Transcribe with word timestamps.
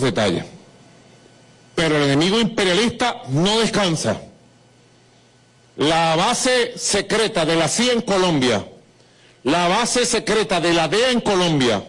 detalles. 0.00 0.44
Pero 1.74 1.96
el 1.96 2.04
enemigo 2.04 2.40
imperialista 2.40 3.22
no 3.28 3.60
descansa. 3.60 4.20
La 5.76 6.16
base 6.16 6.78
secreta 6.78 7.44
de 7.44 7.56
la 7.56 7.68
CIA 7.68 7.92
en 7.92 8.02
Colombia, 8.02 8.64
la 9.42 9.68
base 9.68 10.04
secreta 10.04 10.60
de 10.60 10.74
la 10.74 10.88
DEA 10.88 11.10
en 11.10 11.20
Colombia, 11.20 11.82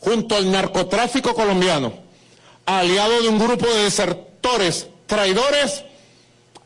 junto 0.00 0.36
al 0.36 0.50
narcotráfico 0.50 1.34
colombiano, 1.34 1.92
aliado 2.66 3.22
de 3.22 3.28
un 3.28 3.38
grupo 3.38 3.66
de 3.66 3.84
desertores, 3.84 4.88
traidores, 5.06 5.84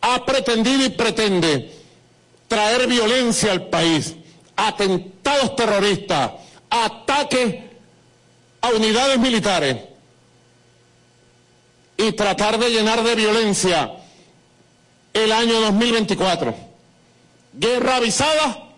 ha 0.00 0.24
pretendido 0.24 0.84
y 0.86 0.90
pretende 0.90 1.72
traer 2.48 2.86
violencia 2.86 3.52
al 3.52 3.68
país, 3.68 4.14
atentados 4.56 5.56
terroristas, 5.56 6.32
ataques 6.70 7.56
a 8.62 8.70
unidades 8.70 9.18
militares 9.18 9.76
y 12.06 12.12
tratar 12.12 12.58
de 12.58 12.70
llenar 12.70 13.02
de 13.02 13.14
violencia 13.14 13.92
el 15.14 15.32
año 15.32 15.60
2024. 15.60 16.54
Guerra 17.54 17.96
avisada 17.96 18.68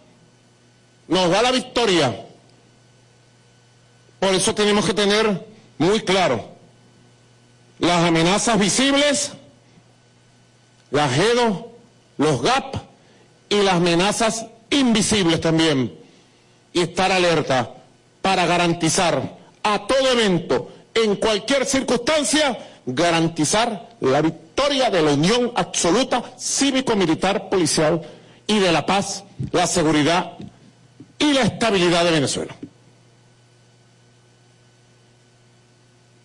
nos 1.09 1.31
da 1.31 1.43
la 1.43 1.51
victoria. 1.51 2.25
Por 4.21 4.35
eso 4.35 4.55
tenemos 4.55 4.87
que 4.87 4.95
tener 4.95 5.47
muy 5.79 6.01
claro 6.01 6.57
las 7.79 8.05
amenazas 8.05 8.59
visibles, 8.59 9.33
las 10.91 11.13
GEDO, 11.13 11.73
los 12.19 12.43
GAP 12.43 12.77
y 13.49 13.57
las 13.57 13.75
amenazas 13.75 14.47
invisibles 14.71 15.41
también. 15.41 15.99
Y 16.73 16.81
estar 16.81 17.11
alerta 17.11 17.75
para 18.23 18.47
garantizar 18.47 19.37
a 19.63 19.87
todo 19.87 20.13
evento, 20.13 20.71
en 20.95 21.17
cualquier 21.17 21.67
circunstancia, 21.67 22.59
garantizar 22.87 23.89
la 24.01 24.23
victoria 24.23 24.91
de 24.91 25.03
la 25.03 25.13
unión 25.13 25.53
absoluta 25.57 26.23
cívico-militar 26.39 27.49
policial 27.49 28.01
y 28.47 28.61
de 28.61 28.71
la 28.73 28.87
paz, 28.87 29.25
la 29.51 29.67
seguridad 29.67 30.35
y 31.19 31.33
la 31.33 31.43
estabilidad 31.43 32.05
de 32.05 32.11
Venezuela. 32.13 32.55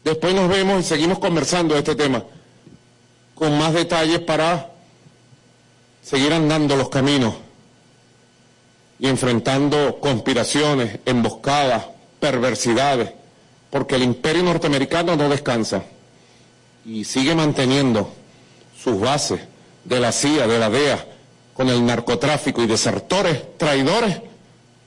Después 0.03 0.33
nos 0.33 0.49
vemos 0.49 0.81
y 0.81 0.83
seguimos 0.83 1.19
conversando 1.19 1.73
de 1.73 1.79
este 1.79 1.95
tema 1.95 2.23
con 3.33 3.57
más 3.57 3.73
detalles 3.73 4.19
para 4.19 4.69
seguir 6.03 6.31
andando 6.31 6.75
los 6.75 6.89
caminos 6.89 7.33
y 8.99 9.07
enfrentando 9.07 9.99
conspiraciones, 9.99 10.99
emboscadas, 11.05 11.85
perversidades, 12.19 13.11
porque 13.71 13.95
el 13.95 14.03
imperio 14.03 14.43
norteamericano 14.43 15.15
no 15.15 15.27
descansa 15.27 15.83
y 16.85 17.03
sigue 17.03 17.35
manteniendo 17.35 18.11
sus 18.81 18.99
bases 18.99 19.41
de 19.83 19.99
la 19.99 20.11
CIA, 20.11 20.47
de 20.47 20.59
la 20.59 20.69
DEA, 20.69 21.05
con 21.53 21.69
el 21.69 21.85
narcotráfico 21.85 22.61
y 22.61 22.67
desertores, 22.67 23.57
traidores 23.57 24.21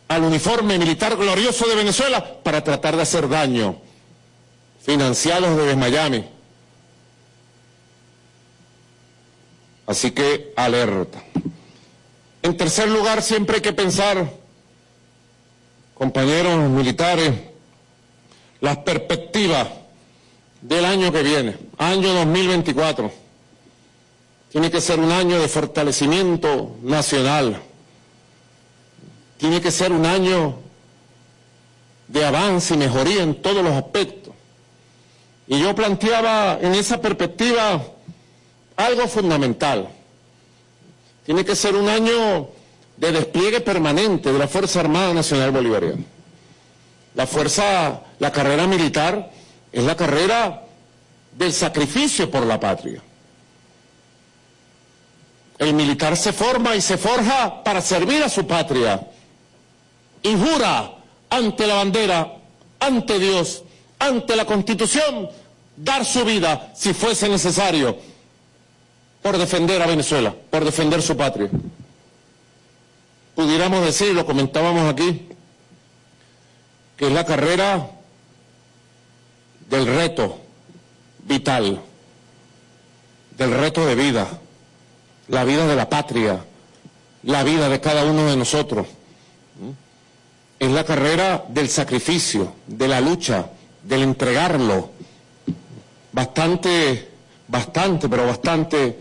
al 0.08 0.22
uniforme 0.22 0.78
militar 0.78 1.16
glorioso 1.16 1.66
de 1.68 1.76
Venezuela 1.76 2.42
para 2.42 2.62
tratar 2.62 2.96
de 2.96 3.02
hacer 3.02 3.28
daño, 3.28 3.76
financiados 4.82 5.56
desde 5.56 5.76
Miami. 5.76 6.24
Así 9.86 10.10
que 10.10 10.52
alerta. 10.56 11.22
En 12.42 12.56
tercer 12.56 12.88
lugar, 12.88 13.22
siempre 13.22 13.56
hay 13.56 13.62
que 13.62 13.72
pensar, 13.72 14.30
compañeros 15.94 16.68
militares, 16.70 17.34
las 18.60 18.78
perspectivas 18.78 19.68
del 20.64 20.86
año 20.86 21.12
que 21.12 21.22
viene, 21.22 21.56
año 21.76 22.14
2024. 22.14 23.12
Tiene 24.50 24.70
que 24.70 24.80
ser 24.80 24.98
un 24.98 25.12
año 25.12 25.38
de 25.38 25.46
fortalecimiento 25.46 26.76
nacional. 26.82 27.60
Tiene 29.36 29.60
que 29.60 29.70
ser 29.70 29.92
un 29.92 30.06
año 30.06 30.56
de 32.08 32.24
avance 32.24 32.74
y 32.74 32.78
mejoría 32.78 33.22
en 33.22 33.42
todos 33.42 33.62
los 33.62 33.74
aspectos. 33.74 34.32
Y 35.46 35.60
yo 35.60 35.74
planteaba 35.74 36.58
en 36.62 36.74
esa 36.74 36.98
perspectiva 36.98 37.84
algo 38.76 39.06
fundamental. 39.06 39.88
Tiene 41.26 41.44
que 41.44 41.56
ser 41.56 41.76
un 41.76 41.90
año 41.90 42.48
de 42.96 43.12
despliegue 43.12 43.60
permanente 43.60 44.32
de 44.32 44.38
la 44.38 44.48
Fuerza 44.48 44.80
Armada 44.80 45.12
Nacional 45.12 45.50
Bolivariana. 45.50 46.04
La 47.14 47.26
fuerza, 47.26 48.00
la 48.18 48.32
carrera 48.32 48.66
militar 48.66 49.30
es 49.74 49.82
la 49.82 49.96
carrera 49.96 50.62
del 51.36 51.52
sacrificio 51.52 52.30
por 52.30 52.46
la 52.46 52.60
patria. 52.60 53.02
El 55.58 55.74
militar 55.74 56.16
se 56.16 56.32
forma 56.32 56.76
y 56.76 56.80
se 56.80 56.96
forja 56.96 57.62
para 57.64 57.80
servir 57.80 58.22
a 58.22 58.28
su 58.28 58.46
patria 58.46 59.04
y 60.22 60.36
jura 60.36 60.94
ante 61.28 61.66
la 61.66 61.74
bandera, 61.74 62.36
ante 62.78 63.18
Dios, 63.18 63.64
ante 63.98 64.36
la 64.36 64.44
Constitución, 64.44 65.28
dar 65.76 66.04
su 66.04 66.24
vida 66.24 66.70
si 66.76 66.94
fuese 66.94 67.28
necesario 67.28 67.98
por 69.22 69.36
defender 69.38 69.82
a 69.82 69.86
Venezuela, 69.86 70.32
por 70.50 70.64
defender 70.64 71.02
su 71.02 71.16
patria. 71.16 71.50
Pudiéramos 73.34 73.84
decir, 73.84 74.14
lo 74.14 74.24
comentábamos 74.24 74.88
aquí, 74.88 75.26
que 76.96 77.08
es 77.08 77.12
la 77.12 77.26
carrera 77.26 77.90
del 79.68 79.86
reto 79.86 80.38
vital, 81.24 81.80
del 83.36 83.50
reto 83.52 83.86
de 83.86 83.94
vida, 83.94 84.26
la 85.28 85.44
vida 85.44 85.66
de 85.66 85.76
la 85.76 85.88
patria, 85.88 86.44
la 87.22 87.42
vida 87.42 87.68
de 87.68 87.80
cada 87.80 88.04
uno 88.04 88.26
de 88.26 88.36
nosotros. 88.36 88.86
Es 90.58 90.70
la 90.70 90.84
carrera 90.84 91.44
del 91.48 91.68
sacrificio, 91.68 92.54
de 92.66 92.88
la 92.88 93.00
lucha, 93.00 93.46
del 93.82 94.02
entregarlo. 94.02 94.90
Bastante, 96.12 97.08
bastante, 97.48 98.08
pero 98.08 98.26
bastante 98.26 98.98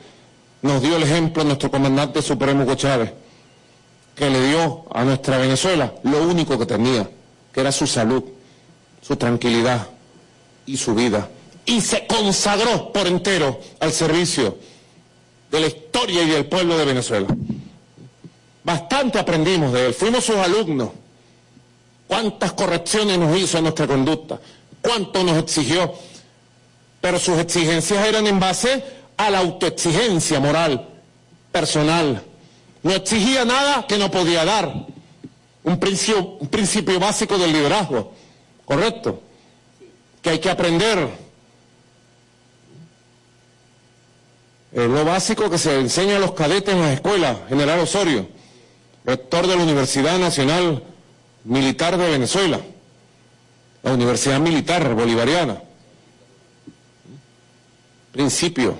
nos 0.62 0.82
dio 0.82 0.96
el 0.96 1.04
ejemplo 1.04 1.44
nuestro 1.44 1.70
comandante 1.70 2.22
supremo 2.22 2.64
Hugo 2.64 2.76
Chávez, 2.76 3.12
que 4.16 4.30
le 4.30 4.48
dio 4.48 4.86
a 4.92 5.04
nuestra 5.04 5.38
Venezuela 5.38 5.94
lo 6.04 6.24
único 6.24 6.58
que 6.58 6.66
tenía, 6.66 7.10
que 7.52 7.62
era 7.62 7.72
su 7.72 7.86
salud, 7.86 8.24
su 9.02 9.16
tranquilidad, 9.16 9.88
y 10.66 10.78
su 10.78 10.94
vida. 10.94 11.30
Y 11.66 11.82
se 11.82 12.06
consagró 12.08 12.92
por 12.92 13.08
entero 13.08 13.60
al 13.80 13.92
servicio 13.92 14.58
de 15.52 15.60
la 15.60 15.68
historia 15.68 16.24
y 16.24 16.30
del 16.30 16.46
pueblo 16.46 16.78
de 16.78 16.86
Venezuela. 16.86 17.28
Bastante 18.64 19.20
aprendimos 19.20 19.72
de 19.74 19.88
él, 19.88 19.94
fuimos 19.94 20.26
sus 20.26 20.38
alumnos. 20.38 20.90
Cuántas 22.08 22.54
correcciones 22.54 23.18
nos 23.18 23.38
hizo 23.38 23.58
en 23.58 23.64
nuestra 23.66 23.88
conducta, 23.88 24.40
cuánto 24.82 25.24
nos 25.24 25.38
exigió. 25.38 25.94
Pero 27.02 27.20
sus 27.20 27.38
exigencias 27.40 28.06
eran 28.06 28.28
en 28.28 28.40
base 28.40 28.84
a 29.18 29.30
la 29.30 29.40
autoexigencia 29.40 30.40
moral, 30.40 30.88
personal. 31.52 32.24
No 32.82 32.92
exigía 32.92 33.46
nada 33.46 33.86
que 33.88 33.98
no 33.98 34.10
podía 34.10 34.46
dar. 34.46 34.88
Un 35.64 35.80
principio, 35.80 36.38
un 36.40 36.48
principio 36.48 37.00
básico 37.00 37.38
del 37.38 37.54
liderazgo, 37.54 38.14
¿correcto? 38.66 39.22
Que 40.24 40.30
hay 40.30 40.40
que 40.40 40.50
aprender. 40.50 41.10
Es 44.72 44.90
lo 44.90 45.06
básico 45.06 45.50
que 45.52 45.60
se 45.60 45.80
enseña 45.80 46.16
a 46.16 46.20
los 46.20 46.32
cadetes 46.32 46.74
en 46.74 46.82
las 46.82 46.94
escuelas, 46.94 47.38
General 47.50 47.80
Osorio, 47.80 48.28
rector 49.06 49.46
de 49.46 49.56
la 49.56 49.62
Universidad 49.62 50.18
Nacional 50.18 50.82
Militar 51.44 51.98
de 51.98 52.10
Venezuela, 52.10 52.60
la 53.84 53.94
Universidad 53.94 54.40
Militar 54.40 54.96
Bolivariana. 54.96 55.62
Principio, 58.14 58.78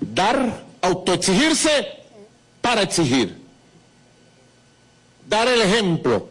dar, 0.00 0.64
autoexigirse 0.82 1.86
para 2.60 2.82
exigir. 2.82 3.38
Dar 5.28 5.46
el 5.46 5.60
ejemplo, 5.60 6.28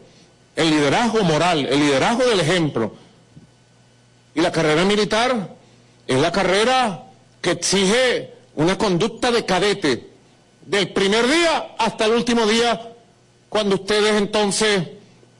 el 0.54 0.70
liderazgo 0.70 1.24
moral, 1.24 1.66
el 1.66 1.80
liderazgo 1.80 2.24
del 2.24 2.40
ejemplo 2.40 2.92
y 4.38 4.40
la 4.40 4.52
carrera 4.52 4.84
militar 4.84 5.56
es 6.06 6.16
la 6.16 6.30
carrera 6.30 7.06
que 7.40 7.50
exige 7.50 8.34
una 8.54 8.78
conducta 8.78 9.32
de 9.32 9.44
cadete, 9.44 10.10
del 10.64 10.92
primer 10.92 11.26
día 11.26 11.74
hasta 11.76 12.04
el 12.04 12.12
último 12.12 12.46
día, 12.46 12.92
cuando 13.48 13.74
ustedes 13.74 14.12
entonces 14.12 14.90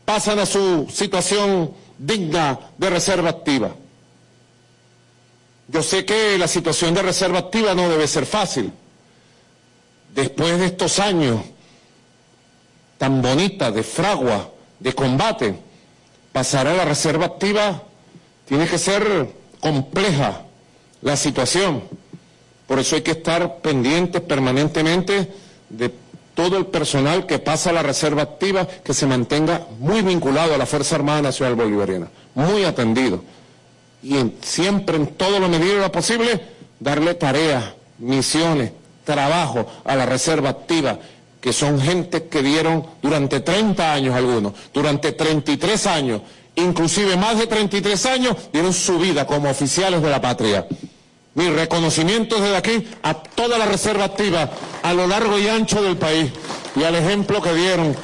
pasan 0.04 0.40
a 0.40 0.46
su 0.46 0.88
situación 0.92 1.72
digna 1.96 2.58
de 2.76 2.90
reserva 2.90 3.30
activa. 3.30 3.70
Yo 5.68 5.80
sé 5.84 6.04
que 6.04 6.36
la 6.36 6.48
situación 6.48 6.92
de 6.92 7.02
reserva 7.02 7.38
activa 7.38 7.74
no 7.76 7.88
debe 7.88 8.08
ser 8.08 8.26
fácil. 8.26 8.72
Después 10.12 10.58
de 10.58 10.66
estos 10.66 10.98
años 10.98 11.40
tan 12.96 13.22
bonitas 13.22 13.72
de 13.72 13.84
fragua, 13.84 14.50
de 14.80 14.92
combate, 14.92 15.56
pasar 16.32 16.66
a 16.66 16.74
la 16.74 16.84
reserva 16.84 17.26
activa 17.26 17.84
tiene 18.48 18.66
que 18.66 18.78
ser 18.78 19.28
compleja 19.60 20.42
la 21.02 21.16
situación. 21.16 21.82
Por 22.66 22.78
eso 22.78 22.96
hay 22.96 23.02
que 23.02 23.12
estar 23.12 23.58
pendientes 23.58 24.22
permanentemente 24.22 25.32
de 25.68 25.92
todo 26.34 26.56
el 26.56 26.66
personal 26.66 27.26
que 27.26 27.38
pasa 27.38 27.70
a 27.70 27.72
la 27.72 27.82
reserva 27.82 28.22
activa, 28.22 28.66
que 28.66 28.94
se 28.94 29.06
mantenga 29.06 29.66
muy 29.78 30.02
vinculado 30.02 30.54
a 30.54 30.58
la 30.58 30.66
Fuerza 30.66 30.94
Armada 30.94 31.22
Nacional 31.22 31.56
Bolivariana, 31.56 32.08
muy 32.34 32.64
atendido. 32.64 33.22
Y 34.02 34.14
siempre, 34.40 34.96
en 34.96 35.08
todo 35.08 35.40
lo 35.40 35.48
medido 35.48 35.78
lo 35.78 35.90
posible, 35.90 36.40
darle 36.78 37.14
tareas, 37.14 37.74
misiones, 37.98 38.72
trabajo 39.04 39.66
a 39.84 39.96
la 39.96 40.06
reserva 40.06 40.50
activa, 40.50 40.98
que 41.40 41.52
son 41.52 41.80
gente 41.80 42.28
que 42.28 42.42
dieron 42.42 42.86
durante 43.02 43.40
30 43.40 43.92
años 43.92 44.14
algunos, 44.14 44.52
durante 44.72 45.12
33 45.12 45.86
años, 45.86 46.22
inclusive 46.58 47.16
más 47.16 47.38
de 47.38 47.46
33 47.46 48.06
años, 48.06 48.36
dieron 48.52 48.72
su 48.72 48.98
vida 48.98 49.26
como 49.26 49.50
oficiales 49.50 50.02
de 50.02 50.10
la 50.10 50.20
patria. 50.20 50.66
Mi 51.34 51.48
reconocimiento 51.48 52.40
desde 52.40 52.56
aquí 52.56 52.88
a 53.02 53.14
toda 53.14 53.58
la 53.58 53.66
reserva 53.66 54.04
activa 54.04 54.50
a 54.82 54.92
lo 54.92 55.06
largo 55.06 55.38
y 55.38 55.48
ancho 55.48 55.82
del 55.82 55.96
país 55.96 56.32
y 56.74 56.82
al 56.82 56.96
ejemplo 56.96 57.40
que 57.40 57.54
dieron 57.54 57.94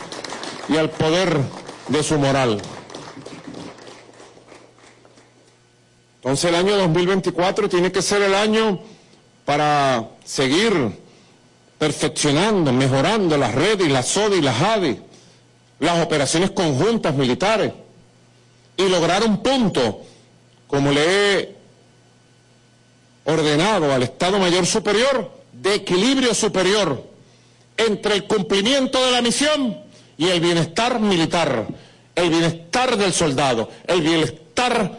y 0.69 0.77
al 0.77 0.91
poder 0.91 1.41
de 1.89 2.03
su 2.03 2.19
moral. 2.19 2.63
Entonces 6.17 6.45
el 6.45 6.55
año 6.55 6.77
2024 6.77 7.69
tiene 7.69 7.91
que 7.91 8.03
ser 8.03 8.23
el 8.23 8.35
año 8.35 8.81
para 9.45 10.11
seguir 10.25 10.73
perfeccionando, 11.77 12.73
mejorando 12.73 13.37
las 13.37 13.55
redes, 13.55 13.91
la 13.91 14.03
SODI, 14.03 14.41
las 14.41 14.63
ADI, 14.63 15.01
las 15.81 16.03
operaciones 16.03 16.53
conjuntas 16.53 17.15
militares 17.15 17.73
y 18.77 18.89
lograr 18.89 19.25
un 19.25 19.43
punto, 19.43 20.03
como 20.67 20.91
le 20.91 21.05
he 21.39 21.55
ordenado 23.25 23.93
al 23.93 24.03
Estado 24.03 24.39
Mayor 24.39 24.67
Superior, 24.67 25.31
de 25.53 25.75
equilibrio 25.75 26.35
superior 26.35 27.03
entre 27.77 28.15
el 28.15 28.25
cumplimiento 28.25 29.05
de 29.05 29.13
la 29.13 29.23
misión 29.23 29.79
y 30.17 30.29
el 30.29 30.41
bienestar 30.41 31.01
militar, 31.01 31.67
el 32.15 32.31
bienestar 32.31 32.97
del 32.97 33.13
soldado, 33.13 33.71
el 33.87 34.03
bienestar 34.03 34.99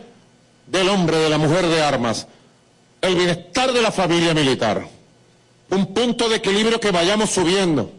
del 0.67 0.89
hombre, 0.89 1.17
de 1.17 1.29
la 1.29 1.37
mujer 1.37 1.67
de 1.67 1.81
armas, 1.81 2.27
el 3.01 3.15
bienestar 3.15 3.71
de 3.73 3.81
la 3.81 3.91
familia 3.91 4.33
militar. 4.33 4.87
Un 5.69 5.93
punto 5.93 6.29
de 6.29 6.37
equilibrio 6.37 6.79
que 6.79 6.91
vayamos 6.91 7.31
subiendo 7.31 7.91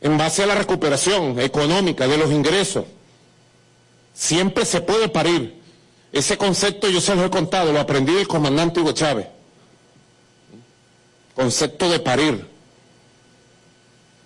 en 0.00 0.16
base 0.16 0.42
a 0.42 0.46
la 0.46 0.54
recuperación 0.54 1.38
económica 1.40 2.06
de 2.06 2.16
los 2.16 2.30
ingresos. 2.30 2.84
Siempre 4.20 4.66
se 4.66 4.82
puede 4.82 5.08
parir. 5.08 5.58
Ese 6.12 6.36
concepto 6.36 6.90
yo 6.90 7.00
se 7.00 7.14
lo 7.14 7.24
he 7.24 7.30
contado, 7.30 7.72
lo 7.72 7.80
aprendí 7.80 8.12
del 8.12 8.28
comandante 8.28 8.78
Hugo 8.78 8.92
Chávez. 8.92 9.26
Concepto 11.34 11.88
de 11.88 12.00
parir. 12.00 12.46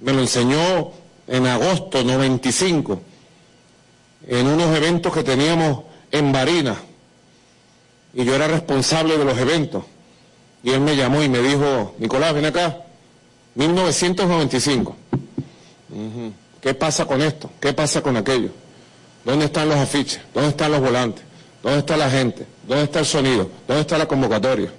Me 0.01 0.13
lo 0.13 0.21
enseñó 0.21 0.91
en 1.29 1.47
agosto 1.47 2.03
95, 2.03 3.01
en 4.27 4.47
unos 4.49 4.77
eventos 4.77 5.15
que 5.15 5.23
teníamos 5.23 5.85
en 6.11 6.33
Barina. 6.33 6.77
Y 8.15 8.25
yo 8.25 8.35
era 8.35 8.49
responsable 8.49 9.17
de 9.17 9.25
los 9.25 9.39
eventos. 9.39 9.85
Y 10.65 10.71
él 10.73 10.81
me 10.81 10.97
llamó 10.97 11.23
y 11.23 11.29
me 11.29 11.39
dijo, 11.39 11.95
Nicolás, 12.01 12.35
ven 12.35 12.47
acá, 12.47 12.85
1995. 13.55 14.97
¿Qué 16.61 16.75
pasa 16.75 17.07
con 17.07 17.23
esto? 17.23 17.49
¿Qué 17.61 17.73
pasa 17.73 18.03
con 18.03 18.17
aquello? 18.17 18.64
¿Dónde 19.25 19.47
están 19.47 19.69
los 19.69 19.79
afiches? 19.79 20.21
¿Dónde 20.33 20.51
están 20.51 20.73
los 20.73 20.81
volantes? 20.81 21.25
¿Dónde 21.63 21.79
está 21.79 21.97
la 21.97 22.11
gente? 22.11 22.47
¿Dónde 22.69 22.85
está 22.85 23.01
el 23.01 23.07
sonido? 23.07 23.51
¿Dónde 23.67 23.81
está 23.81 23.97
la 23.97 24.07
convocatoria? 24.07 24.71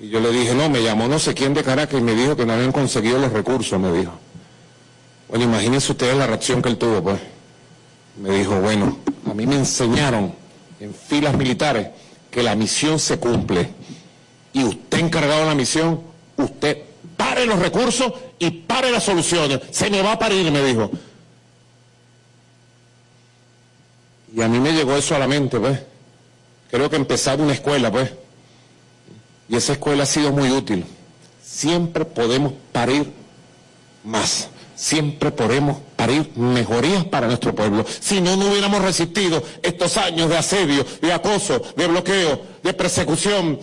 Y 0.00 0.08
yo 0.08 0.20
le 0.20 0.30
dije, 0.32 0.54
no, 0.54 0.68
me 0.68 0.82
llamó 0.82 1.06
no 1.06 1.18
sé 1.18 1.34
quién 1.34 1.54
de 1.54 1.62
Caracas 1.62 2.00
y 2.00 2.02
me 2.02 2.14
dijo 2.14 2.36
que 2.36 2.44
no 2.44 2.52
habían 2.52 2.72
conseguido 2.72 3.18
los 3.18 3.32
recursos, 3.32 3.78
me 3.78 3.92
dijo. 3.92 4.12
Bueno, 5.28 5.44
imagínense 5.44 5.92
ustedes 5.92 6.16
la 6.16 6.26
reacción 6.26 6.60
que 6.60 6.68
él 6.68 6.76
tuvo, 6.76 7.02
pues. 7.02 7.18
Me 8.20 8.30
dijo, 8.30 8.60
bueno, 8.60 8.98
a 9.30 9.34
mí 9.34 9.46
me 9.46 9.56
enseñaron 9.56 10.34
en 10.80 10.94
filas 10.94 11.36
militares 11.36 11.88
que 12.30 12.42
la 12.42 12.54
misión 12.56 12.98
se 12.98 13.18
cumple 13.18 13.70
y 14.52 14.64
usted 14.64 14.98
encargado 14.98 15.40
de 15.40 15.46
la 15.46 15.54
misión, 15.54 16.00
usted 16.36 16.78
pare 17.16 17.46
los 17.46 17.58
recursos 17.58 18.12
y 18.38 18.50
pare 18.50 18.90
las 18.90 19.04
soluciones. 19.04 19.60
Se 19.70 19.90
me 19.90 20.02
va 20.02 20.12
a 20.12 20.18
parir, 20.18 20.50
me 20.50 20.62
dijo. 20.64 20.90
Y 24.34 24.42
a 24.42 24.48
mí 24.48 24.58
me 24.58 24.72
llegó 24.72 24.96
eso 24.96 25.14
a 25.14 25.18
la 25.18 25.28
mente, 25.28 25.60
pues. 25.60 25.80
Creo 26.70 26.90
que 26.90 26.96
empezaba 26.96 27.42
una 27.42 27.52
escuela, 27.52 27.90
pues. 27.92 28.10
Y 29.48 29.56
esa 29.56 29.74
escuela 29.74 30.02
ha 30.02 30.06
sido 30.06 30.32
muy 30.32 30.50
útil. 30.50 30.84
Siempre 31.42 32.04
podemos 32.04 32.52
parir 32.72 33.12
más. 34.02 34.48
Siempre 34.74 35.30
podemos 35.30 35.78
parir 35.94 36.32
mejorías 36.34 37.04
para 37.04 37.28
nuestro 37.28 37.54
pueblo. 37.54 37.86
Si 38.00 38.20
no, 38.20 38.36
no 38.36 38.48
hubiéramos 38.48 38.82
resistido 38.82 39.40
estos 39.62 39.96
años 39.96 40.28
de 40.28 40.36
asedio, 40.36 40.84
de 41.00 41.12
acoso, 41.12 41.62
de 41.76 41.86
bloqueo, 41.86 42.40
de 42.60 42.72
persecución, 42.74 43.60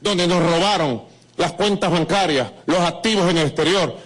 donde 0.00 0.26
nos 0.26 0.42
robaron 0.42 1.04
las 1.36 1.52
cuentas 1.52 1.92
bancarias, 1.92 2.50
los 2.66 2.80
activos 2.80 3.30
en 3.30 3.38
el 3.38 3.46
exterior, 3.46 3.96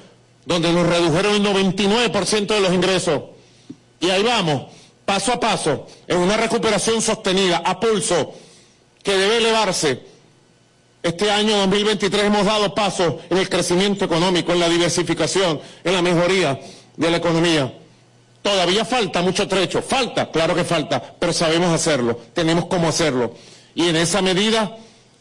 donde 0.44 0.70
nos 0.70 0.86
redujeron 0.86 1.34
el 1.34 1.42
99% 1.42 2.46
de 2.46 2.60
los 2.60 2.74
ingresos. 2.74 3.22
Y 4.00 4.10
ahí 4.10 4.22
vamos, 4.22 4.64
paso 5.10 5.32
a 5.32 5.40
paso, 5.40 5.88
en 6.06 6.18
una 6.18 6.36
recuperación 6.36 7.02
sostenida, 7.02 7.62
a 7.64 7.80
pulso, 7.80 8.32
que 9.02 9.18
debe 9.18 9.38
elevarse. 9.38 10.00
Este 11.02 11.28
año 11.28 11.56
2023 11.56 12.26
hemos 12.26 12.44
dado 12.44 12.72
paso 12.72 13.18
en 13.28 13.38
el 13.38 13.48
crecimiento 13.48 14.04
económico, 14.04 14.52
en 14.52 14.60
la 14.60 14.68
diversificación, 14.68 15.60
en 15.82 15.94
la 15.94 16.00
mejoría 16.00 16.60
de 16.96 17.10
la 17.10 17.16
economía. 17.16 17.74
Todavía 18.40 18.84
falta 18.84 19.20
mucho 19.20 19.48
trecho, 19.48 19.82
falta, 19.82 20.30
claro 20.30 20.54
que 20.54 20.62
falta, 20.62 21.16
pero 21.18 21.32
sabemos 21.32 21.72
hacerlo, 21.72 22.16
tenemos 22.32 22.66
cómo 22.66 22.86
hacerlo. 22.86 23.34
Y 23.74 23.88
en 23.88 23.96
esa 23.96 24.22
medida 24.22 24.76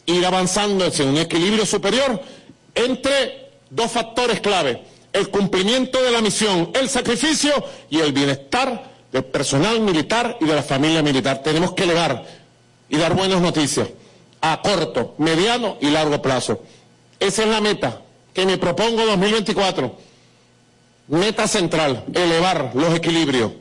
ir 0.06 0.24
avanzando 0.24 0.86
hacia 0.86 1.04
un 1.04 1.16
equilibrio 1.16 1.66
superior 1.66 2.22
entre 2.76 3.50
dos 3.70 3.90
factores 3.90 4.38
clave, 4.40 4.84
el 5.12 5.30
cumplimiento 5.30 6.00
de 6.00 6.12
la 6.12 6.20
misión, 6.20 6.70
el 6.74 6.88
sacrificio 6.88 7.52
y 7.90 7.98
el 7.98 8.12
bienestar 8.12 8.89
del 9.12 9.24
personal 9.24 9.80
militar 9.80 10.36
y 10.40 10.44
de 10.44 10.54
la 10.54 10.62
familia 10.62 11.02
militar. 11.02 11.42
Tenemos 11.42 11.72
que 11.72 11.84
elevar 11.84 12.24
y 12.88 12.96
dar 12.96 13.14
buenas 13.14 13.40
noticias 13.40 13.88
a 14.40 14.60
corto, 14.62 15.14
mediano 15.18 15.76
y 15.80 15.90
largo 15.90 16.20
plazo. 16.22 16.62
Esa 17.18 17.42
es 17.42 17.48
la 17.48 17.60
meta 17.60 18.00
que 18.32 18.46
me 18.46 18.58
propongo 18.58 19.04
2024. 19.04 20.10
Meta 21.08 21.48
central, 21.48 22.04
elevar 22.14 22.70
los 22.74 22.94
equilibrios. 22.94 23.52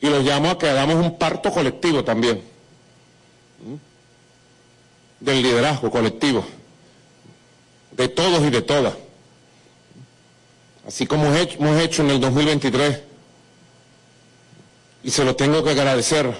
Y 0.00 0.08
los 0.08 0.24
llamo 0.24 0.50
a 0.50 0.58
que 0.58 0.68
hagamos 0.68 0.96
un 0.96 1.18
parto 1.18 1.50
colectivo 1.50 2.04
también 2.04 2.42
del 5.20 5.42
liderazgo 5.42 5.90
colectivo, 5.90 6.44
de 7.92 8.08
todos 8.08 8.42
y 8.42 8.50
de 8.50 8.62
todas. 8.62 8.94
Así 10.86 11.06
como 11.06 11.34
hemos 11.34 11.80
hecho 11.80 12.02
en 12.02 12.10
el 12.10 12.20
2023, 12.20 13.00
y 15.06 15.12
se 15.12 15.24
lo 15.24 15.36
tengo 15.36 15.62
que 15.62 15.70
agradecer 15.70 16.34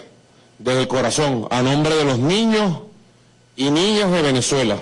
desde 0.59 0.81
el 0.81 0.89
corazón, 0.89 1.47
a 1.53 1.63
nombre 1.63 1.95
de 1.95 2.05
los 2.05 2.19
niños 2.19 2.81
y 3.55 3.71
niñas 3.71 4.11
de 4.11 4.23
Venezuela, 4.23 4.77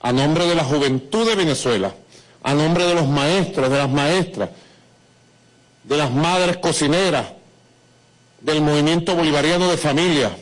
a 0.00 0.10
nombre 0.10 0.46
de 0.46 0.54
la 0.54 0.64
juventud 0.64 1.28
de 1.28 1.34
Venezuela, 1.34 1.94
a 2.42 2.54
nombre 2.54 2.86
de 2.86 2.94
los 2.94 3.06
maestros, 3.06 3.68
de 3.68 3.76
las 3.76 3.90
maestras, 3.90 4.48
de 5.82 5.96
las 5.98 6.10
madres 6.12 6.56
cocineras, 6.56 7.26
del 8.40 8.62
movimiento 8.62 9.14
bolivariano 9.14 9.68
de 9.68 9.76
familia, 9.76 10.34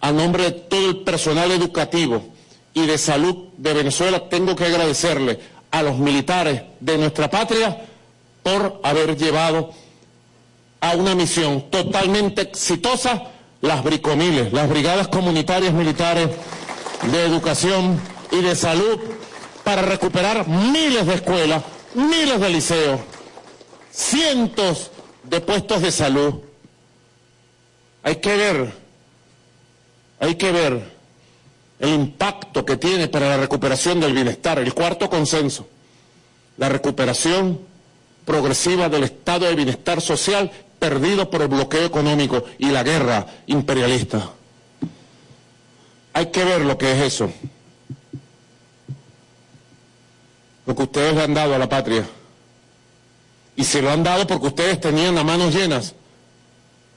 a 0.00 0.10
nombre 0.10 0.44
de 0.44 0.52
todo 0.52 0.88
el 0.88 0.96
personal 1.02 1.50
educativo 1.50 2.24
y 2.72 2.86
de 2.86 2.96
salud 2.96 3.48
de 3.58 3.74
Venezuela, 3.74 4.26
tengo 4.30 4.56
que 4.56 4.64
agradecerle 4.64 5.38
a 5.70 5.82
los 5.82 5.98
militares 5.98 6.62
de 6.80 6.96
nuestra 6.96 7.28
patria 7.28 7.84
por 8.42 8.80
haber 8.82 9.18
llevado 9.18 9.83
a 10.84 10.96
una 10.96 11.14
misión 11.14 11.70
totalmente 11.70 12.42
exitosa 12.42 13.22
las 13.62 13.82
bricomiles, 13.82 14.52
las 14.52 14.68
brigadas 14.68 15.08
comunitarias 15.08 15.72
militares 15.72 16.28
de 17.10 17.24
educación 17.24 17.98
y 18.30 18.42
de 18.42 18.54
salud 18.54 19.00
para 19.62 19.80
recuperar 19.80 20.46
miles 20.46 21.06
de 21.06 21.14
escuelas, 21.14 21.62
miles 21.94 22.38
de 22.38 22.48
liceos, 22.50 23.00
cientos 23.90 24.90
de 25.22 25.40
puestos 25.40 25.80
de 25.80 25.90
salud. 25.90 26.34
Hay 28.02 28.16
que 28.16 28.36
ver 28.36 28.84
hay 30.20 30.34
que 30.34 30.52
ver 30.52 30.92
el 31.80 31.88
impacto 31.88 32.64
que 32.64 32.76
tiene 32.76 33.08
para 33.08 33.28
la 33.30 33.36
recuperación 33.38 34.00
del 34.00 34.12
bienestar, 34.12 34.58
el 34.58 34.74
cuarto 34.74 35.08
consenso, 35.08 35.66
la 36.58 36.68
recuperación 36.68 37.58
progresiva 38.24 38.88
del 38.88 39.04
estado 39.04 39.46
de 39.46 39.54
bienestar 39.54 40.00
social 40.00 40.50
perdidos 40.78 41.28
por 41.28 41.42
el 41.42 41.48
bloqueo 41.48 41.86
económico 41.86 42.44
y 42.58 42.70
la 42.70 42.82
guerra 42.82 43.26
imperialista. 43.46 44.30
Hay 46.12 46.26
que 46.26 46.44
ver 46.44 46.60
lo 46.62 46.78
que 46.78 46.92
es 46.92 47.14
eso. 47.14 47.30
Lo 50.66 50.74
que 50.74 50.82
ustedes 50.82 51.14
le 51.14 51.22
han 51.22 51.34
dado 51.34 51.54
a 51.54 51.58
la 51.58 51.68
patria. 51.68 52.06
Y 53.56 53.64
se 53.64 53.82
lo 53.82 53.90
han 53.90 54.02
dado 54.02 54.26
porque 54.26 54.46
ustedes 54.48 54.80
tenían 54.80 55.14
las 55.14 55.24
manos 55.24 55.54
llenas, 55.54 55.94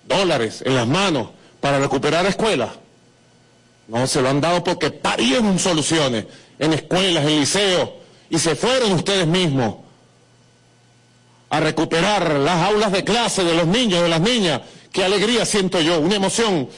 dólares 0.07 0.63
en 0.65 0.75
las 0.75 0.87
manos, 0.87 1.29
para 1.59 1.79
recuperar 1.79 2.25
escuelas. 2.25 2.71
No, 3.87 4.05
se 4.05 4.21
lo 4.21 4.29
han 4.29 4.41
dado 4.41 4.63
porque 4.63 4.91
parieron 4.91 5.59
soluciones 5.59 6.25
en 6.59 6.73
escuelas, 6.73 7.25
en 7.25 7.39
liceos, 7.39 7.89
y 8.29 8.37
se 8.37 8.55
fueron 8.55 8.91
ustedes 8.93 9.27
mismos 9.27 9.86
a 11.49 11.59
recuperar 11.59 12.33
las 12.39 12.69
aulas 12.69 12.91
de 12.91 13.03
clase 13.03 13.43
de 13.43 13.55
los 13.55 13.67
niños, 13.67 14.01
de 14.01 14.09
las 14.09 14.21
niñas. 14.21 14.61
Qué 14.91 15.03
alegría 15.03 15.45
siento 15.45 15.79
yo, 15.81 15.99
una 15.99 16.15
emoción 16.15 16.69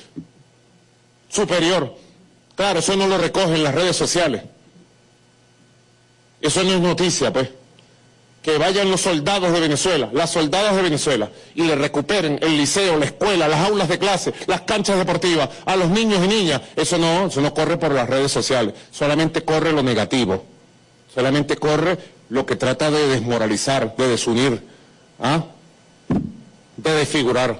superior. 1.29 1.95
Claro, 2.55 2.79
eso 2.79 2.95
no 2.95 3.07
lo 3.07 3.17
recogen 3.17 3.63
las 3.63 3.73
redes 3.73 3.95
sociales. 3.95 4.43
Eso 6.41 6.63
no 6.63 6.73
es 6.73 6.81
noticia, 6.81 7.31
pues 7.31 7.49
que 8.41 8.57
vayan 8.57 8.89
los 8.89 9.01
soldados 9.01 9.51
de 9.51 9.59
Venezuela, 9.59 10.09
las 10.13 10.31
soldadas 10.31 10.75
de 10.75 10.81
Venezuela, 10.81 11.29
y 11.55 11.63
le 11.63 11.75
recuperen 11.75 12.39
el 12.41 12.57
liceo, 12.57 12.97
la 12.97 13.05
escuela, 13.05 13.47
las 13.47 13.67
aulas 13.67 13.89
de 13.89 13.99
clase, 13.99 14.33
las 14.47 14.61
canchas 14.61 14.97
deportivas, 14.97 15.49
a 15.65 15.75
los 15.75 15.89
niños 15.89 16.23
y 16.23 16.27
niñas. 16.27 16.61
Eso 16.75 16.97
no, 16.97 17.27
eso 17.27 17.41
no 17.41 17.53
corre 17.53 17.77
por 17.77 17.91
las 17.91 18.09
redes 18.09 18.31
sociales, 18.31 18.73
solamente 18.91 19.43
corre 19.43 19.73
lo 19.73 19.83
negativo, 19.83 20.45
solamente 21.13 21.57
corre 21.57 21.97
lo 22.29 22.45
que 22.45 22.55
trata 22.55 22.91
de 22.91 23.07
desmoralizar, 23.07 23.95
de 23.95 24.07
desunir, 24.07 24.67
¿ah? 25.19 25.45
de 26.77 26.91
desfigurar. 26.91 27.59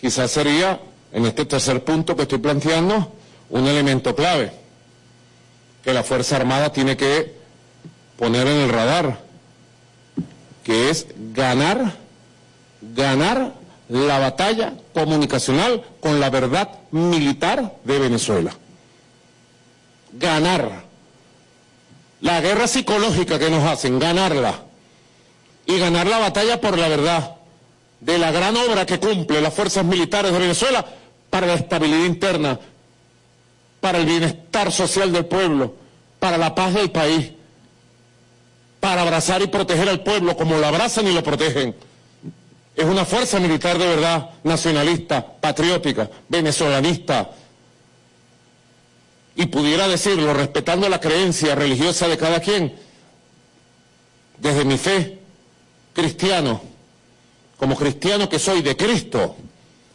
Quizás 0.00 0.30
sería, 0.30 0.80
en 1.12 1.26
este 1.26 1.44
tercer 1.44 1.84
punto 1.84 2.14
que 2.16 2.22
estoy 2.22 2.38
planteando, 2.38 3.12
un 3.50 3.66
elemento 3.66 4.14
clave, 4.14 4.52
que 5.82 5.92
la 5.92 6.04
Fuerza 6.04 6.36
Armada 6.36 6.72
tiene 6.72 6.96
que 6.96 7.34
poner 8.16 8.46
en 8.46 8.58
el 8.58 8.68
radar, 8.68 9.20
que 10.62 10.90
es 10.90 11.06
ganar, 11.32 11.96
ganar 12.80 13.54
la 13.88 14.18
batalla 14.18 14.74
comunicacional 14.92 15.84
con 16.00 16.20
la 16.20 16.30
verdad 16.30 16.68
militar 16.90 17.76
de 17.84 17.98
Venezuela. 17.98 18.52
Ganar. 20.12 20.87
La 22.20 22.40
guerra 22.40 22.66
psicológica 22.66 23.38
que 23.38 23.50
nos 23.50 23.64
hacen, 23.64 23.98
ganarla. 23.98 24.62
Y 25.66 25.78
ganar 25.78 26.06
la 26.06 26.18
batalla 26.18 26.60
por 26.60 26.78
la 26.78 26.88
verdad 26.88 27.36
de 28.00 28.18
la 28.18 28.30
gran 28.30 28.56
obra 28.56 28.86
que 28.86 28.98
cumple 28.98 29.40
las 29.40 29.52
fuerzas 29.52 29.84
militares 29.84 30.32
de 30.32 30.38
Venezuela 30.38 30.84
para 31.30 31.46
la 31.46 31.54
estabilidad 31.54 32.06
interna, 32.06 32.58
para 33.80 33.98
el 33.98 34.06
bienestar 34.06 34.72
social 34.72 35.12
del 35.12 35.26
pueblo, 35.26 35.74
para 36.18 36.38
la 36.38 36.54
paz 36.54 36.74
del 36.74 36.90
país 36.90 37.32
para 38.80 39.02
abrazar 39.02 39.42
y 39.42 39.48
proteger 39.48 39.88
al 39.88 40.02
pueblo 40.02 40.36
como 40.36 40.56
lo 40.56 40.66
abrazan 40.66 41.06
y 41.06 41.12
lo 41.12 41.22
protegen. 41.22 41.74
Es 42.76 42.84
una 42.84 43.04
fuerza 43.04 43.40
militar 43.40 43.76
de 43.76 43.86
verdad, 43.86 44.30
nacionalista, 44.44 45.24
patriótica, 45.26 46.08
venezolanista. 46.28 47.30
Y 49.38 49.46
pudiera 49.46 49.86
decirlo, 49.86 50.34
respetando 50.34 50.88
la 50.88 50.98
creencia 50.98 51.54
religiosa 51.54 52.08
de 52.08 52.18
cada 52.18 52.40
quien, 52.40 52.74
desde 54.36 54.64
mi 54.64 54.76
fe 54.76 55.20
cristiano, 55.92 56.60
como 57.56 57.76
cristiano 57.76 58.28
que 58.28 58.40
soy 58.40 58.62
de 58.62 58.76
Cristo, 58.76 59.36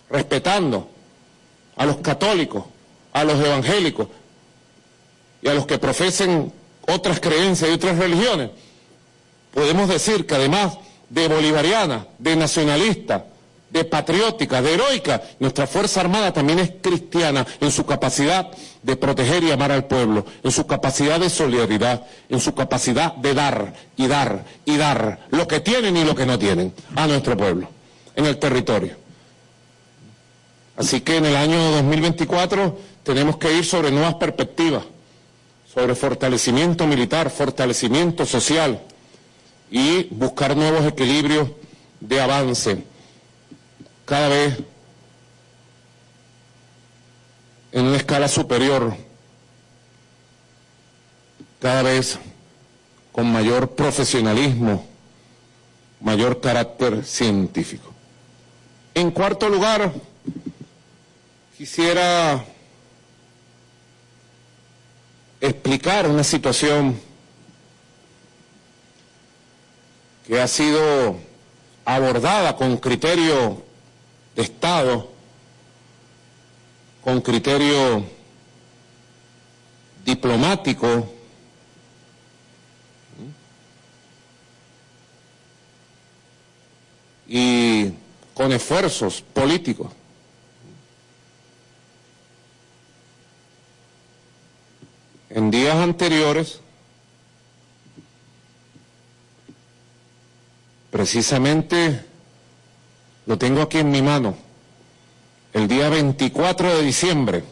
respetando 0.09 0.87
a 1.75 1.85
los 1.85 1.97
católicos, 1.97 2.63
a 3.11 3.25
los 3.25 3.37
evangélicos 3.43 4.07
y 5.41 5.49
a 5.49 5.53
los 5.53 5.65
que 5.65 5.77
profesen 5.77 6.53
otras 6.87 7.19
creencias 7.19 7.69
y 7.69 7.73
otras 7.73 7.97
religiones, 7.97 8.49
podemos 9.53 9.89
decir 9.89 10.25
que 10.25 10.35
además 10.35 10.77
de 11.09 11.27
bolivariana, 11.27 12.07
de 12.17 12.37
nacionalista, 12.37 13.25
de 13.73 13.85
patriótica, 13.85 14.61
de 14.61 14.75
heroica, 14.75 15.23
nuestra 15.39 15.65
Fuerza 15.65 16.01
Armada 16.01 16.31
también 16.31 16.59
es 16.59 16.73
cristiana 16.79 17.43
en 17.59 17.71
su 17.71 17.87
capacidad 17.87 18.51
de 18.83 18.95
proteger 18.95 19.43
y 19.43 19.51
amar 19.51 19.71
al 19.71 19.85
pueblo, 19.85 20.27
en 20.43 20.51
su 20.51 20.67
capacidad 20.67 21.19
de 21.19 21.27
solidaridad, 21.27 22.05
en 22.29 22.39
su 22.39 22.53
capacidad 22.53 23.15
de 23.15 23.33
dar 23.33 23.73
y 23.97 24.05
dar 24.05 24.45
y 24.63 24.77
dar 24.77 25.25
lo 25.31 25.47
que 25.47 25.59
tienen 25.59 25.97
y 25.97 26.03
lo 26.03 26.13
que 26.13 26.27
no 26.27 26.37
tienen 26.37 26.71
a 26.95 27.07
nuestro 27.07 27.35
pueblo, 27.35 27.67
en 28.15 28.27
el 28.27 28.37
territorio. 28.37 28.95
Así 30.77 31.01
que 31.01 31.17
en 31.17 31.25
el 31.25 31.35
año 31.35 31.71
2024 31.71 32.77
tenemos 33.01 33.37
que 33.37 33.57
ir 33.57 33.65
sobre 33.65 33.89
nuevas 33.89 34.15
perspectivas, 34.15 34.83
sobre 35.73 35.95
fortalecimiento 35.95 36.85
militar, 36.85 37.31
fortalecimiento 37.31 38.23
social, 38.27 38.79
y 39.71 40.03
buscar 40.11 40.55
nuevos 40.55 40.85
equilibrios 40.85 41.49
de 41.99 42.21
avance 42.21 42.92
cada 44.13 44.29
vez 44.29 44.59
en 47.71 47.85
una 47.87 47.97
escala 47.97 48.27
superior, 48.27 48.95
cada 51.59 51.81
vez 51.81 52.19
con 53.11 53.33
mayor 53.33 53.71
profesionalismo, 53.71 54.85
mayor 55.99 56.39
carácter 56.41 57.03
científico. 57.03 57.91
En 58.93 59.09
cuarto 59.09 59.49
lugar, 59.49 59.91
quisiera 61.57 62.45
explicar 65.41 66.07
una 66.07 66.23
situación 66.23 67.01
que 70.27 70.39
ha 70.39 70.47
sido 70.47 71.17
abordada 71.83 72.55
con 72.55 72.77
criterio 72.77 73.72
de 74.35 74.41
Estado, 74.41 75.09
con 77.03 77.21
criterio 77.21 78.03
diplomático, 80.05 81.09
y 87.27 87.91
con 88.33 88.51
esfuerzos 88.51 89.21
políticos. 89.21 89.91
En 95.29 95.49
días 95.49 95.75
anteriores 95.77 96.59
Precisamente 100.93 102.05
lo 103.25 103.37
tengo 103.37 103.61
aquí 103.61 103.79
en 103.79 103.91
mi 103.91 104.01
mano. 104.01 104.35
El 105.53 105.67
día 105.67 105.89
24 105.89 106.77
de 106.77 106.83
diciembre. 106.83 107.43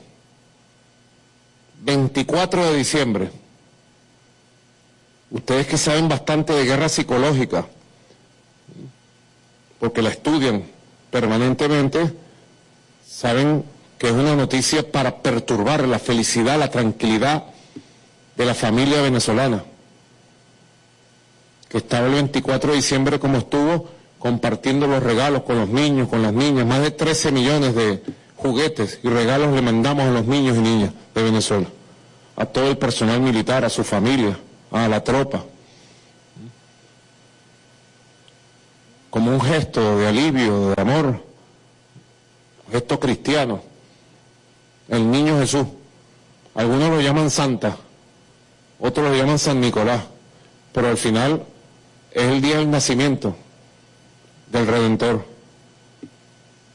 24 1.82 2.72
de 2.72 2.78
diciembre. 2.78 3.32
Ustedes 5.30 5.68
que 5.68 5.78
saben 5.78 6.10
bastante 6.10 6.54
de 6.54 6.66
guerra 6.66 6.90
psicológica, 6.90 7.66
porque 9.80 10.02
la 10.02 10.10
estudian 10.10 10.64
permanentemente, 11.10 12.14
saben 13.08 13.64
que 13.98 14.08
es 14.08 14.14
una 14.14 14.36
noticia 14.36 14.92
para 14.92 15.22
perturbar 15.22 15.88
la 15.88 16.00
felicidad, 16.00 16.60
la 16.60 16.70
tranquilidad 16.70 17.46
de 18.36 18.46
la 18.46 18.54
familia 18.54 19.02
venezolana 19.02 19.64
que 21.72 21.78
estaba 21.78 22.08
el 22.08 22.14
24 22.16 22.72
de 22.72 22.76
diciembre 22.76 23.18
como 23.18 23.38
estuvo 23.38 23.88
compartiendo 24.22 24.86
los 24.86 25.02
regalos 25.02 25.42
con 25.42 25.58
los 25.58 25.68
niños, 25.68 26.08
con 26.08 26.22
las 26.22 26.32
niñas, 26.32 26.66
más 26.66 26.80
de 26.82 26.92
13 26.92 27.32
millones 27.32 27.74
de 27.74 28.04
juguetes 28.36 29.00
y 29.04 29.10
regalos 29.10 29.52
le 29.52 29.64
mandamos 29.64 30.06
a 30.06 30.12
los 30.12 30.26
niños 30.28 30.58
y 30.58 30.62
niñas 30.62 30.92
de 31.16 31.24
Venezuela, 31.24 31.68
a 32.36 32.46
todo 32.46 32.70
el 32.70 32.78
personal 32.78 33.20
militar, 33.20 33.66
a 33.66 33.70
su 33.70 33.84
familia, 33.84 34.38
a 34.70 34.88
la 34.88 35.04
tropa, 35.04 35.44
como 39.10 39.32
un 39.32 39.42
gesto 39.42 39.98
de 39.98 40.08
alivio, 40.08 40.70
de 40.70 40.82
amor, 40.82 41.06
un 42.68 42.72
gesto 42.72 43.00
cristiano, 43.00 43.64
el 44.88 45.10
niño 45.10 45.40
Jesús, 45.40 45.66
algunos 46.54 46.92
lo 46.92 47.02
llaman 47.02 47.32
Santa, 47.32 47.76
otros 48.80 49.10
lo 49.10 49.16
llaman 49.16 49.40
San 49.40 49.60
Nicolás, 49.60 50.04
pero 50.72 50.90
al 50.90 50.98
final 50.98 51.44
es 52.12 52.24
el 52.24 52.40
día 52.40 52.58
del 52.58 52.70
nacimiento 52.70 53.36
del 54.52 54.68
Redentor, 54.68 55.26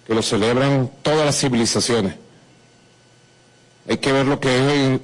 que 0.06 0.14
lo 0.14 0.22
celebran 0.22 0.90
todas 1.02 1.26
las 1.26 1.38
civilizaciones. 1.38 2.14
Hay 3.88 3.98
que 3.98 4.12
ver 4.12 4.26
lo 4.26 4.40
que 4.40 4.94
es 4.94 5.00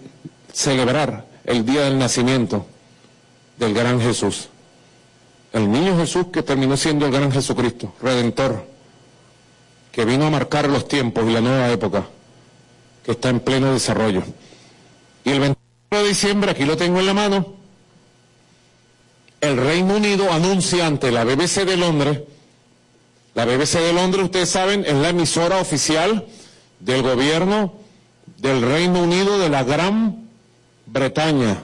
celebrar 0.53 1.27
el 1.45 1.65
día 1.65 1.83
del 1.83 1.99
nacimiento 1.99 2.67
del 3.59 3.75
gran 3.75 4.01
Jesús. 4.01 4.49
el 5.53 5.71
niño 5.71 5.99
Jesús 5.99 6.29
que 6.33 6.43
terminó 6.43 6.79
siendo 6.79 7.05
el 7.05 7.13
gran 7.13 7.31
Jesucristo, 7.31 7.93
Redentor, 8.01 8.67
que 9.91 10.07
vino 10.07 10.27
a 10.27 10.31
marcar 10.31 10.67
los 10.67 10.89
tiempos 10.89 11.29
y 11.29 11.33
la 11.33 11.43
nueva 11.43 11.71
época, 11.71 12.07
que 13.05 13.13
está 13.13 13.29
en 13.29 13.41
pleno 13.41 13.71
desarrollo. 13.71 14.23
Y 15.25 15.31
el 15.31 15.41
21 15.41 15.57
de 15.91 16.09
diciembre, 16.09 16.51
aquí 16.53 16.65
lo 16.65 16.79
tengo 16.79 17.01
en 17.01 17.07
la 17.07 17.13
mano, 17.13 17.55
el 19.43 19.59
Reino 19.59 19.97
Unido 19.97 20.33
anuncia 20.33 20.87
ante 20.87 21.11
la 21.11 21.25
BBC 21.25 21.67
de 21.67 21.77
Londres, 21.77 22.21
la 23.35 23.45
BBC 23.45 23.81
de 23.81 23.93
Londres, 23.93 24.25
ustedes 24.25 24.51
saben, 24.51 24.85
es 24.87 24.95
la 24.95 25.09
emisora 25.11 25.59
oficial 25.61 26.27
del 26.81 27.03
gobierno 27.03 27.75
del 28.39 28.61
Reino 28.63 29.03
Unido 29.03 29.39
de 29.39 29.49
la 29.49 29.63
Gran 29.65 30.29
Bretaña, 30.87 31.63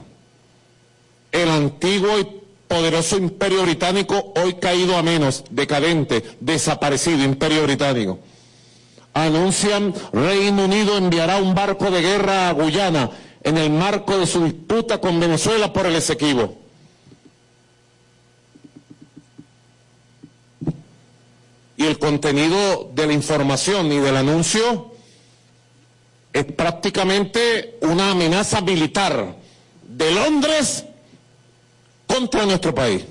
el 1.33 1.51
antiguo 1.51 2.19
y 2.19 2.27
poderoso 2.69 3.17
imperio 3.17 3.63
británico, 3.63 4.33
hoy 4.37 4.55
caído 4.55 4.97
a 4.97 5.03
menos, 5.03 5.45
decadente, 5.51 6.23
desaparecido 6.41 7.25
imperio 7.25 7.65
británico. 7.65 8.19
Anuncian 9.13 9.93
Reino 10.13 10.65
Unido 10.67 10.97
enviará 10.97 11.39
un 11.39 11.55
barco 11.55 11.91
de 11.91 12.03
guerra 12.03 12.49
a 12.49 12.53
Guyana 12.53 13.11
en 13.43 13.59
el 13.59 13.71
marco 13.71 14.19
de 14.19 14.27
su 14.27 14.45
disputa 14.45 14.99
con 15.01 15.19
Venezuela 15.19 15.73
por 15.73 15.87
el 15.87 15.97
Esequibo. 15.97 16.68
Y 21.79 21.87
el 21.87 21.97
contenido 22.01 22.91
de 22.93 23.07
la 23.07 23.13
información 23.13 23.93
y 23.93 23.99
del 23.99 24.17
anuncio 24.17 24.91
es 26.33 26.45
prácticamente 26.45 27.79
una 27.83 28.11
amenaza 28.11 28.61
militar 28.61 29.37
de 29.87 30.11
Londres 30.11 30.85
contra 32.09 32.45
nuestro 32.45 32.75
país. 32.75 33.05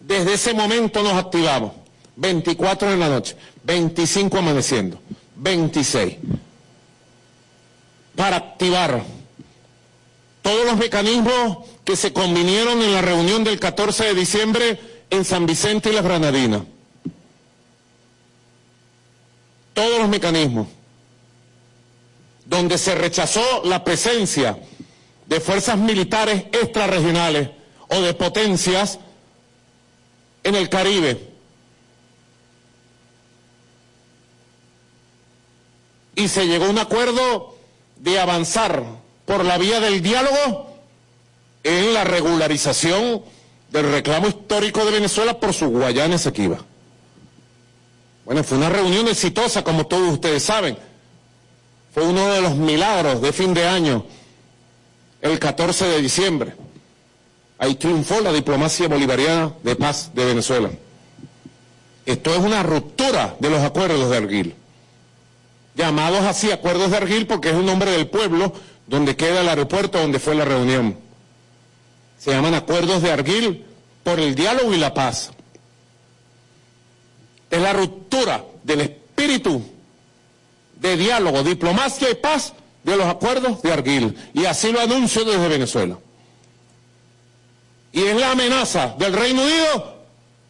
Desde 0.00 0.34
ese 0.34 0.52
momento 0.52 1.00
nos 1.00 1.12
activamos. 1.12 1.72
24 2.16 2.92
en 2.92 2.98
la 2.98 3.08
noche, 3.08 3.36
25 3.62 4.38
amaneciendo, 4.38 5.00
26. 5.36 6.16
Para 8.16 8.36
activar 8.36 9.04
todos 10.42 10.64
los 10.66 10.76
mecanismos 10.76 11.58
que 11.84 11.94
se 11.94 12.12
convinieron 12.12 12.82
en 12.82 12.92
la 12.92 13.02
reunión 13.02 13.44
del 13.44 13.60
14 13.60 14.06
de 14.06 14.14
diciembre 14.14 14.97
en 15.10 15.24
San 15.24 15.46
Vicente 15.46 15.90
y 15.90 15.92
las 15.92 16.04
Granadinas. 16.04 16.62
Todos 19.74 19.98
los 19.98 20.08
mecanismos 20.08 20.66
donde 22.44 22.78
se 22.78 22.94
rechazó 22.94 23.62
la 23.64 23.84
presencia 23.84 24.58
de 25.26 25.40
fuerzas 25.40 25.76
militares 25.76 26.44
extrarregionales 26.52 27.50
o 27.88 28.00
de 28.00 28.14
potencias 28.14 28.98
en 30.42 30.54
el 30.54 30.68
Caribe. 30.68 31.28
Y 36.16 36.28
se 36.28 36.46
llegó 36.46 36.64
a 36.64 36.70
un 36.70 36.78
acuerdo 36.78 37.56
de 37.96 38.18
avanzar 38.18 38.82
por 39.26 39.44
la 39.44 39.58
vía 39.58 39.78
del 39.80 40.02
diálogo 40.02 40.74
en 41.62 41.92
la 41.92 42.04
regularización 42.04 43.22
del 43.70 43.90
reclamo 43.90 44.28
histórico 44.28 44.84
de 44.84 44.92
Venezuela 44.92 45.38
por 45.38 45.52
su 45.52 45.68
Guayana 45.68 46.16
Esequiba. 46.16 46.58
Bueno, 48.24 48.44
fue 48.44 48.58
una 48.58 48.68
reunión 48.68 49.08
exitosa, 49.08 49.64
como 49.64 49.86
todos 49.86 50.12
ustedes 50.12 50.42
saben. 50.42 50.76
Fue 51.94 52.04
uno 52.04 52.28
de 52.28 52.42
los 52.42 52.54
milagros 52.56 53.22
de 53.22 53.32
fin 53.32 53.54
de 53.54 53.66
año 53.66 54.04
el 55.22 55.38
14 55.38 55.86
de 55.86 56.02
diciembre. 56.02 56.54
Ahí 57.58 57.74
triunfó 57.74 58.20
la 58.20 58.32
diplomacia 58.32 58.86
bolivariana 58.86 59.52
de 59.62 59.74
paz 59.76 60.10
de 60.14 60.24
Venezuela. 60.24 60.70
Esto 62.06 62.34
es 62.34 62.38
una 62.38 62.62
ruptura 62.62 63.36
de 63.40 63.50
los 63.50 63.60
acuerdos 63.60 64.10
de 64.10 64.16
Arguil. 64.16 64.54
Llamados 65.74 66.20
así 66.22 66.50
acuerdos 66.50 66.90
de 66.90 66.96
Arguil 66.96 67.26
porque 67.26 67.50
es 67.50 67.54
un 67.54 67.66
nombre 67.66 67.90
del 67.90 68.08
pueblo 68.08 68.52
donde 68.86 69.16
queda 69.16 69.40
el 69.40 69.48
aeropuerto 69.48 69.98
donde 69.98 70.18
fue 70.18 70.34
la 70.34 70.44
reunión. 70.44 71.07
Se 72.18 72.32
llaman 72.32 72.54
acuerdos 72.54 73.02
de 73.02 73.12
Arguil 73.12 73.64
por 74.02 74.18
el 74.18 74.34
diálogo 74.34 74.74
y 74.74 74.78
la 74.78 74.92
paz. 74.92 75.30
Es 77.50 77.60
la 77.60 77.72
ruptura 77.72 78.44
del 78.64 78.80
espíritu 78.82 79.62
de 80.80 80.96
diálogo, 80.96 81.42
diplomacia 81.42 82.10
y 82.10 82.14
paz 82.14 82.52
de 82.82 82.96
los 82.96 83.06
acuerdos 83.06 83.62
de 83.62 83.72
Arguil. 83.72 84.16
Y 84.34 84.44
así 84.44 84.72
lo 84.72 84.80
anuncio 84.80 85.24
desde 85.24 85.48
Venezuela. 85.48 85.98
Y 87.92 88.02
es 88.02 88.16
la 88.16 88.32
amenaza 88.32 88.94
del 88.98 89.12
Reino 89.12 89.42
Unido 89.42 89.98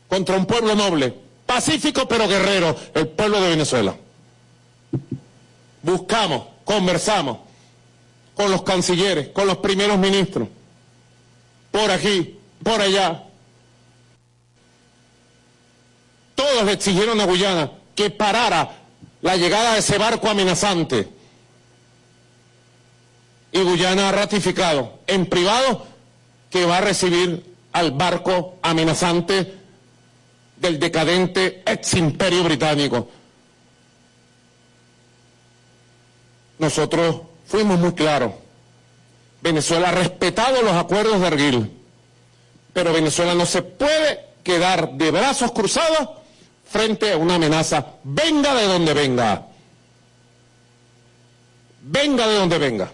contra 0.08 0.36
un 0.36 0.46
pueblo 0.46 0.74
noble, 0.74 1.14
pacífico 1.46 2.08
pero 2.08 2.26
guerrero, 2.26 2.74
el 2.94 3.08
pueblo 3.08 3.40
de 3.40 3.50
Venezuela. 3.50 3.94
Buscamos, 5.82 6.44
conversamos 6.64 7.38
con 8.34 8.50
los 8.50 8.62
cancilleres, 8.62 9.28
con 9.28 9.46
los 9.46 9.58
primeros 9.58 9.98
ministros, 9.98 10.48
por 11.70 11.90
aquí, 11.90 12.38
por 12.62 12.80
allá. 12.80 13.24
Todos 16.34 16.64
le 16.64 16.72
exigieron 16.72 17.20
a 17.20 17.24
Guyana 17.24 17.70
que 17.94 18.10
parara 18.10 18.70
la 19.22 19.36
llegada 19.36 19.72
de 19.74 19.80
ese 19.80 19.98
barco 19.98 20.28
amenazante 20.28 21.08
y 23.52 23.62
Guyana 23.62 24.08
ha 24.08 24.12
ratificado 24.12 25.00
en 25.06 25.26
privado 25.26 25.86
que 26.50 26.64
va 26.64 26.78
a 26.78 26.80
recibir 26.80 27.44
al 27.72 27.92
barco 27.92 28.56
amenazante 28.62 29.54
del 30.56 30.78
decadente 30.78 31.62
ex 31.66 31.94
imperio 31.94 32.44
británico. 32.44 33.08
Nosotros 36.58 37.22
fuimos 37.46 37.78
muy 37.78 37.92
claros. 37.92 38.32
Venezuela 39.40 39.88
ha 39.88 39.92
respetado 39.92 40.62
los 40.62 40.72
acuerdos 40.72 41.20
de 41.20 41.26
Arguil, 41.26 41.70
pero 42.72 42.92
Venezuela 42.92 43.34
no 43.34 43.46
se 43.46 43.62
puede 43.62 44.26
quedar 44.42 44.92
de 44.92 45.10
brazos 45.10 45.52
cruzados 45.52 46.08
frente 46.68 47.12
a 47.12 47.16
una 47.16 47.36
amenaza, 47.36 47.84
venga 48.04 48.54
de 48.54 48.66
donde 48.66 48.94
venga. 48.94 49.46
Venga 51.82 52.26
de 52.26 52.34
donde 52.34 52.58
venga. 52.58 52.90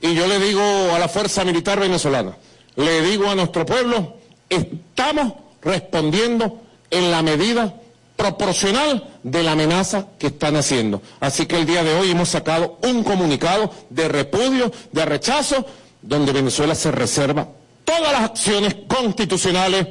Y 0.00 0.14
yo 0.14 0.26
le 0.26 0.38
digo 0.38 0.62
a 0.94 0.98
la 0.98 1.08
Fuerza 1.08 1.44
Militar 1.44 1.80
venezolana, 1.80 2.36
le 2.76 3.02
digo 3.02 3.28
a 3.28 3.34
nuestro 3.34 3.66
pueblo, 3.66 4.16
estamos 4.48 5.34
respondiendo 5.60 6.60
en 6.90 7.10
la 7.10 7.22
medida 7.22 7.74
proporcional 8.20 9.08
de 9.22 9.42
la 9.42 9.52
amenaza 9.52 10.08
que 10.18 10.26
están 10.26 10.54
haciendo. 10.56 11.00
Así 11.20 11.46
que 11.46 11.56
el 11.56 11.64
día 11.64 11.82
de 11.82 11.94
hoy 11.94 12.10
hemos 12.10 12.28
sacado 12.28 12.78
un 12.82 13.02
comunicado 13.02 13.72
de 13.88 14.08
repudio, 14.08 14.70
de 14.92 15.06
rechazo, 15.06 15.64
donde 16.02 16.32
Venezuela 16.32 16.74
se 16.74 16.90
reserva 16.90 17.48
todas 17.82 18.12
las 18.12 18.22
acciones 18.22 18.76
constitucionales 18.86 19.86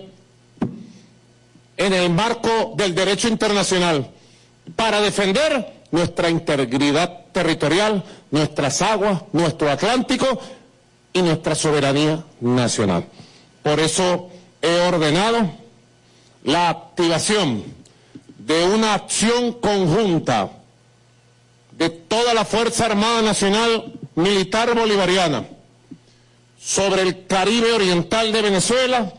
en 1.76 1.94
el 1.94 2.12
marco 2.12 2.74
del 2.78 2.94
derecho 2.94 3.28
internacional 3.28 4.12
para 4.76 5.02
defender 5.02 5.74
nuestra 5.90 6.30
integridad 6.30 7.26
territorial, 7.32 8.04
nuestras 8.30 8.84
aguas, 8.84 9.24
nuestro 9.34 9.72
Atlántico 9.72 10.40
y 11.14 11.24
nuestra 11.24 11.56
soberanía 11.56 12.24
nacional. 12.42 13.06
Por 13.64 13.80
eso 13.80 14.30
he 14.62 14.82
ordenado 14.88 15.50
la 16.44 16.70
activación 16.70 17.79
de 18.50 18.66
una 18.66 18.96
acción 18.96 19.54
conjunta 19.54 20.50
de 21.72 21.92
toda 21.92 22.34
la 22.34 22.46
Fuerza 22.46 22.88
Armada 22.88 23.22
Nacional 23.22 23.94
Militar 24.16 24.74
Bolivariana 24.74 25.46
sobre 26.60 27.04
el 27.04 27.28
Caribe 27.28 27.72
Oriental 27.74 28.32
de 28.32 28.42
Venezuela, 28.42 29.14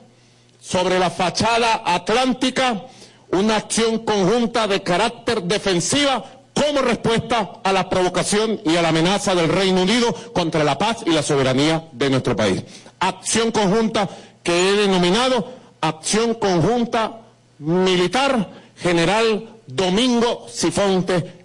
sobre 0.60 0.98
la 0.98 1.10
fachada 1.10 1.82
atlántica, 1.84 2.86
una 3.30 3.54
acción 3.54 4.00
conjunta 4.00 4.66
de 4.66 4.82
carácter 4.82 5.44
defensiva 5.44 6.24
como 6.52 6.82
respuesta 6.82 7.60
a 7.62 7.72
la 7.72 7.88
provocación 7.88 8.60
y 8.64 8.74
a 8.74 8.82
la 8.82 8.88
amenaza 8.88 9.36
del 9.36 9.48
Reino 9.48 9.82
Unido 9.82 10.12
contra 10.32 10.64
la 10.64 10.76
paz 10.76 11.04
y 11.06 11.10
la 11.10 11.22
soberanía 11.22 11.84
de 11.92 12.10
nuestro 12.10 12.34
país. 12.34 12.64
Acción 12.98 13.52
conjunta 13.52 14.08
que 14.42 14.70
he 14.70 14.72
denominado 14.72 15.52
Acción 15.80 16.34
Conjunta 16.34 17.20
Militar 17.60 18.59
General 18.82 19.48
Domingo 19.66 20.46
Sifonte, 20.48 21.44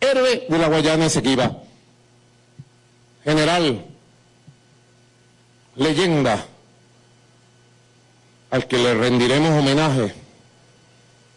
héroe 0.00 0.46
de 0.48 0.58
la 0.58 0.68
Guayana 0.68 1.06
Esequiba. 1.06 1.58
General, 3.24 3.84
leyenda, 5.76 6.46
al 8.50 8.66
que 8.68 8.78
le 8.78 8.94
rendiremos 8.94 9.58
homenaje 9.58 10.14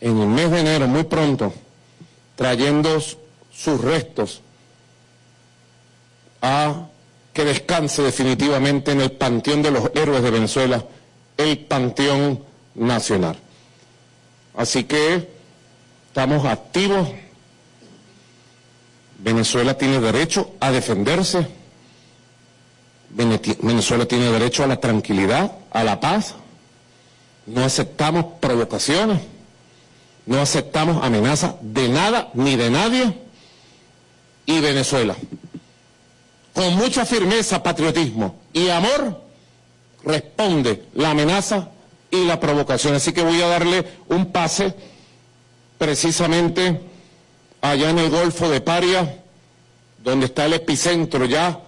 en 0.01 0.21
el 0.21 0.27
mes 0.27 0.51
de 0.51 0.59
enero, 0.59 0.87
muy 0.87 1.03
pronto, 1.05 1.53
trayendo 2.35 2.99
sus 2.99 3.81
restos 3.81 4.41
a 6.41 6.87
que 7.33 7.45
descanse 7.45 8.03
definitivamente 8.03 8.91
en 8.91 9.01
el 9.01 9.11
panteón 9.11 9.61
de 9.61 9.71
los 9.71 9.91
héroes 9.95 10.21
de 10.21 10.31
Venezuela 10.31 10.85
el 11.37 11.59
Panteón 11.59 12.43
Nacional. 12.75 13.37
Así 14.55 14.83
que 14.83 15.36
estamos 16.17 16.45
activos. 16.45 17.07
Venezuela 19.19 19.75
tiene 19.77 19.99
derecho 19.99 20.49
a 20.59 20.71
defenderse. 20.71 21.47
Venezuela 23.11 24.07
tiene 24.07 24.31
derecho 24.31 24.63
a 24.63 24.67
la 24.67 24.79
tranquilidad, 24.79 25.51
a 25.69 25.83
la 25.83 25.99
paz. 25.99 26.33
No 27.45 27.63
aceptamos 27.63 28.25
provocaciones. 28.39 29.19
No 30.25 30.41
aceptamos 30.41 31.03
amenazas 31.05 31.53
de 31.61 31.87
nada 31.87 32.31
ni 32.33 32.55
de 32.55 32.71
nadie. 32.71 33.13
Y 34.47 34.59
Venezuela, 34.59 35.15
con 36.55 36.75
mucha 36.77 37.05
firmeza, 37.05 37.61
patriotismo 37.61 38.37
y 38.53 38.69
amor, 38.69 39.21
responde 40.03 40.85
la 40.95 41.11
amenaza 41.11 41.69
y 42.09 42.25
la 42.25 42.39
provocación. 42.39 42.95
Así 42.95 43.13
que 43.13 43.21
voy 43.21 43.39
a 43.39 43.47
darle 43.47 43.85
un 44.07 44.31
pase 44.31 44.73
precisamente 45.77 46.81
allá 47.61 47.89
en 47.89 47.99
el 47.99 48.09
Golfo 48.09 48.49
de 48.49 48.61
Paria, 48.61 49.21
donde 50.03 50.27
está 50.27 50.45
el 50.45 50.53
epicentro 50.53 51.25
ya 51.25 51.59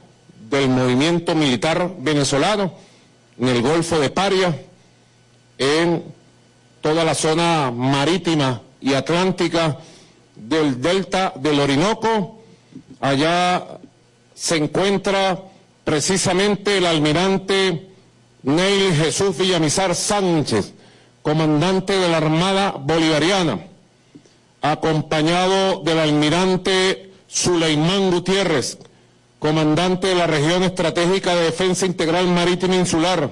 del 0.50 0.69
movimiento 0.69 1.36
militar 1.36 1.95
venezolano, 2.00 2.74
en 3.39 3.48
el 3.48 3.62
Golfo 3.62 4.00
de 4.00 4.10
Paria, 4.10 4.60
en 5.58 6.04
toda 6.82 7.04
la 7.04 7.13
zona 7.13 7.72
marítima 7.72 8.62
y 8.82 8.93
atlántica 8.93 9.78
del 10.36 10.82
delta 10.82 11.34
del 11.36 11.60
Orinoco. 11.60 12.41
Allá 13.02 13.80
se 14.34 14.58
encuentra 14.58 15.41
precisamente 15.84 16.78
el 16.78 16.86
almirante 16.86 17.89
Neil 18.43 18.93
Jesús 18.93 19.38
Villamizar 19.38 19.93
Sánchez, 19.95 20.74
comandante 21.22 21.98
de 21.98 22.08
la 22.08 22.17
Armada 22.17 22.72
Bolivariana, 22.72 23.60
acompañado 24.62 25.82
del 25.82 26.00
almirante 26.00 27.12
Suleimán 27.28 28.12
Gutiérrez, 28.12 28.78
comandante 29.39 30.08
de 30.08 30.15
la 30.15 30.28
Región 30.28 30.63
Estratégica 30.63 31.36
de 31.36 31.43
Defensa 31.43 31.86
Integral 31.86 32.28
Marítima 32.28 32.76
Insular, 32.76 33.30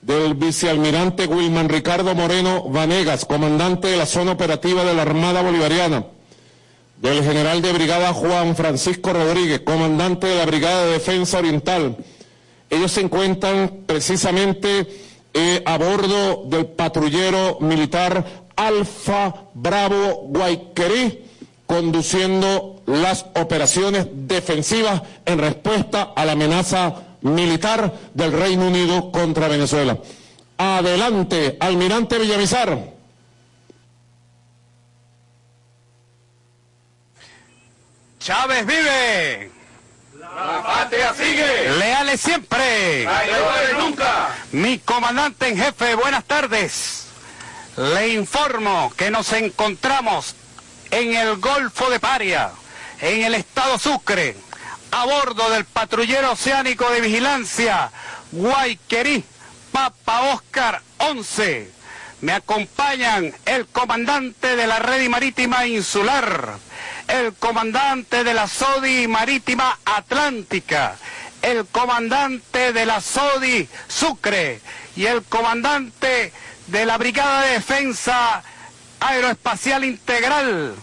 del 0.00 0.34
vicealmirante 0.34 1.26
Wilman 1.26 1.68
Ricardo 1.68 2.14
Moreno 2.14 2.64
Vanegas, 2.68 3.24
comandante 3.24 3.88
de 3.88 3.96
la 3.96 4.06
Zona 4.06 4.32
Operativa 4.32 4.84
de 4.84 4.94
la 4.94 5.02
Armada 5.02 5.42
Bolivariana, 5.42 6.06
del 6.96 7.22
general 7.24 7.62
de 7.62 7.72
brigada 7.72 8.12
Juan 8.12 8.56
Francisco 8.56 9.12
Rodríguez, 9.12 9.60
comandante 9.60 10.26
de 10.26 10.36
la 10.36 10.46
Brigada 10.46 10.86
de 10.86 10.92
Defensa 10.92 11.38
Oriental, 11.38 11.96
ellos 12.72 12.92
se 12.92 13.02
encuentran 13.02 13.82
precisamente 13.86 14.86
eh, 15.34 15.62
a 15.66 15.76
bordo 15.76 16.44
del 16.46 16.66
patrullero 16.66 17.58
militar 17.60 18.41
Alfa 18.56 19.34
Bravo 19.54 20.26
Guayquerí, 20.28 21.24
conduciendo 21.66 22.82
las 22.86 23.26
operaciones 23.34 24.06
defensivas 24.10 25.02
en 25.24 25.38
respuesta 25.38 26.12
a 26.14 26.24
la 26.24 26.32
amenaza 26.32 26.94
militar 27.22 27.92
del 28.14 28.32
Reino 28.32 28.66
Unido 28.66 29.10
contra 29.12 29.48
Venezuela. 29.48 29.98
Adelante, 30.58 31.56
almirante 31.60 32.18
Villamizar. 32.18 32.78
Chávez 38.18 38.64
vive. 38.66 39.50
La 40.20 40.62
patria 40.62 41.12
sigue. 41.14 41.70
Leales 41.78 42.20
siempre. 42.20 43.02
Traidores 43.04 43.78
nunca. 43.78 44.28
Mi 44.52 44.78
comandante 44.78 45.48
en 45.48 45.56
jefe, 45.56 45.94
buenas 45.96 46.24
tardes. 46.24 47.01
Le 47.76 48.08
informo 48.08 48.92
que 48.98 49.10
nos 49.10 49.32
encontramos 49.32 50.34
en 50.90 51.14
el 51.14 51.36
Golfo 51.36 51.88
de 51.88 51.98
Paria, 51.98 52.50
en 53.00 53.22
el 53.22 53.34
estado 53.34 53.78
Sucre, 53.78 54.36
a 54.90 55.06
bordo 55.06 55.48
del 55.48 55.64
patrullero 55.64 56.32
oceánico 56.32 56.90
de 56.90 57.00
vigilancia 57.00 57.90
Guayquerí, 58.30 59.24
Papa 59.72 60.34
Oscar 60.34 60.82
11. 60.98 61.70
Me 62.20 62.32
acompañan 62.32 63.34
el 63.46 63.66
comandante 63.68 64.54
de 64.54 64.66
la 64.66 64.78
red 64.78 65.08
marítima 65.08 65.66
insular, 65.66 66.58
el 67.08 67.32
comandante 67.32 68.22
de 68.22 68.34
la 68.34 68.48
SODI 68.48 69.08
Marítima 69.08 69.78
Atlántica, 69.86 70.96
el 71.40 71.64
comandante 71.64 72.74
de 72.74 72.84
la 72.84 73.00
SODI 73.00 73.66
Sucre 73.88 74.60
y 74.94 75.06
el 75.06 75.22
comandante 75.22 76.34
de 76.66 76.84
la 76.86 76.98
Brigada 76.98 77.42
de 77.42 77.52
Defensa 77.54 78.42
Aeroespacial 79.00 79.84
Integral. 79.84 80.74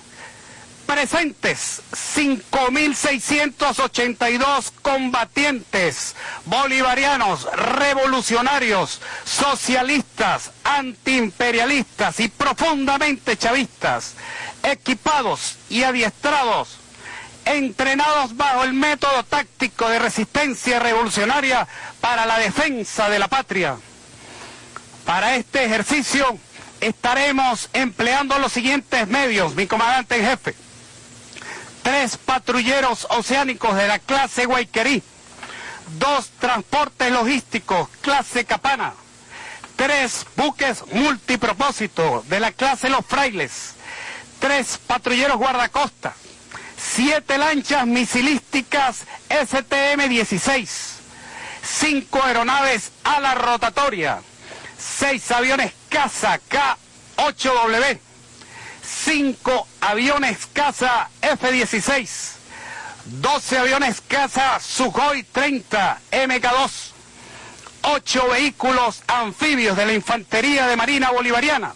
Presentes 0.86 1.82
5.682 1.92 4.72
combatientes 4.82 6.16
bolivarianos, 6.46 7.48
revolucionarios, 7.54 9.00
socialistas, 9.24 10.52
antiimperialistas 10.64 12.20
y 12.20 12.28
profundamente 12.30 13.38
chavistas 13.38 14.16
equipados 14.64 15.58
y 15.70 15.84
adiestrados, 15.84 16.78
entrenados 17.46 18.36
bajo 18.36 18.64
el 18.64 18.74
método 18.74 19.24
táctico 19.24 19.90
de 19.90 20.00
resistencia 20.00 20.80
revolucionaria 20.80 21.68
para 22.02 22.26
la 22.26 22.38
defensa 22.38 23.10
de 23.10 23.20
la 23.20 23.28
patria. 23.28 23.78
Para 25.10 25.38
este 25.38 25.66
ejercicio 25.66 26.38
estaremos 26.82 27.68
empleando 27.74 28.38
los 28.38 28.52
siguientes 28.52 29.08
medios, 29.08 29.56
mi 29.56 29.66
comandante 29.66 30.18
en 30.18 30.24
jefe. 30.24 30.54
Tres 31.82 32.16
patrulleros 32.16 33.08
oceánicos 33.10 33.76
de 33.76 33.88
la 33.88 33.98
clase 33.98 34.46
Guayquerí, 34.46 35.02
dos 35.98 36.30
transportes 36.38 37.12
logísticos 37.12 37.90
clase 38.02 38.46
Capana, 38.46 38.94
tres 39.76 40.28
buques 40.36 40.84
multipropósito 40.94 42.24
de 42.28 42.40
la 42.40 42.52
clase 42.52 42.88
Los 42.88 43.04
Frailes, 43.04 43.74
tres 44.38 44.78
patrulleros 44.86 45.38
guardacosta, 45.38 46.14
siete 46.78 47.40
lanchas 47.40 47.88
misilísticas 47.88 49.06
STM-16, 49.28 50.70
cinco 51.64 52.24
aeronaves 52.24 52.92
a 53.04 53.20
la 53.20 53.34
rotatoria, 53.34 54.22
seis 54.80 55.30
aviones 55.32 55.74
caza 55.90 56.40
K-8W, 56.48 58.00
cinco 58.82 59.68
aviones 59.82 60.48
caza 60.54 61.10
F-16, 61.22 62.08
12 63.06 63.58
aviones 63.58 64.02
caza 64.02 64.60
Sukhoi 64.60 65.24
30 65.24 66.00
MK2, 66.12 66.72
ocho 67.82 68.30
vehículos 68.30 69.04
anfibios 69.08 69.76
de 69.76 69.86
la 69.86 69.94
Infantería 69.94 70.68
de 70.68 70.76
Marina 70.76 71.12
Bolivariana, 71.12 71.74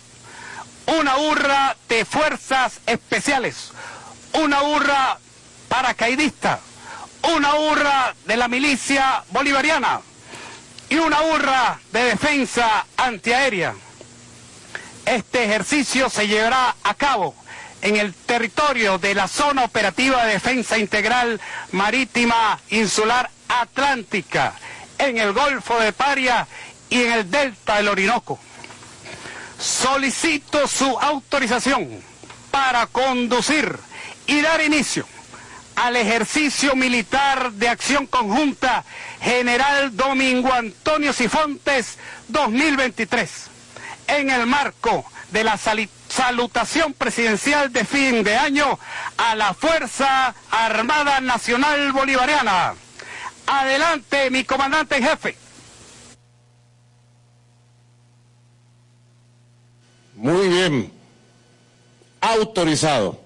una 0.85 1.17
hurra 1.17 1.75
de 1.89 2.05
fuerzas 2.05 2.79
especiales, 2.85 3.71
una 4.33 4.63
hurra 4.63 5.17
paracaidista, 5.67 6.59
una 7.35 7.55
hurra 7.55 8.15
de 8.25 8.37
la 8.37 8.47
milicia 8.47 9.23
bolivariana 9.29 10.01
y 10.93 10.99
una 10.99 11.23
hurra 11.23 11.79
de 11.91 12.03
defensa 12.03 12.85
antiaérea. 12.97 13.73
Este 15.07 15.43
ejercicio 15.43 16.07
se 16.07 16.27
llevará 16.27 16.75
a 16.83 16.93
cabo 16.93 17.33
en 17.81 17.95
el 17.95 18.13
territorio 18.13 18.99
de 18.99 19.15
la 19.15 19.27
Zona 19.27 19.63
Operativa 19.63 20.23
de 20.23 20.33
Defensa 20.33 20.77
Integral 20.77 21.41
Marítima 21.71 22.59
Insular 22.69 23.27
Atlántica, 23.47 24.53
en 24.99 25.17
el 25.17 25.33
Golfo 25.33 25.79
de 25.79 25.93
Paria 25.93 26.47
y 26.91 27.01
en 27.01 27.11
el 27.13 27.31
Delta 27.31 27.77
del 27.77 27.87
Orinoco 27.87 28.39
solicito 29.57 30.67
su 30.67 30.99
autorización 30.99 31.89
para 32.51 32.85
conducir 32.85 33.79
y 34.27 34.41
dar 34.41 34.61
inicio 34.61 35.07
al 35.75 35.95
ejercicio 35.95 36.75
militar 36.75 37.51
de 37.53 37.69
acción 37.69 38.05
conjunta 38.05 38.83
General 39.23 39.95
Domingo 39.95 40.51
Antonio 40.51 41.13
Sifontes 41.13 41.97
2023 42.27 43.31
en 44.07 44.29
el 44.29 44.45
marco 44.45 45.05
de 45.31 45.45
la 45.45 45.57
salutación 45.57 46.93
presidencial 46.93 47.71
de 47.71 47.85
fin 47.85 48.23
de 48.23 48.35
año 48.35 48.77
a 49.17 49.33
la 49.35 49.53
Fuerza 49.53 50.35
Armada 50.51 51.21
Nacional 51.21 51.93
Bolivariana. 51.93 52.75
Adelante, 53.47 54.29
mi 54.29 54.43
comandante 54.43 54.97
en 54.97 55.03
jefe. 55.03 55.37
Muy 60.15 60.49
bien. 60.49 60.93
Autorizado 62.19 63.21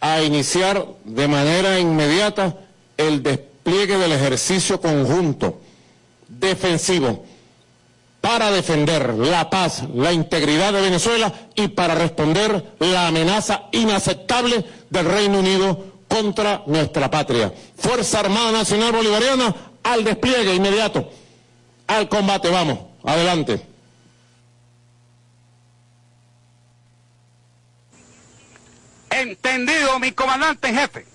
a 0.00 0.22
iniciar 0.22 0.86
de 1.04 1.28
manera 1.28 1.78
inmediata 1.80 2.54
el 2.96 3.22
despliegue 3.22 3.51
del 3.64 4.12
ejercicio 4.12 4.80
conjunto 4.80 5.60
defensivo 6.28 7.24
para 8.20 8.50
defender 8.50 9.14
la 9.14 9.50
paz, 9.50 9.84
la 9.94 10.12
integridad 10.12 10.72
de 10.72 10.80
Venezuela 10.80 11.32
y 11.54 11.68
para 11.68 11.94
responder 11.94 12.74
la 12.78 13.08
amenaza 13.08 13.64
inaceptable 13.72 14.64
del 14.90 15.06
Reino 15.06 15.40
Unido 15.40 15.92
contra 16.08 16.62
nuestra 16.66 17.10
patria. 17.10 17.52
Fuerza 17.76 18.20
Armada 18.20 18.52
Nacional 18.52 18.92
Bolivariana 18.92 19.54
al 19.82 20.04
despliegue 20.04 20.54
inmediato, 20.54 21.10
al 21.86 22.08
combate, 22.08 22.48
vamos, 22.48 22.78
adelante. 23.04 23.66
Entendido, 29.10 29.98
mi 29.98 30.12
comandante 30.12 30.68
en 30.68 30.74
jefe. 30.76 31.11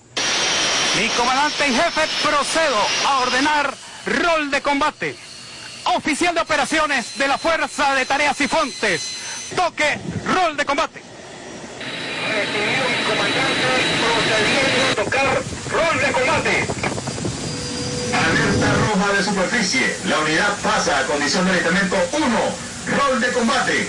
Mi 0.95 1.09
comandante 1.09 1.65
en 1.65 1.75
jefe, 1.75 2.01
procedo 2.23 2.77
a 3.07 3.19
ordenar 3.19 3.73
rol 4.05 4.49
de 4.49 4.61
combate. 4.61 5.15
Oficial 5.95 6.33
de 6.33 6.41
operaciones 6.41 7.17
de 7.17 7.27
la 7.27 7.37
Fuerza 7.37 7.93
de 7.95 8.05
Tareas 8.05 8.39
y 8.41 8.47
Fontes. 8.47 9.01
Toque, 9.55 9.99
rol 10.25 10.57
de 10.57 10.65
combate. 10.65 11.01
Recibido 12.27 12.89
mi 12.89 13.03
comandante, 13.03 13.67
procediendo 14.01 14.91
a 14.91 14.95
tocar 15.03 15.43
rol 15.71 16.01
de 16.01 16.11
combate. 16.11 16.65
Alerta 18.13 18.73
roja 18.87 19.13
de 19.13 19.23
superficie. 19.23 19.97
La 20.05 20.19
unidad 20.19 20.57
pasa 20.63 20.99
a 20.99 21.05
condición 21.05 21.45
de 21.45 21.51
alistamiento 21.51 21.95
1. 22.11 22.25
Rol 22.97 23.21
de 23.21 23.31
combate. 23.33 23.87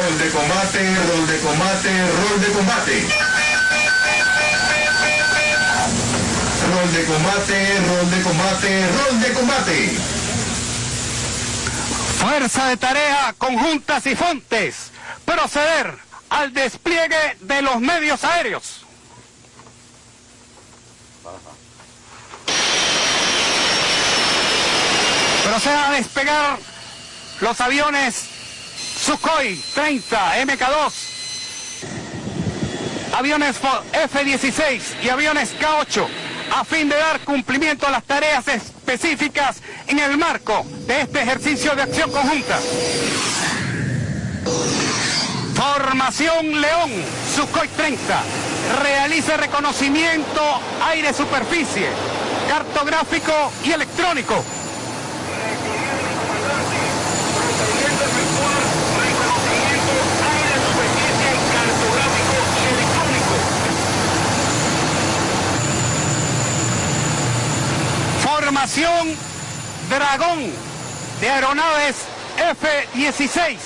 Rol 0.00 0.18
de 0.18 0.30
combate, 0.30 0.96
rol 1.08 1.26
de 1.26 1.38
combate, 1.40 1.90
rol 1.90 2.40
de 2.40 2.52
combate. 2.52 3.06
Rol 6.72 6.92
de 6.92 7.04
combate, 7.04 7.80
rol 7.86 8.10
de 8.10 8.22
combate, 8.22 8.86
rol 8.86 9.20
de 9.20 9.32
combate. 9.34 9.96
Fuerza 12.18 12.68
de 12.68 12.76
tarea, 12.78 13.34
conjuntas 13.36 14.06
y 14.06 14.16
fontes. 14.16 14.90
Proceder 15.26 15.94
al 16.30 16.54
despliegue 16.54 17.36
de 17.40 17.60
los 17.60 17.78
medios 17.80 18.24
aéreos. 18.24 18.86
Proceda 25.44 25.88
a 25.88 25.92
despegar 25.92 26.58
los 27.40 27.60
aviones 27.60 28.39
Sukhoi 29.00 29.58
30 29.74 30.44
MK2, 30.44 30.92
aviones 33.16 33.56
F-16 33.92 35.02
y 35.02 35.08
aviones 35.08 35.54
K-8 35.58 36.06
a 36.52 36.64
fin 36.64 36.88
de 36.88 36.96
dar 36.96 37.20
cumplimiento 37.20 37.86
a 37.86 37.90
las 37.90 38.04
tareas 38.04 38.46
específicas 38.48 39.62
en 39.86 40.00
el 40.00 40.18
marco 40.18 40.66
de 40.86 41.00
este 41.00 41.22
ejercicio 41.22 41.74
de 41.74 41.82
acción 41.82 42.10
conjunta. 42.10 42.58
Formación 45.54 46.60
León, 46.60 46.90
Sukhoi 47.34 47.68
30, 47.68 48.22
realice 48.82 49.36
reconocimiento 49.38 50.42
aire-superficie, 50.82 51.88
cartográfico 52.48 53.32
y 53.64 53.72
electrónico. 53.72 54.44
Procediendo 57.46 58.04
a 58.04 58.06
efectuar 58.06 58.70
reconocimiento 58.96 60.02
aire, 60.32 60.56
superficie, 60.60 61.30
cartográfico 61.52 62.42
y 62.62 62.72
electrónico. 62.72 63.60
Formación 68.50 69.16
Dragón 69.88 70.52
de 71.20 71.30
aeronaves 71.30 71.94
F-16. 72.36 73.56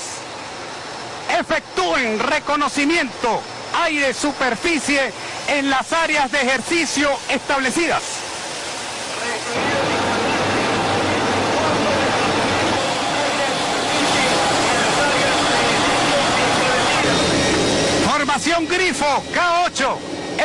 Efectúen 1.41 2.19
reconocimiento 2.19 3.41
aire-superficie 3.83 5.11
en 5.49 5.71
las 5.71 5.91
áreas 5.95 6.31
de 6.31 6.43
ejercicio 6.43 7.09
establecidas. 7.31 8.03
Formación 18.07 18.69
Grifo 18.69 19.25
K8. 19.33 19.97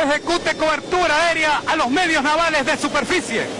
Ejecute 0.02 0.56
cobertura 0.56 1.26
aérea 1.26 1.60
a 1.66 1.76
los 1.76 1.90
medios 1.90 2.22
navales 2.22 2.64
de 2.64 2.78
superficie. 2.78 3.59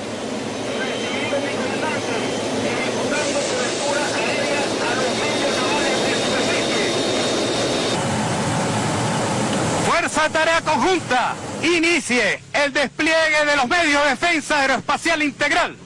Fuerza 10.11 10.29
de 10.29 10.31
Tarea 10.31 10.61
Conjunta, 10.63 11.35
inicie 11.63 12.41
el 12.53 12.73
despliegue 12.73 13.45
de 13.47 13.55
los 13.55 13.69
medios 13.69 14.03
de 14.03 14.11
defensa 14.11 14.61
aeroespacial 14.61 15.23
integral. 15.23 15.77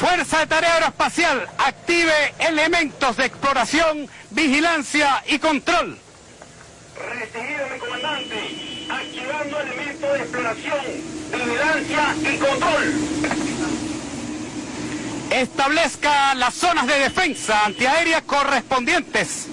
Fuerza 0.00 0.38
de 0.38 0.46
Tarea 0.46 0.74
Aeroespacial, 0.74 1.46
active 1.58 2.34
elementos 2.38 3.18
de 3.18 3.26
exploración, 3.26 4.08
vigilancia 4.30 5.22
y 5.26 5.38
control. 5.38 5.98
Recibido 7.10 7.68
mi 7.74 7.78
comandante, 7.78 8.86
activando 8.88 9.60
elementos 9.60 10.12
de 10.12 10.18
exploración, 10.20 10.80
vigilancia 11.30 12.14
y 12.22 12.38
control. 12.38 12.94
Establezca 15.30 16.34
las 16.36 16.54
zonas 16.54 16.86
de 16.86 16.98
defensa 17.00 17.66
antiaérea 17.66 18.22
correspondientes. 18.22 19.48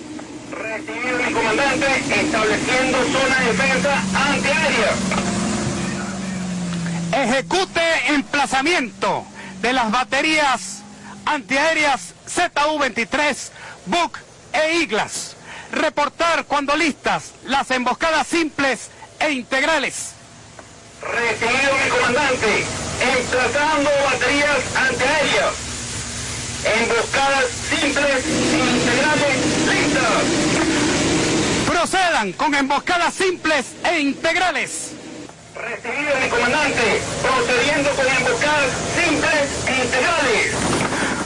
Recibido 0.56 1.18
mi 1.18 1.34
comandante, 1.34 1.86
estableciendo 2.16 2.98
zona 3.12 3.40
de 3.40 3.46
defensa 3.46 4.04
antiaérea. 4.30 4.92
Ejecute 7.12 7.82
emplazamiento 8.08 9.26
de 9.62 9.74
las 9.74 9.92
baterías 9.92 10.82
antiaéreas 11.26 12.14
ZU-23, 12.28 13.52
Buk 13.86 14.18
e 14.54 14.78
Iglas. 14.78 15.36
Reportar 15.72 16.46
cuando 16.46 16.76
listas 16.76 17.32
las 17.44 17.70
emboscadas 17.72 18.26
simples 18.28 18.90
e 19.20 19.32
integrales. 19.32 20.12
Recibido 21.02 21.74
mi 21.84 21.90
comandante, 21.90 22.66
emplazando 23.18 23.90
baterías 24.06 24.76
antiaéreas. 24.76 25.54
Emboscadas 26.66 27.46
simples 27.70 28.26
e 28.26 28.58
integrales 28.58 29.38
listas. 29.68 30.46
Procedan 31.86 32.34
con 32.34 32.56
emboscadas 32.56 33.14
simples 33.14 33.76
e 33.84 34.00
integrales. 34.00 34.94
Recibido 35.54 36.16
mi 36.20 36.30
comandante, 36.30 37.00
procediendo 37.22 37.92
con 37.92 38.08
emboscadas 38.08 38.72
simples 38.96 39.68
e 39.68 39.84
integrales. 39.84 40.56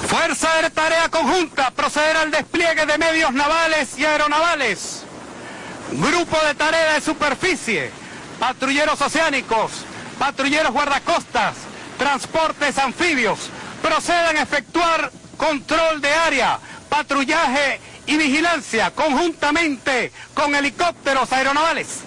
Fuerza 0.09 0.61
de 0.61 0.69
tarea 0.69 1.07
conjunta, 1.07 1.71
proceder 1.71 2.17
al 2.17 2.31
despliegue 2.31 2.85
de 2.85 2.97
medios 2.97 3.31
navales 3.31 3.97
y 3.97 4.03
aeronavales. 4.03 5.03
Grupo 5.93 6.37
de 6.45 6.55
tarea 6.55 6.95
de 6.95 6.99
superficie, 6.99 7.89
patrulleros 8.37 8.99
oceánicos, 8.99 9.71
patrulleros 10.19 10.73
guardacostas, 10.73 11.55
transportes 11.97 12.77
anfibios, 12.77 13.49
procedan 13.81 14.35
a 14.35 14.41
efectuar 14.41 15.09
control 15.37 16.01
de 16.01 16.13
área, 16.13 16.59
patrullaje 16.89 17.79
y 18.09 18.17
vigilancia 18.17 18.89
conjuntamente 18.89 20.11
con 20.33 20.55
helicópteros 20.55 21.31
aeronavales. 21.31 21.99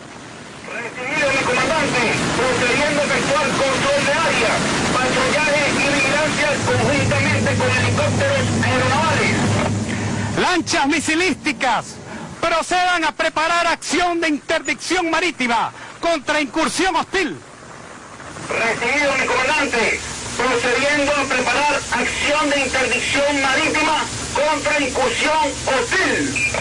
Recibido 0.66 1.28
mi 1.30 1.44
comandante, 1.44 2.12
procediendo 2.36 3.02
efectuar 3.02 3.46
control 3.50 4.04
de 4.06 4.12
área, 4.12 4.52
patrullaje 4.92 5.70
y 5.70 5.94
vigilancia 5.94 6.48
conjuntamente 6.66 7.54
con 7.54 7.70
helicópteros 7.70 8.42
aeronavales. 8.64 9.36
Lanchas 10.40 10.86
misilísticas 10.88 11.94
procedan 12.40 13.04
a 13.04 13.12
preparar 13.12 13.68
acción 13.68 14.20
de 14.20 14.28
interdicción 14.28 15.08
marítima 15.08 15.70
contra 16.00 16.40
incursión 16.40 16.96
hostil. 16.96 17.38
Recibido 18.48 19.12
mi 19.20 19.26
comandante, 19.26 20.00
procediendo 20.42 21.12
a 21.12 21.24
preparar 21.24 21.74
acción 21.74 22.50
de 22.50 22.60
interdicción 22.60 23.42
marítima 23.42 24.04
contra 24.34 24.80
incursión 24.80 25.52
hostil. 25.66 26.52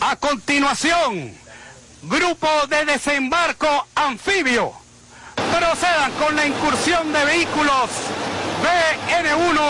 A 0.00 0.16
continuación, 0.16 1.36
grupo 2.02 2.48
de 2.68 2.84
desembarco 2.84 3.86
anfibio 3.94 4.72
procedan 5.56 6.12
con 6.12 6.34
la 6.36 6.46
incursión 6.46 7.12
de 7.12 7.24
vehículos 7.24 7.90
BN1 8.62 9.60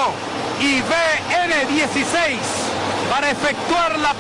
y 0.61 0.81
BN16 0.81 2.39
para 3.11 3.31
efectuar 3.31 3.99
la 3.99 4.15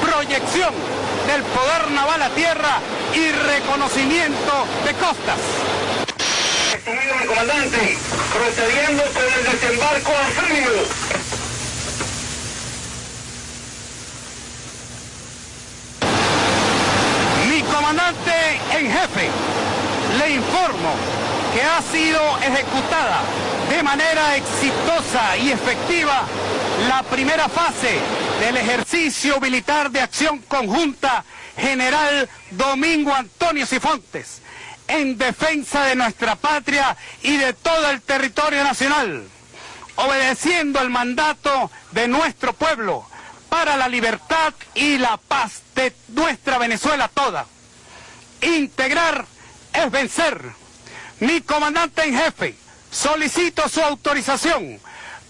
proyección 0.00 0.91
del 1.32 1.42
poder 1.44 1.90
naval 1.92 2.20
a 2.20 2.28
tierra 2.30 2.78
y 3.14 3.32
reconocimiento 3.32 4.66
de 4.84 4.92
costas. 4.94 5.38
Recibido 6.72 7.14
mi 7.20 7.26
comandante, 7.26 7.98
procediendo 8.34 9.02
con 9.02 9.22
el 9.22 9.44
desembarco 9.50 10.12
anfibio. 10.26 10.70
Mi 17.48 17.62
comandante 17.62 18.32
en 18.78 18.92
jefe, 18.92 19.30
le 20.18 20.30
informo 20.34 20.92
que 21.54 21.62
ha 21.62 21.80
sido 21.80 22.20
ejecutada 22.42 23.22
de 23.70 23.82
manera 23.82 24.36
exitosa 24.36 25.36
y 25.38 25.52
efectiva 25.52 26.24
la 26.88 27.02
primera 27.02 27.48
fase 27.48 27.98
del 28.40 28.56
ejercicio 28.56 29.40
militar 29.40 29.90
de 29.90 30.00
acción 30.00 30.38
conjunta 30.48 31.24
General 31.56 32.28
Domingo 32.50 33.14
Antonio 33.14 33.66
Cifontes 33.66 34.40
en 34.88 35.16
defensa 35.16 35.84
de 35.84 35.94
nuestra 35.94 36.36
patria 36.36 36.96
y 37.22 37.36
de 37.36 37.52
todo 37.52 37.90
el 37.90 38.02
territorio 38.02 38.64
nacional, 38.64 39.24
obedeciendo 39.96 40.80
el 40.80 40.90
mandato 40.90 41.70
de 41.92 42.08
nuestro 42.08 42.52
pueblo 42.52 43.06
para 43.48 43.76
la 43.76 43.88
libertad 43.88 44.54
y 44.74 44.98
la 44.98 45.16
paz 45.16 45.62
de 45.74 45.94
nuestra 46.08 46.58
Venezuela 46.58 47.08
toda. 47.08 47.46
Integrar 48.40 49.24
es 49.72 49.90
vencer. 49.90 50.40
Mi 51.20 51.40
comandante 51.42 52.02
en 52.04 52.16
jefe, 52.16 52.56
solicito 52.90 53.68
su 53.68 53.80
autorización 53.80 54.80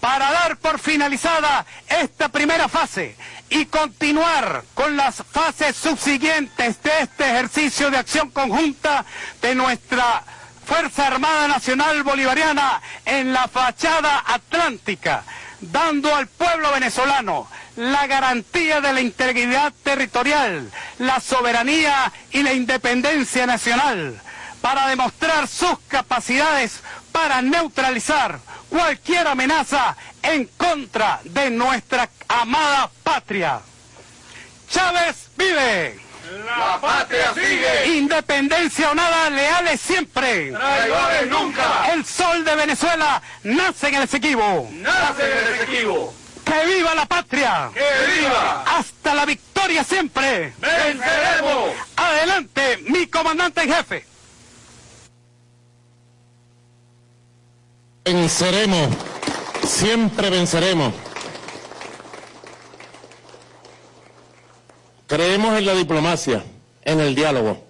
para 0.03 0.33
dar 0.33 0.57
por 0.57 0.79
finalizada 0.79 1.65
esta 1.87 2.27
primera 2.27 2.67
fase 2.67 3.15
y 3.49 3.67
continuar 3.67 4.65
con 4.73 4.97
las 4.97 5.23
fases 5.31 5.77
subsiguientes 5.77 6.83
de 6.83 6.91
este 7.03 7.23
ejercicio 7.23 7.89
de 7.89 7.99
acción 7.99 8.29
conjunta 8.31 9.05
de 9.41 9.55
nuestra 9.55 10.21
Fuerza 10.65 11.07
Armada 11.07 11.47
Nacional 11.47 12.03
Bolivariana 12.03 12.81
en 13.05 13.31
la 13.31 13.47
fachada 13.47 14.25
atlántica, 14.27 15.23
dando 15.61 16.13
al 16.13 16.27
pueblo 16.27 16.73
venezolano 16.73 17.47
la 17.77 18.05
garantía 18.05 18.81
de 18.81 18.91
la 18.91 18.99
integridad 18.99 19.71
territorial, 19.83 20.69
la 20.99 21.21
soberanía 21.21 22.11
y 22.29 22.43
la 22.43 22.51
independencia 22.51 23.45
nacional, 23.45 24.19
para 24.59 24.85
demostrar 24.87 25.47
sus 25.47 25.79
capacidades 25.87 26.81
para 27.13 27.41
neutralizar 27.41 28.39
cualquier 28.69 29.25
amenaza 29.27 29.95
en 30.21 30.45
contra 30.57 31.21
de 31.23 31.49
nuestra 31.49 32.09
amada 32.27 32.89
patria. 33.03 33.61
Chávez 34.69 35.29
vive. 35.37 35.99
La 36.45 36.81
patria 36.81 37.31
sigue. 37.33 37.97
Independencia 37.97 38.91
o 38.91 38.95
nada, 38.95 39.29
leales 39.29 39.79
siempre. 39.79 40.51
Traidores 40.51 41.27
nunca. 41.29 41.93
El 41.93 42.03
sol 42.03 42.43
de 42.43 42.55
Venezuela 42.55 43.21
nace 43.43 43.89
en 43.89 43.95
el 43.95 44.03
Esequibo. 44.03 44.67
Nace 44.71 45.23
en 45.23 45.37
el 45.37 45.53
Esequibo. 45.53 46.13
¡Que 46.43 46.65
viva 46.65 46.93
la 46.95 47.05
patria! 47.05 47.69
¡Que 47.73 48.19
viva! 48.19 48.63
¡Hasta 48.67 49.13
la 49.13 49.25
victoria 49.25 49.83
siempre! 49.83 50.53
¡Venceremos! 50.57 51.71
Adelante, 51.95 52.79
mi 52.87 53.07
comandante 53.07 53.61
en 53.61 53.73
jefe. 53.73 54.12
Venceremos, 58.05 58.89
siempre 59.65 60.29
venceremos. 60.29 60.93
Creemos 65.07 65.57
en 65.57 65.65
la 65.65 65.73
diplomacia, 65.73 66.43
en 66.83 66.99
el 66.99 67.15
diálogo, 67.15 67.63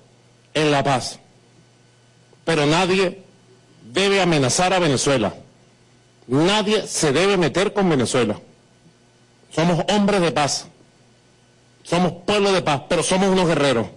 en 0.56 0.72
la 0.72 0.84
paz. 0.84 1.20
Pero 2.46 2.66
nadie 2.66 3.22
debe 3.92 4.22
amenazar 4.22 4.74
a 4.74 4.80
Venezuela. 4.80 5.36
Nadie 6.26 6.88
se 6.88 7.12
debe 7.12 7.38
meter 7.38 7.74
con 7.74 7.88
Venezuela. 7.90 8.40
Somos 9.52 9.86
hombres 9.90 10.22
de 10.22 10.32
paz. 10.32 10.68
Somos 11.84 12.12
pueblo 12.26 12.52
de 12.52 12.62
paz, 12.64 12.82
pero 12.90 13.04
somos 13.04 13.30
unos 13.30 13.48
guerreros. 13.48 13.88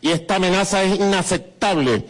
Y 0.00 0.10
esta 0.10 0.36
amenaza 0.36 0.82
es 0.82 0.98
inaceptable 0.98 2.06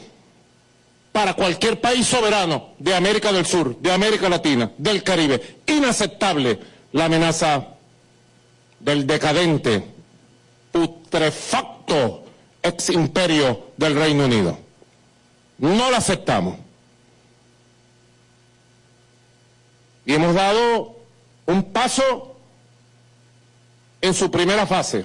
para 1.13 1.35
cualquier 1.35 1.81
país 1.81 2.07
soberano 2.07 2.71
de 2.79 2.95
América 2.95 3.33
del 3.33 3.47
Sur, 3.47 3.77
de 3.79 3.93
América 3.93 4.29
Latina, 4.29 4.71
del 4.79 5.03
Caribe. 5.03 5.59
Inaceptable 5.67 6.59
la 6.93 7.07
amenaza 7.07 7.69
del 8.79 9.07
decadente, 9.07 9.85
putrefacto 10.73 12.25
ex 12.63 12.91
imperio 12.91 13.71
del 13.77 13.97
Reino 13.97 14.25
Unido. 14.25 14.59
No 15.59 15.91
la 15.91 15.99
aceptamos. 15.99 16.59
Y 20.07 20.15
hemos 20.15 20.35
dado 20.35 20.97
un 21.47 21.73
paso 21.73 22.37
en 24.01 24.15
su 24.15 24.31
primera 24.31 24.67
fase. 24.67 25.05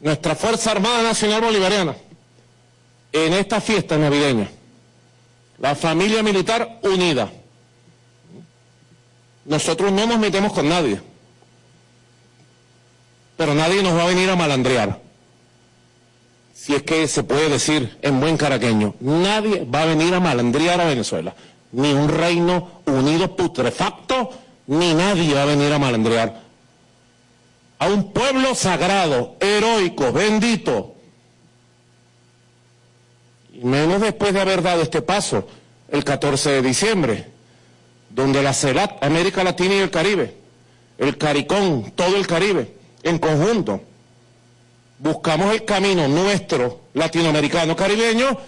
Nuestra 0.00 0.36
Fuerza 0.36 0.72
Armada 0.72 1.02
Nacional 1.02 1.40
Bolivariana 1.40 1.96
en 3.12 3.32
esta 3.32 3.60
fiesta 3.60 3.96
navideña, 3.96 4.48
la 5.58 5.74
familia 5.74 6.22
militar 6.22 6.78
unida. 6.82 7.30
Nosotros 9.44 9.90
no 9.92 10.06
nos 10.06 10.18
metemos 10.18 10.52
con 10.52 10.68
nadie, 10.68 11.00
pero 13.36 13.54
nadie 13.54 13.82
nos 13.82 13.96
va 13.96 14.04
a 14.04 14.08
venir 14.08 14.28
a 14.28 14.36
malandrear. 14.36 15.00
Si 16.54 16.74
es 16.74 16.82
que 16.82 17.06
se 17.08 17.22
puede 17.22 17.48
decir 17.48 17.98
en 18.02 18.20
buen 18.20 18.36
caraqueño, 18.36 18.94
nadie 19.00 19.64
va 19.64 19.82
a 19.82 19.86
venir 19.86 20.12
a 20.12 20.20
malandrear 20.20 20.80
a 20.80 20.84
Venezuela. 20.84 21.34
Ni 21.72 21.92
un 21.92 22.08
reino 22.08 22.82
unido 22.86 23.36
putrefacto, 23.36 24.30
ni 24.66 24.92
nadie 24.94 25.34
va 25.34 25.42
a 25.42 25.46
venir 25.46 25.72
a 25.72 25.78
malandrear 25.78 26.48
a 27.78 27.88
un 27.88 28.12
pueblo 28.12 28.54
sagrado, 28.54 29.36
heroico, 29.40 30.12
bendito, 30.12 30.96
menos 33.62 34.00
después 34.00 34.32
de 34.32 34.40
haber 34.40 34.62
dado 34.62 34.82
este 34.82 35.02
paso 35.02 35.46
el 35.90 36.04
14 36.04 36.50
de 36.50 36.62
diciembre, 36.62 37.26
donde 38.10 38.42
la 38.42 38.52
CELAT, 38.52 39.02
América 39.02 39.44
Latina 39.44 39.74
y 39.74 39.78
el 39.78 39.90
Caribe, 39.90 40.34
el 40.98 41.16
CARICOM, 41.16 41.90
todo 41.92 42.16
el 42.16 42.26
Caribe, 42.26 42.72
en 43.02 43.18
conjunto, 43.18 43.80
buscamos 44.98 45.52
el 45.54 45.64
camino 45.64 46.08
nuestro, 46.08 46.80
latinoamericano, 46.94 47.76
caribeño, 47.76 48.38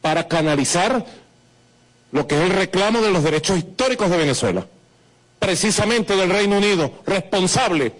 para 0.00 0.28
canalizar 0.28 1.04
lo 2.12 2.26
que 2.26 2.36
es 2.36 2.42
el 2.42 2.56
reclamo 2.56 3.00
de 3.00 3.10
los 3.10 3.22
derechos 3.22 3.58
históricos 3.58 4.10
de 4.10 4.16
Venezuela, 4.16 4.66
precisamente 5.38 6.16
del 6.16 6.30
Reino 6.30 6.56
Unido, 6.56 6.92
responsable 7.06 7.92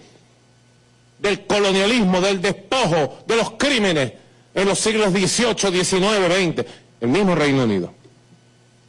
del 1.19 1.45
colonialismo, 1.45 2.21
del 2.21 2.41
despojo, 2.41 3.19
de 3.27 3.35
los 3.35 3.51
crímenes 3.51 4.13
en 4.53 4.67
los 4.67 4.79
siglos 4.79 5.11
XVIII, 5.11 5.83
XIX, 5.83 5.95
XX, 6.27 6.65
el 7.01 7.09
mismo 7.09 7.35
Reino 7.35 7.63
Unido, 7.63 7.93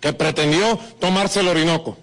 que 0.01 0.13
pretendió 0.13 0.79
tomarse 0.99 1.41
el 1.41 1.49
Orinoco. 1.49 1.97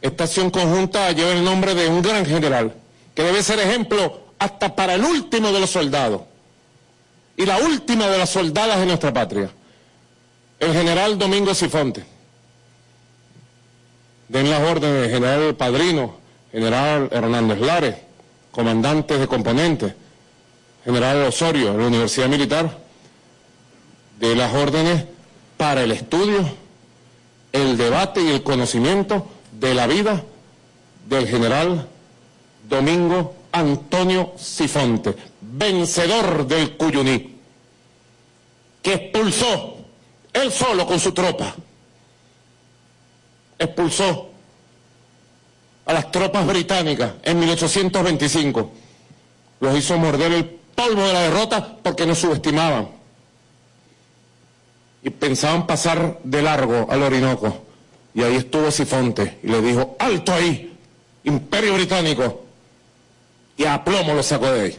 Esta 0.00 0.24
acción 0.24 0.50
conjunta 0.50 1.10
lleva 1.12 1.32
el 1.32 1.44
nombre 1.44 1.74
de 1.74 1.88
un 1.88 2.02
gran 2.02 2.24
general, 2.24 2.74
que 3.14 3.22
debe 3.22 3.42
ser 3.42 3.58
ejemplo 3.58 4.28
hasta 4.38 4.74
para 4.76 4.94
el 4.94 5.04
último 5.04 5.50
de 5.50 5.60
los 5.60 5.70
soldados 5.70 6.22
y 7.36 7.46
la 7.46 7.58
última 7.58 8.08
de 8.08 8.18
las 8.18 8.30
soldadas 8.30 8.78
de 8.78 8.86
nuestra 8.86 9.12
patria, 9.12 9.50
el 10.58 10.72
general 10.72 11.18
Domingo 11.18 11.54
Sifonte. 11.54 12.04
Den 14.28 14.50
las 14.50 14.60
órdenes 14.60 15.10
general 15.10 15.54
Padrino, 15.54 16.16
general 16.52 17.08
Hernández 17.10 17.60
Lares, 17.60 17.96
comandantes 18.50 19.20
de 19.20 19.26
componentes, 19.28 19.94
general 20.88 21.22
Osorio, 21.24 21.76
la 21.76 21.86
Universidad 21.86 22.28
Militar, 22.28 22.78
de 24.18 24.34
las 24.34 24.54
órdenes 24.54 25.04
para 25.58 25.82
el 25.82 25.92
estudio, 25.92 26.38
el 27.52 27.76
debate 27.76 28.22
y 28.22 28.30
el 28.30 28.42
conocimiento 28.42 29.28
de 29.52 29.74
la 29.74 29.86
vida 29.86 30.24
del 31.06 31.28
general 31.28 31.86
Domingo 32.66 33.34
Antonio 33.52 34.32
Sifonte, 34.38 35.14
vencedor 35.42 36.46
del 36.46 36.78
Cuyuní, 36.78 37.36
que 38.80 38.94
expulsó, 38.94 39.76
él 40.32 40.50
solo 40.50 40.86
con 40.86 40.98
su 40.98 41.12
tropa, 41.12 41.54
expulsó 43.58 44.30
a 45.84 45.92
las 45.92 46.10
tropas 46.10 46.46
británicas 46.46 47.12
en 47.24 47.40
1825, 47.40 48.70
los 49.60 49.76
hizo 49.76 49.98
morder 49.98 50.32
el 50.32 50.57
polvo 50.78 51.02
de 51.08 51.12
la 51.12 51.22
derrota 51.22 51.76
porque 51.82 52.06
nos 52.06 52.18
subestimaban. 52.18 52.88
Y 55.02 55.10
pensaban 55.10 55.66
pasar 55.66 56.20
de 56.22 56.40
largo 56.40 56.86
al 56.88 57.02
Orinoco. 57.02 57.64
Y 58.14 58.22
ahí 58.22 58.36
estuvo 58.36 58.70
Sifonte 58.70 59.38
y 59.42 59.48
le 59.48 59.60
dijo, 59.60 59.96
alto 59.98 60.32
ahí, 60.32 60.72
imperio 61.24 61.74
británico. 61.74 62.44
Y 63.56 63.64
a 63.64 63.82
plomo 63.82 64.14
lo 64.14 64.22
sacó 64.22 64.52
de 64.52 64.60
ahí. 64.60 64.78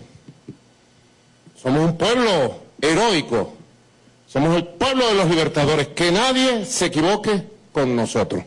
Somos 1.61 1.83
un 1.83 1.97
pueblo 1.97 2.59
heroico. 2.81 3.53
Somos 4.25 4.55
el 4.55 4.63
pueblo 4.67 5.05
de 5.05 5.15
los 5.15 5.29
libertadores. 5.29 5.89
Que 5.89 6.11
nadie 6.11 6.65
se 6.65 6.85
equivoque 6.85 7.43
con 7.73 7.93
nosotros. 7.93 8.43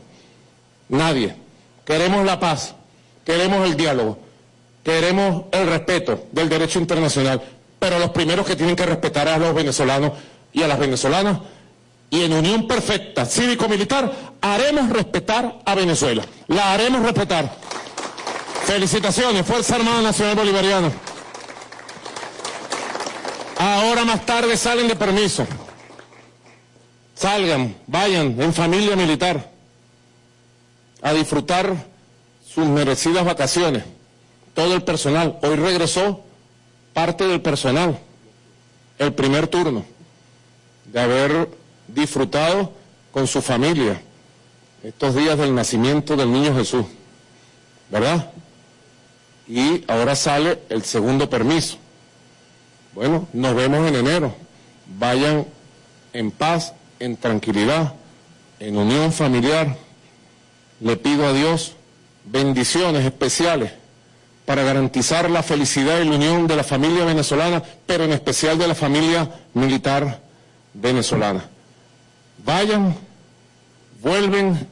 Nadie. 0.89 1.37
Queremos 1.85 2.25
la 2.25 2.41
paz. 2.41 2.75
Queremos 3.27 3.69
el 3.69 3.77
diálogo. 3.77 4.19
Queremos 4.83 5.45
el 5.53 5.67
respeto 5.69 6.27
del 6.33 6.49
derecho 6.49 6.79
internacional. 6.79 7.41
Pero 7.79 7.99
los 7.99 8.11
primeros 8.11 8.47
que 8.47 8.57
tienen 8.57 8.77
que 8.77 8.87
respetar 8.87 9.29
a 9.29 9.39
los 9.39 9.55
venezolanos 9.55 10.13
y 10.53 10.63
a 10.63 10.69
las 10.69 10.79
venezolanas 10.79 11.39
y 12.13 12.25
en 12.25 12.33
unión 12.35 12.69
perfecta 12.69 13.25
cívico-militar 13.25 14.13
haremos 14.43 14.91
respetar 14.91 15.61
a 15.65 15.75
Venezuela. 15.75 16.23
La 16.47 16.75
haremos 16.75 17.03
respetar. 17.03 17.51
Felicitaciones, 18.67 19.47
Fuerza 19.47 19.77
Armada 19.77 20.03
Nacional 20.03 20.37
Bolivariana. 20.37 20.93
Ahora 23.59 24.05
más 24.05 24.27
tarde 24.27 24.59
salen 24.59 24.89
de 24.89 24.95
permiso. 24.95 25.47
Salgan, 27.15 27.77
vayan 27.87 28.39
en 28.41 28.53
familia 28.53 28.95
militar 28.95 29.51
a 31.01 31.15
disfrutar 31.15 31.75
sus 32.47 32.67
merecidas 32.67 33.25
vacaciones. 33.25 33.85
Todo 34.55 34.75
el 34.75 34.83
personal. 34.83 35.39
Hoy 35.43 35.57
regresó 35.57 36.25
parte 36.93 37.27
del 37.27 37.41
personal, 37.41 37.99
el 38.99 39.15
primer 39.15 39.49
turno, 39.49 39.85
de 40.85 41.01
haber 41.01 41.49
disfrutado 41.89 42.73
con 43.11 43.27
su 43.27 43.41
familia 43.41 44.01
estos 44.83 45.15
días 45.15 45.39
del 45.39 45.55
nacimiento 45.55 46.17
del 46.17 46.33
niño 46.33 46.55
Jesús, 46.55 46.85
¿verdad? 47.91 48.31
Y 49.49 49.85
ahora 49.89 50.15
sale 50.17 50.61
el 50.69 50.83
segundo 50.83 51.31
permiso. 51.31 51.79
Bueno, 52.95 53.29
nos 53.33 53.55
vemos 53.55 53.87
en 53.89 53.95
enero. 53.95 54.35
Vayan 54.99 55.47
en 56.13 56.31
paz, 56.31 56.75
en 56.99 57.17
tranquilidad, 57.17 57.95
en 58.61 58.77
unión 58.77 59.13
familiar. 59.13 59.77
Le 60.81 60.97
pido 60.97 61.27
a 61.27 61.33
Dios 61.33 61.75
bendiciones 62.25 63.05
especiales 63.05 63.73
para 64.53 64.65
garantizar 64.65 65.31
la 65.31 65.43
felicidad 65.43 66.03
y 66.03 66.05
la 66.05 66.15
unión 66.15 66.47
de 66.47 66.57
la 66.57 66.63
familia 66.63 67.07
venezolana, 67.07 67.63
pero 67.87 68.05
en 68.05 68.13
especial 68.13 68.59
de 68.59 68.69
la 68.69 68.75
familia 68.75 69.27
militar 69.55 70.21
venezolana. 70.75 71.49
Vayan, 72.45 72.95
vuelven 74.03 74.69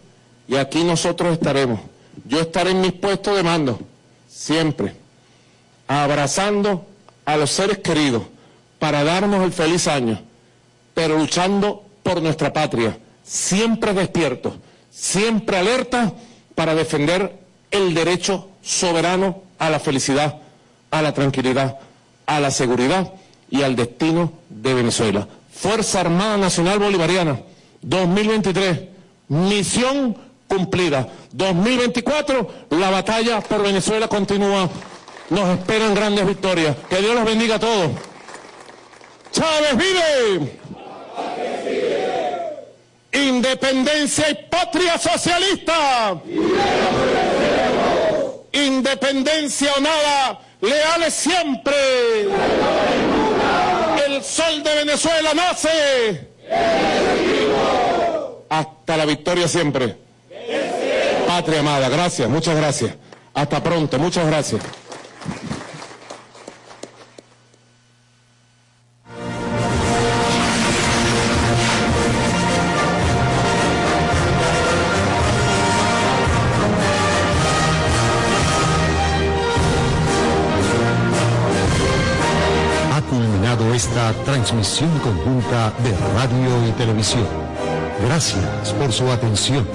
y 0.47 0.57
aquí 0.57 0.85
nosotros 0.85 1.33
estaremos. 1.33 1.81
Yo 2.27 2.41
estaré 2.41 2.73
en 2.73 2.83
mis 2.83 2.93
puestos 2.93 3.35
de 3.35 3.43
mando, 3.43 3.81
siempre, 4.29 4.97
abrazando 5.89 6.85
a 7.25 7.39
los 7.39 7.49
seres 7.49 7.79
queridos 7.79 8.25
para 8.79 9.03
darnos 9.03 9.43
el 9.43 9.51
feliz 9.51 9.89
año, 9.89 10.21
pero 10.93 11.17
luchando 11.17 11.87
por 12.03 12.21
nuestra 12.21 12.53
patria, 12.53 12.99
siempre 13.25 13.95
despiertos, 13.95 14.57
siempre 14.91 15.57
alerta 15.57 16.13
para 16.55 16.75
defender 16.75 17.40
el 17.71 17.95
derecho 17.95 18.49
soberano 18.63 19.43
a 19.59 19.71
la 19.71 19.81
felicidad, 19.81 20.37
a 20.91 21.03
la 21.03 21.13
tranquilidad, 21.13 21.79
a 22.27 22.41
la 22.41 22.51
seguridad 22.51 23.13
y 23.51 23.63
al 23.63 23.77
destino 23.77 24.33
de 24.49 24.75
Venezuela. 24.75 25.27
Fuerza 25.53 26.01
Armada 26.01 26.37
Nacional 26.37 26.79
Bolivariana, 26.79 27.41
2023, 27.83 28.81
misión 29.29 30.17
cumplida. 30.49 31.09
2024, 31.33 32.49
la 32.71 32.91
batalla 32.91 33.41
por 33.41 33.63
Venezuela 33.63 34.09
continúa. 34.09 34.69
Nos 35.31 35.49
esperan 35.59 35.95
grandes 35.95 36.27
victorias. 36.27 36.77
Que 36.89 36.97
Dios 36.97 37.15
los 37.15 37.25
bendiga 37.25 37.55
a 37.57 37.61
todos. 37.61 37.91
Chávez 39.31 39.77
vive. 39.77 40.59
Independencia 43.13 44.31
y 44.31 44.35
patria 44.49 44.99
socialista. 44.99 46.21
Independencia 48.53 49.73
o 49.77 49.81
nada, 49.81 50.41
leales 50.61 51.15
siempre. 51.15 51.75
El 54.07 54.23
sol 54.23 54.63
de 54.63 54.75
Venezuela 54.75 55.35
nace. 55.35 56.29
Hasta 58.49 58.97
la 58.97 59.05
victoria 59.05 59.47
siempre. 59.47 59.97
Patria 61.27 61.61
amada, 61.61 61.89
gracias, 61.89 62.29
muchas 62.29 62.57
gracias. 62.57 62.95
Hasta 63.35 63.63
pronto, 63.63 63.99
muchas 63.99 64.27
gracias. 64.27 64.61
Esta 83.81 84.13
transmisión 84.25 84.91
conjunta 84.99 85.73
de 85.83 85.97
radio 86.13 86.69
y 86.69 86.73
televisión. 86.73 87.27
Gracias 88.05 88.75
por 88.75 88.93
su 88.93 89.11
atención. 89.11 89.67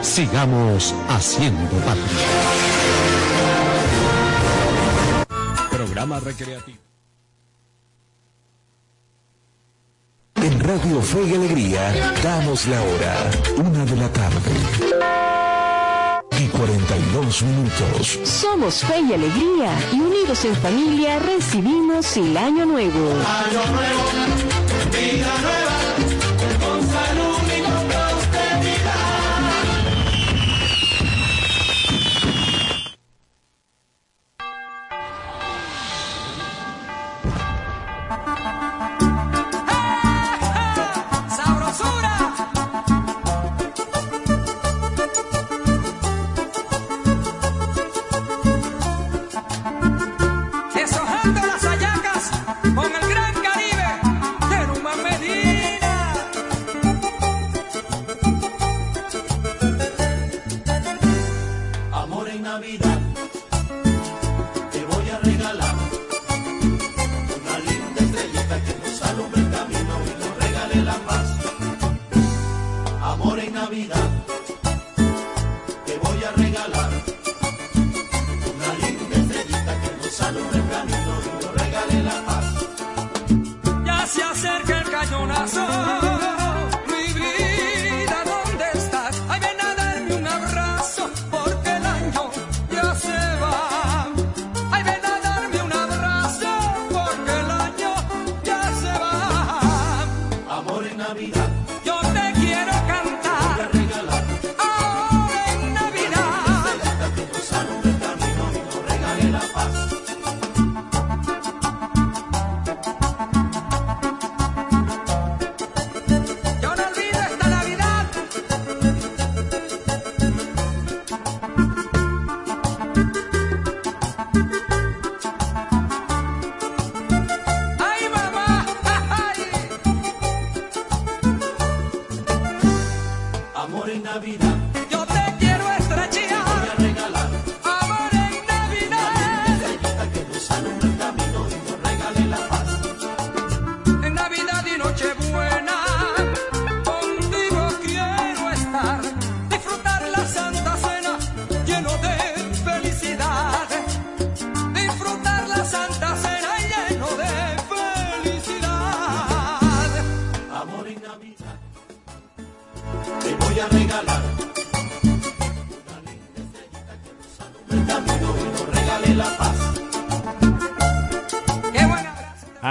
Sigamos 0.00 0.94
haciendo 1.10 1.76
patria. 1.84 2.06
Programa 5.70 6.20
recreativo. 6.20 6.78
En 10.36 10.60
Radio 10.60 11.02
Fe 11.02 11.22
y 11.22 11.34
Alegría 11.34 11.92
damos 12.22 12.66
la 12.66 12.80
hora, 12.80 13.14
una 13.58 13.84
de 13.84 13.96
la 13.96 14.08
tarde 14.08 15.31
y 16.38 16.48
42 16.48 17.42
minutos. 17.42 18.18
Somos 18.24 18.76
fe 18.84 19.00
y 19.00 19.12
alegría 19.12 19.70
y 19.92 20.00
unidos 20.00 20.44
en 20.44 20.54
familia 20.56 21.18
recibimos 21.18 22.16
el 22.16 22.36
año 22.36 22.66
nuevo. 22.66 23.10
Año 23.10 23.62
nuevo, 23.72 24.04
vida 24.90 25.34
nueva, 25.42 25.81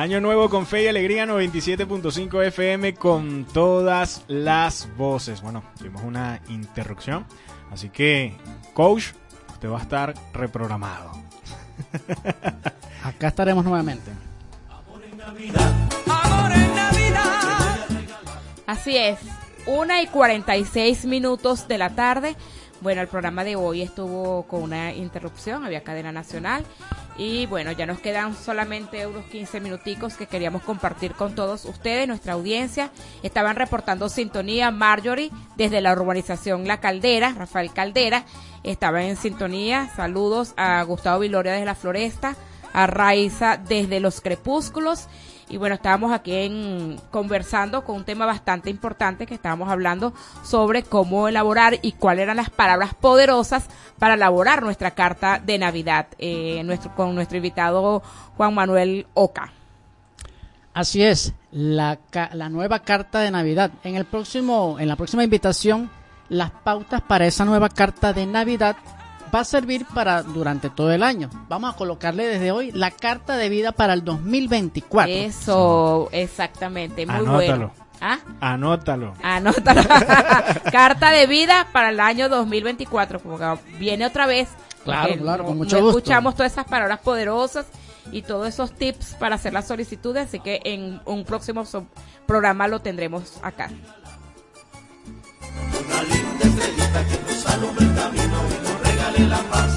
Año 0.02 0.20
nuevo 0.20 0.50
con 0.50 0.66
fe 0.66 0.82
y 0.82 0.88
alegría 0.88 1.28
97.5 1.28 2.44
FM 2.48 2.96
con 2.96 3.46
todas 3.46 4.24
las 4.28 4.90
voces. 4.98 5.44
Bueno, 5.44 5.64
tuvimos 5.78 6.02
una 6.02 6.42
interrupción, 6.50 7.24
así 7.70 7.90
que 7.90 8.34
coach, 8.74 9.10
usted 9.54 9.70
va 9.70 9.78
a 9.78 9.82
estar 9.84 10.16
reprogramado. 10.34 11.12
Acá 13.04 13.28
estaremos 13.28 13.64
nuevamente. 13.64 14.10
Amor 14.72 15.04
en 15.04 15.18
Navidad. 16.76 17.32
Así 18.66 18.98
es, 18.98 19.20
una 19.68 20.02
y 20.02 20.08
46 20.08 21.06
minutos 21.06 21.68
de 21.68 21.78
la 21.78 21.92
tarde. 21.92 22.36
Bueno, 22.82 23.02
el 23.02 23.08
programa 23.08 23.44
de 23.44 23.56
hoy 23.56 23.84
estuvo 23.84 24.42
con 24.48 24.64
una 24.64 24.92
interrupción, 24.92 25.64
había 25.64 25.84
cadena 25.84 26.12
nacional. 26.12 26.66
Y 27.16 27.46
bueno, 27.46 27.72
ya 27.74 27.86
nos 27.86 28.00
quedan 28.00 28.36
solamente 28.36 29.06
unos 29.06 29.26
15 29.26 29.60
minuticos 29.60 30.16
que 30.16 30.26
queríamos 30.26 30.64
compartir 30.64 31.12
con 31.12 31.36
todos 31.36 31.66
ustedes, 31.66 32.08
nuestra 32.08 32.34
audiencia. 32.34 32.90
Estaban 33.22 33.56
reportando 33.56 34.10
sintonía 34.10 34.72
Marjorie 34.72 35.30
desde 35.58 35.80
la 35.80 35.94
urbanización 35.94 36.68
La 36.68 36.80
Caldera, 36.80 37.36
Rafael 37.38 37.72
Caldera. 37.72 38.26
Estaba 38.64 39.04
en 39.04 39.16
sintonía. 39.16 39.92
Saludos 39.96 40.56
a 40.58 40.82
Gustavo 40.82 41.20
Viloria 41.20 41.52
desde 41.52 41.66
la 41.66 41.76
Floresta, 41.76 42.36
a 42.74 42.88
Raiza 42.88 43.58
desde 43.58 44.00
los 44.00 44.22
Crepúsculos. 44.22 45.08
Y 45.52 45.58
bueno, 45.58 45.76
estábamos 45.76 46.14
aquí 46.14 46.34
en, 46.34 46.98
conversando 47.12 47.84
con 47.84 47.98
un 47.98 48.04
tema 48.06 48.26
bastante 48.26 48.70
importante 48.70 49.26
que 49.26 49.34
estábamos 49.34 49.70
hablando 49.70 50.14
sobre 50.44 50.82
cómo 50.84 51.28
elaborar 51.28 51.78
y 51.82 51.92
cuáles 51.92 52.24
eran 52.24 52.38
las 52.38 52.50
palabras 52.50 52.94
poderosas 52.94 53.66
para 54.00 54.14
elaborar 54.14 54.64
nuestra 54.64 54.92
carta 54.92 55.42
de 55.44 55.58
Navidad 55.58 56.08
eh, 56.20 56.64
nuestro, 56.64 56.96
con 56.96 57.14
nuestro 57.14 57.36
invitado 57.36 58.02
Juan 58.38 58.54
Manuel 58.54 59.08
Oca. 59.14 59.52
Así 60.74 61.04
es, 61.04 61.34
la, 61.52 62.00
la 62.32 62.48
nueva 62.48 62.80
carta 62.80 63.20
de 63.20 63.30
Navidad. 63.30 63.72
En 63.84 63.96
el 63.96 64.06
próximo, 64.06 64.78
en 64.80 64.88
la 64.88 64.96
próxima 64.96 65.26
invitación, 65.26 65.90
las 66.30 66.52
pautas 66.52 67.02
para 67.02 67.26
esa 67.26 67.44
nueva 67.44 67.68
carta 67.68 68.14
de 68.14 68.26
Navidad 68.26 68.78
va 69.34 69.40
a 69.42 69.46
servir 69.46 69.86
para 69.94 70.24
durante 70.24 70.70
todo 70.70 70.92
el 70.92 71.04
año. 71.04 71.30
Vamos 71.50 71.74
a 71.74 71.78
colocarle 71.78 72.26
desde 72.28 72.52
hoy 72.52 72.72
la 72.72 72.92
carta 72.92 73.38
de 73.38 73.50
vida 73.50 73.72
para 73.72 73.94
el 73.94 74.04
2024. 74.04 75.14
Eso, 75.14 76.10
exactamente, 76.12 77.06
muy 77.06 77.16
Anótalo. 77.16 77.36
bueno. 77.36 77.72
¿Ah? 78.02 78.18
Anótalo. 78.40 79.14
Anótalo. 79.22 79.82
Carta 80.72 81.12
de 81.12 81.28
vida 81.28 81.68
para 81.72 81.90
el 81.90 82.00
año 82.00 82.30
2024, 82.30 83.20
porque 83.20 83.60
viene 83.78 84.08
otra 84.08 84.26
vez. 84.26 84.50
Claro, 84.84 85.08
porque 85.10 85.20
claro, 85.22 85.44
no- 85.44 85.50
con 85.50 85.58
mucho 85.60 85.76
no 85.78 85.84
gusto. 85.84 86.00
escuchamos 86.00 86.34
todas 86.36 86.52
esas 86.52 86.66
palabras 86.66 87.00
poderosas 87.02 87.68
y 88.12 88.24
todos 88.24 88.48
esos 88.48 88.72
tips 88.74 89.14
para 89.20 89.36
hacer 89.36 89.54
las 89.54 89.68
solicitudes, 89.68 90.28
así 90.30 90.40
que 90.40 90.62
en 90.64 91.00
un 91.06 91.24
próximo 91.26 91.64
so- 91.66 91.86
programa 92.26 92.68
lo 92.68 92.80
tendremos 92.80 93.38
acá. 93.44 93.70
Una 95.86 96.04
linda 96.04 96.46
estrellita 96.46 97.06
que 97.08 97.32
nos 97.32 97.46
alumbra 97.48 97.86
el 97.86 97.91
camino 97.91 97.91
y 97.91 97.91
paz. 99.30 99.72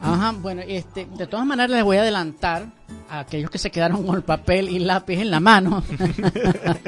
Ajá, 0.00 0.32
bueno, 0.32 0.62
este, 0.66 1.06
de 1.06 1.26
todas 1.26 1.46
maneras 1.46 1.70
les 1.70 1.84
voy 1.84 1.96
a 1.96 2.02
adelantar 2.02 2.66
a 3.10 3.20
aquellos 3.20 3.50
que 3.50 3.58
se 3.58 3.70
quedaron 3.70 4.04
con 4.06 4.16
el 4.16 4.22
papel 4.22 4.68
y 4.68 4.78
lápiz 4.78 5.20
en 5.20 5.30
la 5.30 5.40
mano. 5.40 5.82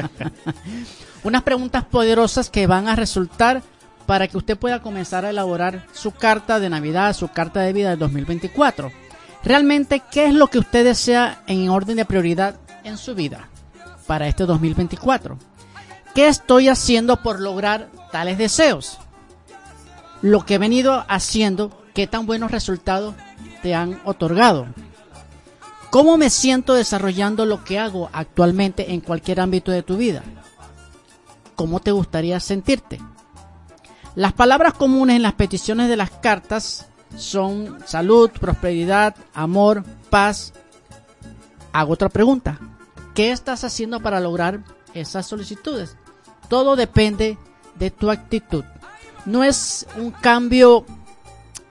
Unas 1.25 1.43
preguntas 1.43 1.85
poderosas 1.85 2.51
que 2.51 2.67
van 2.67 2.89
a 2.89 2.97
resultar 2.97 3.63
para 4.07 4.27
que 4.29 4.37
usted 4.37 4.59
pueda 4.59 4.81
comenzar 4.81 5.25
a 5.25 5.31
elaborar 5.31 5.87
su 5.93 6.13
carta 6.13 6.61
de 6.61 6.71
Navidad, 6.71 7.15
su 7.15 7.29
carta 7.29 7.61
de 7.61 7.73
vida 7.73 7.91
del 7.91 7.99
2024. 7.99 8.91
Realmente, 9.45 10.03
¿qué 10.11 10.27
es 10.27 10.35
lo 10.35 10.49
que 10.49 10.59
usted 10.59 10.85
desea 10.85 11.43
en 11.47 11.69
orden 11.69 11.97
de 11.97 12.05
prioridad 12.05 12.57
en 12.85 12.99
su 12.99 13.15
vida 13.15 13.49
para 14.07 14.29
este 14.29 14.45
2024? 14.47 15.39
¿Qué 16.15 16.27
estoy 16.27 16.69
haciendo 16.69 17.23
por 17.23 17.41
lograr 17.41 17.89
tales 18.11 18.39
deseos? 18.39 18.99
Lo 20.23 20.45
que 20.45 20.55
he 20.55 20.59
venido 20.59 21.05
haciendo, 21.09 21.71
qué 21.95 22.07
tan 22.07 22.27
buenos 22.27 22.51
resultados 22.51 23.15
te 23.63 23.75
han 23.75 24.01
otorgado. 24.05 24.67
¿Cómo 25.91 26.17
me 26.17 26.31
siento 26.31 26.75
desarrollando 26.75 27.47
lo 27.47 27.65
que 27.65 27.79
hago 27.79 28.11
actualmente 28.13 28.93
en 28.93 29.01
cualquier 29.01 29.41
ámbito 29.41 29.73
de 29.73 29.83
tu 29.83 29.97
vida? 29.97 30.23
¿Cómo 31.57 31.81
te 31.81 31.91
gustaría 31.91 32.39
sentirte? 32.39 33.01
Las 34.15 34.33
palabras 34.33 34.75
comunes 34.75 35.17
en 35.17 35.23
las 35.23 35.35
peticiones 35.35 35.89
de 35.89 35.97
las 35.97 36.11
cartas 36.11 36.87
son 37.17 37.79
salud, 37.87 38.31
prosperidad, 38.31 39.17
amor, 39.35 39.85
paz. 40.11 40.53
Hago 41.73 41.95
otra 41.95 42.09
pregunta. 42.09 42.59
¿Qué 43.15 43.33
estás 43.33 43.65
haciendo 43.65 44.01
para 44.01 44.21
lograr 44.21 44.61
esas 44.95 45.27
solicitudes? 45.27 45.97
Todo 46.49 46.77
depende 46.77 47.37
de 47.77 47.91
tu 47.91 48.11
actitud 48.11 48.65
no 49.27 49.45
es 49.45 49.87
un 49.97 50.11
cambio 50.11 50.85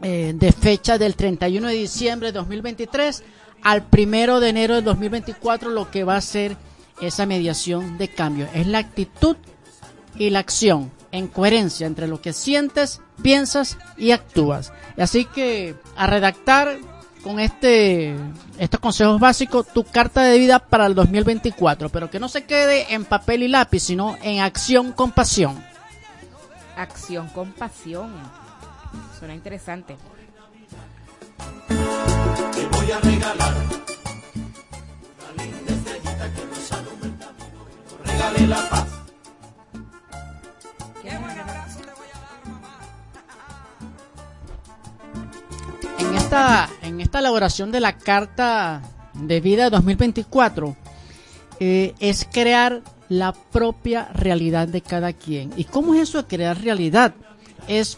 eh, 0.01 0.33
de 0.35 0.51
fecha 0.51 0.97
del 0.97 1.15
31 1.15 1.67
de 1.67 1.73
diciembre 1.73 2.29
de 2.29 2.39
2023 2.39 3.23
al 3.63 3.85
1 3.91 4.39
de 4.39 4.49
enero 4.49 4.75
de 4.75 4.81
2024 4.81 5.69
lo 5.69 5.91
que 5.91 6.03
va 6.03 6.15
a 6.15 6.21
ser 6.21 6.55
esa 7.01 7.25
mediación 7.25 7.97
de 7.97 8.07
cambio. 8.07 8.47
Es 8.53 8.67
la 8.67 8.79
actitud 8.79 9.35
y 10.17 10.29
la 10.29 10.39
acción 10.39 10.91
en 11.11 11.27
coherencia 11.27 11.87
entre 11.87 12.07
lo 12.07 12.21
que 12.21 12.33
sientes, 12.33 13.01
piensas 13.21 13.77
y 13.97 14.11
actúas. 14.11 14.71
Así 14.97 15.25
que 15.25 15.75
a 15.95 16.07
redactar 16.07 16.77
con 17.23 17.39
este 17.39 18.15
estos 18.57 18.79
consejos 18.79 19.19
básicos 19.19 19.67
tu 19.67 19.83
carta 19.83 20.23
de 20.23 20.37
vida 20.37 20.59
para 20.59 20.85
el 20.85 20.95
2024, 20.95 21.89
pero 21.89 22.09
que 22.09 22.19
no 22.19 22.29
se 22.29 22.45
quede 22.45 22.93
en 22.93 23.05
papel 23.05 23.43
y 23.43 23.47
lápiz, 23.47 23.81
sino 23.81 24.17
en 24.21 24.39
acción 24.39 24.91
con 24.93 25.11
pasión. 25.11 25.68
Acción 26.79 27.27
con 27.27 27.51
pasión. 27.51 28.09
Suena 29.19 29.35
interesante. 29.35 29.97
Te 31.67 32.67
voy 32.67 32.91
a 32.91 32.99
regalar 33.01 33.53
una 35.17 35.43
linda 35.43 35.73
estrellita 35.73 36.33
que 36.33 36.45
nos 36.45 36.71
alumbra 36.71 37.09
el 37.09 37.17
camino 37.17 37.65
y 37.67 37.73
nos 37.83 38.07
regale 38.07 38.47
la 38.47 38.69
paz. 38.69 38.87
En 45.97 46.15
esta, 46.15 46.69
en 46.81 47.01
esta 47.01 47.19
elaboración 47.19 47.73
de 47.73 47.81
la 47.81 47.97
carta 47.97 48.81
de 49.15 49.41
vida 49.41 49.69
2024 49.69 50.77
eh, 51.59 51.93
es 51.99 52.25
crear 52.31 52.83
la 53.09 53.33
propia 53.33 54.09
realidad 54.13 54.67
de 54.67 54.81
cada 54.81 55.13
quien. 55.13 55.51
¿Y 55.57 55.65
cómo 55.65 55.95
es 55.95 56.01
eso 56.01 56.19
de 56.19 56.27
crear 56.27 56.61
realidad? 56.61 57.13
Es 57.67 57.97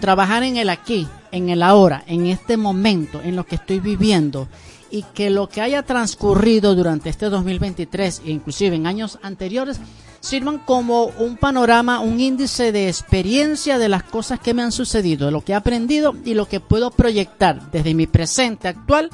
trabajar 0.00 0.42
en 0.42 0.56
el 0.56 0.68
aquí, 0.68 1.06
en 1.30 1.48
el 1.48 1.62
ahora, 1.62 2.02
en 2.06 2.26
este 2.26 2.56
momento, 2.56 3.20
en 3.22 3.36
lo 3.36 3.46
que 3.46 3.54
estoy 3.54 3.80
viviendo 3.80 4.48
y 4.90 5.04
que 5.14 5.30
lo 5.30 5.48
que 5.48 5.60
haya 5.60 5.84
transcurrido 5.84 6.74
durante 6.74 7.10
este 7.10 7.30
2023 7.30 8.22
e 8.24 8.30
inclusive 8.30 8.74
en 8.74 8.88
años 8.88 9.18
anteriores 9.22 9.80
sirvan 10.18 10.58
como 10.58 11.04
un 11.04 11.36
panorama, 11.36 12.00
un 12.00 12.20
índice 12.20 12.72
de 12.72 12.88
experiencia 12.88 13.78
de 13.78 13.88
las 13.88 14.02
cosas 14.02 14.40
que 14.40 14.52
me 14.52 14.62
han 14.62 14.72
sucedido, 14.72 15.26
de 15.26 15.32
lo 15.32 15.42
que 15.42 15.52
he 15.52 15.54
aprendido 15.54 16.14
y 16.24 16.34
lo 16.34 16.46
que 16.46 16.60
puedo 16.60 16.90
proyectar 16.90 17.70
desde 17.70 17.94
mi 17.94 18.06
presente 18.06 18.68
actual 18.68 19.10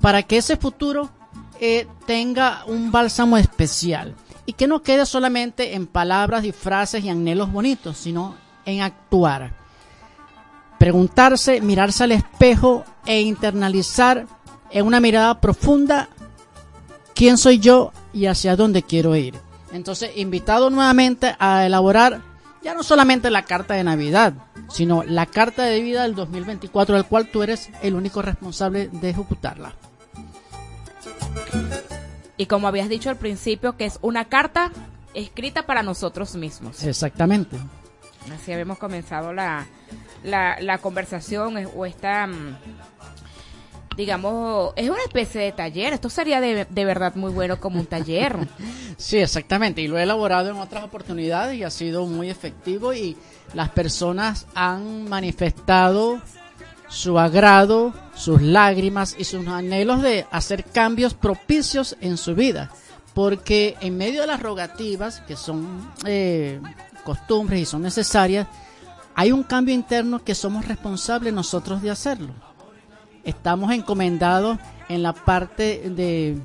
para 0.00 0.24
que 0.24 0.38
ese 0.38 0.56
futuro 0.56 1.10
eh, 1.60 1.86
tenga 2.06 2.64
un 2.66 2.90
bálsamo 2.90 3.38
especial 3.38 4.16
y 4.46 4.54
que 4.54 4.66
no 4.66 4.82
quede 4.82 5.06
solamente 5.06 5.74
en 5.74 5.86
palabras 5.86 6.44
y 6.44 6.52
frases 6.52 7.04
y 7.04 7.08
anhelos 7.08 7.52
bonitos, 7.52 7.96
sino 7.96 8.36
en 8.64 8.82
actuar. 8.82 9.52
Preguntarse, 10.78 11.60
mirarse 11.60 12.04
al 12.04 12.12
espejo 12.12 12.84
e 13.06 13.20
internalizar 13.20 14.26
en 14.70 14.86
una 14.86 15.00
mirada 15.00 15.40
profunda 15.40 16.08
quién 17.14 17.38
soy 17.38 17.58
yo 17.58 17.92
y 18.12 18.26
hacia 18.26 18.56
dónde 18.56 18.82
quiero 18.82 19.14
ir. 19.14 19.38
Entonces, 19.72 20.10
invitado 20.16 20.70
nuevamente 20.70 21.34
a 21.38 21.64
elaborar 21.64 22.20
ya 22.62 22.74
no 22.74 22.82
solamente 22.82 23.30
la 23.30 23.42
carta 23.42 23.74
de 23.74 23.84
Navidad, 23.84 24.34
sino 24.68 25.02
la 25.02 25.26
carta 25.26 25.64
de 25.64 25.80
vida 25.80 26.02
del 26.02 26.14
2024, 26.14 26.94
del 26.94 27.06
cual 27.06 27.28
tú 27.30 27.42
eres 27.42 27.70
el 27.82 27.94
único 27.94 28.22
responsable 28.22 28.88
de 28.88 29.10
ejecutarla. 29.10 29.74
Y 32.42 32.46
como 32.46 32.66
habías 32.66 32.88
dicho 32.88 33.08
al 33.08 33.14
principio, 33.14 33.76
que 33.76 33.84
es 33.84 34.00
una 34.02 34.24
carta 34.24 34.72
escrita 35.14 35.64
para 35.64 35.84
nosotros 35.84 36.34
mismos. 36.34 36.82
Exactamente. 36.82 37.56
Así 38.34 38.52
habíamos 38.52 38.78
comenzado 38.78 39.32
la, 39.32 39.64
la, 40.24 40.60
la 40.60 40.78
conversación 40.78 41.68
o 41.76 41.86
esta, 41.86 42.26
mm, 42.26 42.56
digamos, 43.96 44.72
es 44.74 44.90
una 44.90 45.04
especie 45.04 45.40
de 45.40 45.52
taller. 45.52 45.92
Esto 45.92 46.10
sería 46.10 46.40
de, 46.40 46.64
de 46.68 46.84
verdad 46.84 47.14
muy 47.14 47.30
bueno 47.30 47.60
como 47.60 47.78
un 47.78 47.86
taller. 47.86 48.36
Sí, 48.98 49.18
exactamente. 49.18 49.80
Y 49.80 49.88
lo 49.88 49.98
he 49.98 50.02
elaborado 50.02 50.50
en 50.50 50.56
otras 50.56 50.84
oportunidades 50.84 51.56
y 51.56 51.64
ha 51.64 51.70
sido 51.70 52.06
muy 52.06 52.28
efectivo 52.28 52.92
y 52.92 53.16
las 53.54 53.70
personas 53.70 54.46
han 54.54 55.08
manifestado 55.08 56.20
su 56.88 57.18
agrado, 57.18 57.94
sus 58.22 58.40
lágrimas 58.40 59.16
y 59.18 59.24
sus 59.24 59.46
anhelos 59.48 60.00
de 60.00 60.26
hacer 60.30 60.64
cambios 60.64 61.14
propicios 61.14 61.96
en 62.00 62.16
su 62.16 62.34
vida. 62.34 62.70
Porque 63.14 63.76
en 63.80 63.96
medio 63.96 64.20
de 64.20 64.28
las 64.28 64.40
rogativas, 64.40 65.20
que 65.22 65.36
son 65.36 65.92
eh, 66.06 66.60
costumbres 67.04 67.60
y 67.60 67.64
son 67.66 67.82
necesarias, 67.82 68.46
hay 69.14 69.32
un 69.32 69.42
cambio 69.42 69.74
interno 69.74 70.22
que 70.22 70.34
somos 70.34 70.66
responsables 70.66 71.34
nosotros 71.34 71.82
de 71.82 71.90
hacerlo. 71.90 72.32
Estamos 73.24 73.72
encomendados 73.72 74.58
en 74.88 75.02
la 75.02 75.12
parte 75.12 75.90
de, 75.90 76.38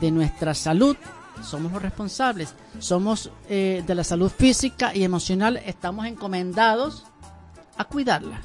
de 0.00 0.10
nuestra 0.10 0.54
salud, 0.54 0.96
somos 1.42 1.72
los 1.72 1.82
responsables. 1.82 2.54
Somos 2.78 3.30
eh, 3.48 3.82
de 3.86 3.94
la 3.94 4.04
salud 4.04 4.30
física 4.30 4.94
y 4.94 5.04
emocional, 5.04 5.58
estamos 5.58 6.06
encomendados 6.06 7.04
a 7.76 7.84
cuidarla, 7.84 8.40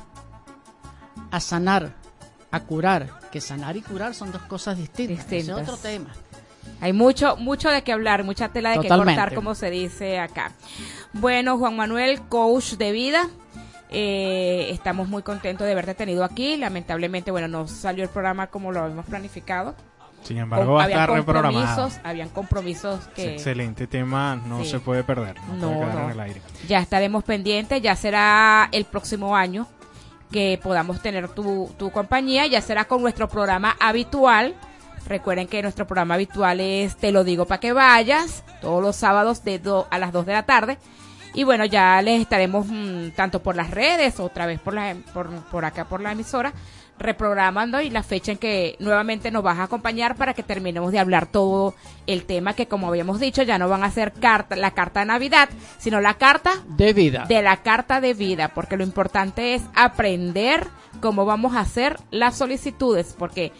a 1.32 1.39
sanar, 1.39 2.05
a 2.52 2.60
curar. 2.62 3.10
Que 3.32 3.41
sanar 3.41 3.76
y 3.78 3.82
curar 3.82 4.14
son 4.14 4.32
dos 4.32 4.41
cosas 4.43 4.78
distintas. 4.78 5.26
Ese 5.26 5.38
Es 5.38 5.46
Distintas. 5.48 5.68
otro 5.70 5.78
tema. 5.82 6.10
Hay 6.82 6.93
mucho, 6.93 7.38
mucho 7.38 7.70
de 7.70 7.84
qué 7.84 7.93
hablar, 7.93 8.24
mucha 8.24 8.50
tela 8.50 8.72
de 8.72 8.78
que 8.80 8.88
Totalmente. 8.88 9.20
cortar, 9.22 9.36
como 9.36 9.54
se 9.56 9.70
dice 9.70 10.20
acá. 10.20 10.52
Bueno, 11.14 11.58
Juan 11.58 11.76
Manuel, 11.76 12.22
coach 12.24 12.74
de 12.74 12.91
vida. 12.91 13.28
eh, 13.91 14.70
estamos 14.72 15.08
muy 15.08 15.22
contentos 15.22 15.66
de 15.66 15.72
haberte 15.72 15.93
tenido 15.93 16.24
aquí. 16.24 16.58
Lamentablemente, 16.58 17.32
bueno, 17.32 17.48
no 17.48 17.68
salió 17.68 18.04
el 18.04 18.10
programa 18.10 18.48
como 18.48 18.72
lo 18.72 18.82
habíamos 18.82 19.06
planificado. 19.06 19.76
Sin 20.24 20.38
embargo, 20.39 20.74
va 20.74 20.86
a 20.86 20.88
estar 20.88 21.10
reprogramado. 21.12 21.66
compromisos, 21.66 22.00
habían 22.04 22.30
compromisos 22.30 23.00
Es 23.02 23.08
que 23.10 23.34
excelente 23.36 23.86
tema, 23.86 24.36
no 24.48 24.64
Sí. 24.64 24.72
se 24.72 24.80
puede 24.80 25.04
perder, 25.04 25.36
no, 25.48 25.56
No, 25.72 25.86
no. 25.93 26.06
en 26.06 26.10
el 26.10 26.20
aire. 26.20 26.41
ya 26.68 26.80
estaremos 26.80 27.24
pendientes. 27.24 27.80
Ya 27.82 27.96
será 27.96 28.68
el 28.72 28.86
próximo 28.86 29.36
año 29.36 29.68
que 30.36 30.59
podamos 30.61 31.01
tener 31.01 31.29
tu, 31.29 31.71
tu 31.77 31.89
compañía. 31.91 32.45
Ya 32.47 32.59
será 32.61 32.86
con 32.86 33.01
nuestro 33.01 33.27
programa 33.29 33.75
habitual. 33.79 34.53
Recuerden 35.07 35.47
que 35.47 35.61
nuestro 35.61 35.88
programa 35.88 36.15
habitual 36.15 36.59
es 36.59 36.97
Te 36.97 37.11
lo 37.11 37.23
digo 37.23 37.45
para 37.45 37.59
que 37.61 37.71
vayas, 37.73 38.43
todos 38.61 38.81
los 38.83 38.95
sábados 38.95 39.43
de 39.43 39.59
do- 39.59 39.88
a 39.89 39.97
las 39.97 40.11
2 40.11 40.25
de 40.25 40.33
la 40.33 40.43
tarde. 40.43 40.77
Y 41.33 41.43
bueno, 41.43 41.63
ya 41.65 42.01
les 42.01 42.21
estaremos 42.21 42.65
mm, 42.67 43.09
tanto 43.15 43.41
por 43.41 43.55
las 43.55 43.69
redes, 43.71 44.19
otra 44.19 44.45
vez 44.45 44.59
por, 44.59 44.73
la, 44.73 44.95
por, 45.13 45.29
por 45.45 45.63
acá 45.65 45.86
por 45.86 46.01
la 46.01 46.11
emisora, 46.11 46.53
reprogramando 46.98 47.82
y 47.82 47.89
la 47.89 48.04
fecha 48.04 48.32
en 48.32 48.38
que 48.38 48.76
nuevamente 48.80 49.30
nos 49.32 49.43
vas 49.43 49.60
a 49.60 49.64
acompañar 49.64 50.16
para 50.16 50.34
que 50.34 50.43
terminemos 50.43 50.91
de 50.91 51.00
hablar 51.00 51.26
todo 51.26 51.76
el 52.08 52.24
tema 52.26 52.54
que 52.54 52.68
como 52.68 52.88
habíamos 52.88 53.20
dicho 53.20 53.43
ya 53.43 53.58
no 53.58 53.68
van 53.68 53.84
a 53.84 53.91
ser 53.91 54.14
carta, 54.14 54.56
la 54.56 54.72
carta 54.72 55.02
de 55.02 55.08
Navidad, 55.08 55.50
sino 55.78 56.00
la 56.02 56.14
carta 56.16 56.52
De 56.70 56.93
vida. 56.93 57.26
de 57.28 57.41
la 57.41 57.58
carta 57.58 58.00
de 58.02 58.14
vida, 58.14 58.50
porque 58.54 58.78
lo 58.78 58.84
importante 58.84 59.56
es 59.56 59.62
aprender 59.76 60.68
cómo 61.02 61.26
vamos 61.26 61.56
a 61.56 61.60
hacer 61.62 61.98
las 62.12 62.38
solicitudes, 62.38 63.16
porque 63.18 63.52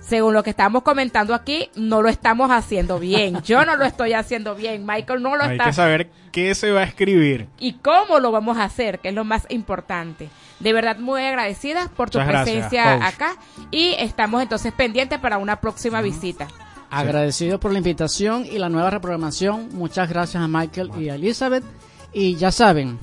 según 0.00 0.34
lo 0.34 0.42
que 0.42 0.50
estamos 0.50 0.82
comentando 0.82 1.34
aquí, 1.34 1.70
no 1.76 2.02
lo 2.02 2.08
estamos 2.08 2.50
haciendo 2.50 2.98
bien. 2.98 3.40
Yo 3.44 3.64
no 3.64 3.76
lo 3.76 3.84
estoy 3.84 4.14
haciendo 4.14 4.54
bien, 4.56 4.84
Michael 4.84 5.22
no 5.22 5.36
lo 5.36 5.44
Hay 5.44 5.52
está 5.52 5.66
que 5.66 5.72
saber 5.72 6.10
qué 6.32 6.54
se 6.54 6.72
va 6.72 6.80
a 6.80 6.84
escribir. 6.84 7.46
y 7.60 7.74
cómo 7.74 8.18
lo 8.18 8.32
vamos 8.32 8.58
a 8.58 8.64
hacer, 8.64 8.98
que 8.98 9.10
es 9.10 9.14
lo 9.14 9.24
más 9.24 9.46
importante. 9.50 10.28
De 10.60 10.72
verdad, 10.72 10.98
muy 10.98 11.22
agradecidas 11.22 11.88
por 11.88 12.10
tu 12.10 12.18
Muchas 12.18 12.44
presencia 12.44 13.06
acá 13.06 13.36
y 13.70 13.94
estamos 13.98 14.42
entonces 14.42 14.72
pendientes 14.72 15.18
para 15.18 15.38
una 15.38 15.60
próxima 15.60 16.02
visita. 16.02 16.48
Agradecido 16.90 17.58
por 17.58 17.72
la 17.72 17.78
invitación 17.78 18.44
y 18.44 18.58
la 18.58 18.68
nueva 18.68 18.90
reprogramación. 18.90 19.70
Muchas 19.72 20.08
gracias 20.08 20.42
a 20.42 20.48
Michael 20.48 20.90
y 20.98 21.08
a 21.08 21.14
Elizabeth. 21.14 21.64
Y 22.12 22.34
ya 22.34 22.52
saben, 22.52 22.98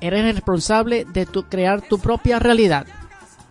eres 0.00 0.24
el 0.24 0.36
responsable 0.36 1.04
de 1.06 1.26
tu, 1.26 1.42
crear 1.44 1.82
tu 1.82 1.98
propia 1.98 2.38
realidad. 2.38 2.86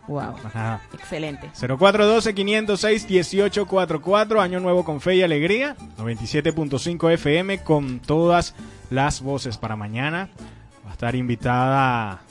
Wow, 0.07 0.36
Ajá. 0.43 0.82
excelente. 0.93 1.51
0412-506-1844, 1.53 4.39
Año 4.39 4.60
Nuevo 4.60 4.84
con 4.84 5.01
Fe 5.01 5.18
y 5.18 5.22
Alegría, 5.22 5.76
97.5 5.97 7.14
FM 7.14 7.64
con 7.64 7.99
todas 7.99 8.55
las 8.89 9.22
voces 9.22 9.57
para 9.57 9.76
mañana. 9.76 10.30
Va 10.86 10.89
a 10.89 10.93
estar 10.93 11.16
invitada 11.16 12.22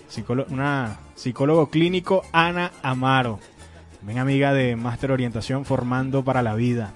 una 0.49 0.99
psicólogo 1.19 1.69
clínico, 1.69 2.23
Ana 2.33 2.71
Amaro, 2.83 3.41
también 3.99 4.21
amiga 4.21 4.53
de 4.53 4.77
Máster 4.77 5.11
Orientación 5.11 5.65
Formando 5.65 6.25
para 6.25 6.43
la 6.43 6.55
Vida. 6.55 6.93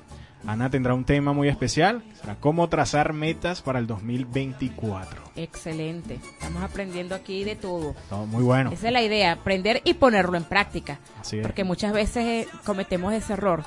Ana 0.46 0.70
tendrá 0.70 0.94
un 0.94 1.04
tema 1.04 1.32
muy 1.32 1.48
especial, 1.48 2.02
será 2.20 2.36
cómo 2.36 2.68
trazar 2.68 3.12
metas 3.12 3.62
para 3.62 3.78
el 3.78 3.86
2024. 3.86 5.22
Excelente. 5.36 6.14
Estamos 6.14 6.62
aprendiendo 6.62 7.14
aquí 7.14 7.44
de 7.44 7.54
todo. 7.56 7.94
Todo 8.08 8.26
muy 8.26 8.42
bueno. 8.42 8.70
Esa 8.72 8.88
es 8.88 8.92
la 8.92 9.02
idea, 9.02 9.32
aprender 9.32 9.80
y 9.84 9.94
ponerlo 9.94 10.36
en 10.36 10.44
práctica. 10.44 10.98
Así 11.20 11.36
es. 11.38 11.42
Porque 11.42 11.62
muchas 11.64 11.92
veces 11.92 12.24
eh, 12.24 12.48
cometemos 12.64 13.12
ese 13.14 13.34
error. 13.34 13.64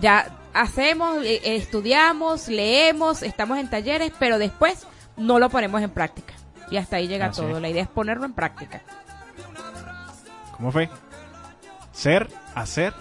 Ya 0.00 0.38
hacemos, 0.54 1.24
eh, 1.24 1.40
estudiamos, 1.56 2.48
leemos, 2.48 3.22
estamos 3.24 3.58
en 3.58 3.68
talleres, 3.68 4.12
pero 4.20 4.38
después 4.38 4.86
no 5.16 5.38
lo 5.40 5.50
ponemos 5.50 5.82
en 5.82 5.90
práctica. 5.90 6.34
Y 6.70 6.76
hasta 6.76 6.96
ahí 6.96 7.08
llega 7.08 7.26
Así 7.26 7.40
todo. 7.40 7.56
es. 7.56 7.62
La 7.62 7.68
idea 7.70 7.82
es 7.82 7.88
ponerlo 7.88 8.24
en 8.24 8.34
práctica. 8.34 8.82
¿Cómo 10.58 10.70
fue? 10.72 10.90
Ser, 11.92 12.28
hacer 12.54 12.92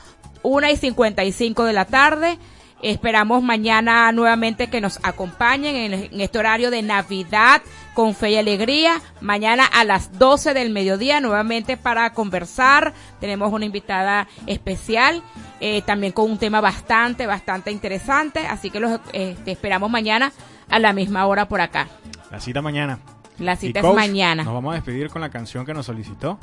Una 0.43 0.71
y 0.71 0.77
55 0.77 1.65
de 1.65 1.73
la 1.73 1.85
tarde. 1.85 2.39
Esperamos 2.83 3.43
mañana 3.43 4.11
nuevamente 4.11 4.69
que 4.71 4.81
nos 4.81 4.99
acompañen 5.03 5.77
en, 5.77 5.93
en 5.95 6.21
este 6.21 6.39
horario 6.39 6.71
de 6.71 6.81
Navidad 6.81 7.61
con 7.93 8.15
fe 8.15 8.31
y 8.31 8.37
alegría. 8.37 9.03
Mañana 9.21 9.67
a 9.67 9.85
las 9.85 10.19
12 10.19 10.55
del 10.55 10.71
mediodía 10.71 11.21
nuevamente 11.21 11.77
para 11.77 12.15
conversar. 12.15 12.95
Tenemos 13.21 13.53
una 13.53 13.67
invitada 13.67 14.29
especial. 14.47 15.23
eh, 15.61 15.83
también 15.83 16.13
con 16.13 16.31
un 16.31 16.39
tema 16.39 16.61
bastante, 16.61 17.27
bastante 17.27 17.71
interesante. 17.71 18.47
Así 18.47 18.71
que 18.71 18.81
los 18.81 18.99
eh, 19.13 19.37
te 19.45 19.53
esperamos 19.53 19.91
mañana 19.91 20.33
a 20.69 20.79
la 20.79 20.93
misma 20.93 21.27
hora 21.27 21.47
por 21.49 21.61
acá. 21.61 21.89
La 22.31 22.41
cita 22.41 22.63
mañana. 22.63 22.99
La 23.41 23.55
Y, 23.55 23.57
cita 23.57 23.81
es 23.81 23.87
coach, 23.87 23.97
mañana. 23.97 24.45
Nos 24.45 24.55
vamos 24.55 24.73
a 24.73 24.75
despedir 24.75 25.09
con 25.09 25.21
la 25.21 25.31
canción 25.31 25.65
que 25.67 25.75
nos 25.75 25.87
solicitó 25.87 26.39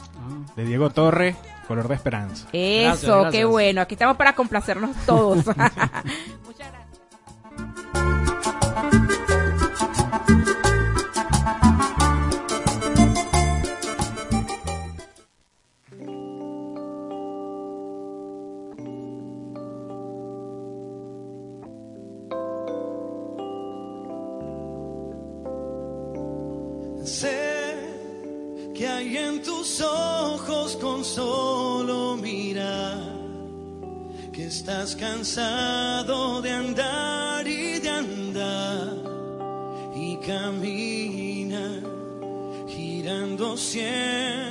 de 0.55 0.65
Diego 0.65 0.89
Torre, 0.89 1.35
Color 1.67 1.87
de 1.87 1.95
Esperanza. 1.95 2.47
Eso, 2.51 3.29
qué 3.31 3.45
bueno. 3.45 3.81
Aquí 3.81 3.95
estamos 3.95 4.17
para 4.17 4.33
complacernos 4.33 4.95
todos. 5.05 5.45
solo 31.17 32.15
mirar 32.15 33.01
que 34.31 34.45
estás 34.45 34.95
cansado 34.95 36.43
de 36.43 36.51
andar 36.51 37.47
y 37.47 37.79
de 37.79 37.89
andar 37.89 38.93
y 39.95 40.15
camina 40.17 41.65
girando 42.67 43.57
siempre 43.57 44.46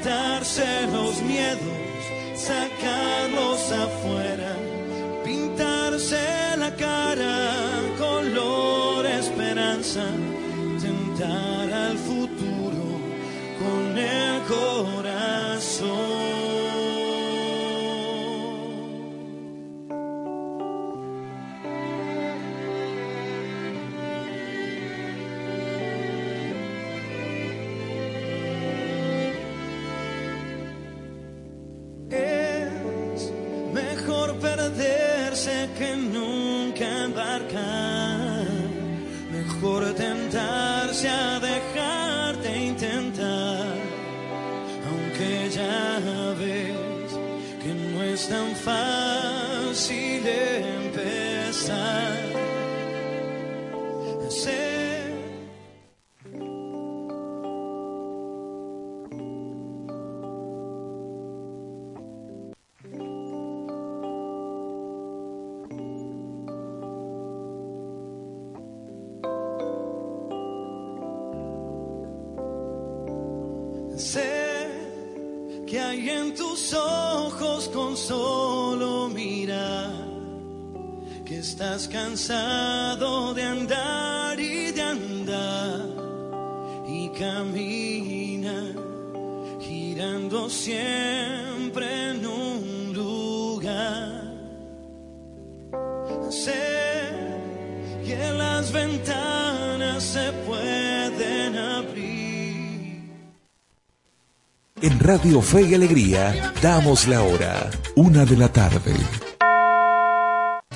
quitarse 0.00 0.86
los 0.92 1.20
miedos, 1.22 1.60
sacarlos 2.34 3.70
afuera, 3.70 4.56
pintarse 5.24 6.56
la 6.56 6.74
cara, 6.74 7.82
color 7.98 9.04
esperanza, 9.06 10.04
tentar 10.80 11.72
al 11.72 11.98
futuro 11.98 12.98
con 13.58 13.98
el 13.98 14.42
corazón. 14.48 14.99
Con 77.90 77.96
solo 77.96 79.08
mirar 79.08 79.90
que 81.24 81.38
estás 81.38 81.88
cansado 81.88 83.34
de 83.34 83.42
andar 83.42 84.38
y 84.38 84.70
de 84.70 84.80
andar 84.80 85.88
y 86.86 87.08
camina 87.08 88.72
girando 89.60 90.48
siempre 90.48 92.10
en 92.10 92.26
un 92.26 92.92
lugar. 92.92 94.22
Radio 105.12 105.42
Fe 105.42 105.62
y 105.62 105.74
Alegría 105.74 106.52
damos 106.62 107.08
la 107.08 107.24
hora, 107.24 107.68
una 107.96 108.24
de 108.24 108.36
la 108.36 108.46
tarde. 108.46 108.94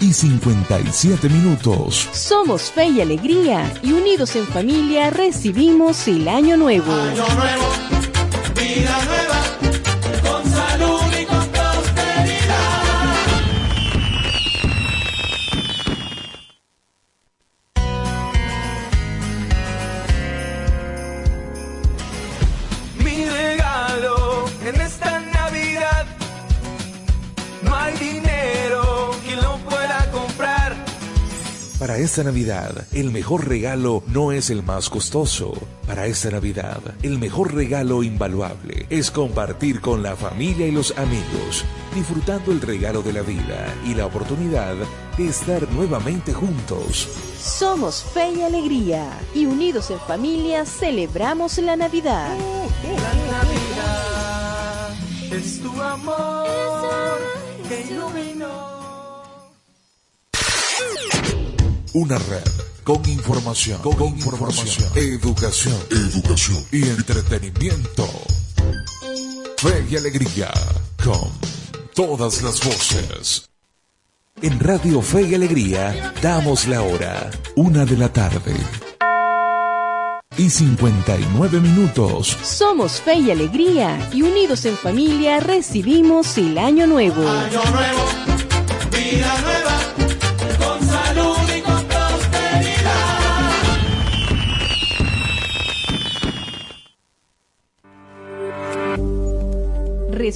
Y 0.00 0.12
57 0.12 1.28
minutos. 1.28 2.08
Somos 2.10 2.62
Fe 2.72 2.86
y 2.88 3.00
Alegría 3.00 3.72
y 3.80 3.92
unidos 3.92 4.34
en 4.34 4.44
familia 4.48 5.10
recibimos 5.10 6.08
el 6.08 6.26
año 6.26 6.56
nuevo. 6.56 6.92
Vida 8.56 9.04
nueva, 9.04 9.13
Para 31.94 32.02
esta 32.02 32.24
Navidad, 32.24 32.88
el 32.92 33.12
mejor 33.12 33.46
regalo 33.46 34.02
no 34.08 34.32
es 34.32 34.50
el 34.50 34.64
más 34.64 34.90
costoso. 34.90 35.52
Para 35.86 36.06
esta 36.06 36.28
Navidad, 36.28 36.80
el 37.04 37.20
mejor 37.20 37.54
regalo 37.54 38.02
invaluable 38.02 38.86
es 38.90 39.12
compartir 39.12 39.80
con 39.80 40.02
la 40.02 40.16
familia 40.16 40.66
y 40.66 40.72
los 40.72 40.90
amigos, 40.98 41.64
disfrutando 41.94 42.50
el 42.50 42.60
regalo 42.60 43.00
de 43.00 43.12
la 43.12 43.22
vida 43.22 43.72
y 43.86 43.94
la 43.94 44.06
oportunidad 44.06 44.74
de 45.16 45.28
estar 45.28 45.70
nuevamente 45.70 46.32
juntos. 46.32 47.08
Somos 47.40 48.02
Fe 48.02 48.32
y 48.38 48.42
Alegría 48.42 49.08
y 49.32 49.46
unidos 49.46 49.88
en 49.92 50.00
familia 50.00 50.66
celebramos 50.66 51.58
la 51.58 51.76
Navidad. 51.76 52.36
La 52.82 53.14
Navidad 53.38 54.94
es 55.30 55.60
tu 55.60 55.80
amor 55.80 57.20
que 57.68 57.82
iluminó. 57.88 58.63
Una 61.94 62.18
red 62.18 62.42
con 62.82 63.08
información, 63.08 63.80
con, 63.80 64.02
información, 64.02 64.90
educación, 64.96 65.76
educación 65.92 66.66
y 66.72 66.82
entretenimiento. 66.88 68.08
Fe 69.58 69.86
y 69.88 69.96
alegría 69.96 70.50
con 71.04 71.30
todas 71.94 72.42
las 72.42 72.64
voces. 72.64 73.48
En 74.42 74.58
Radio 74.58 75.00
Fe 75.02 75.22
y 75.22 75.34
Alegría 75.36 76.12
damos 76.20 76.66
la 76.66 76.82
hora, 76.82 77.30
una 77.54 77.84
de 77.84 77.96
la 77.96 78.12
tarde. 78.12 78.56
y 80.36 80.50
59 80.50 81.60
minutos. 81.60 82.36
Somos 82.42 83.00
Fe 83.00 83.18
y 83.20 83.30
Alegría 83.30 84.10
y 84.12 84.22
unidos 84.22 84.64
en 84.64 84.76
familia 84.76 85.38
recibimos 85.38 86.36
el 86.38 86.58
Año 86.58 86.88
Nuevo. 86.88 87.22
Año 87.28 87.62
nuevo, 87.70 88.04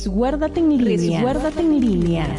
Resguárdate 0.09 0.61
en 0.61 0.71
línea. 0.71 1.21
Resguárdate 1.21 1.61
en 1.61 1.81
línea. 1.83 2.37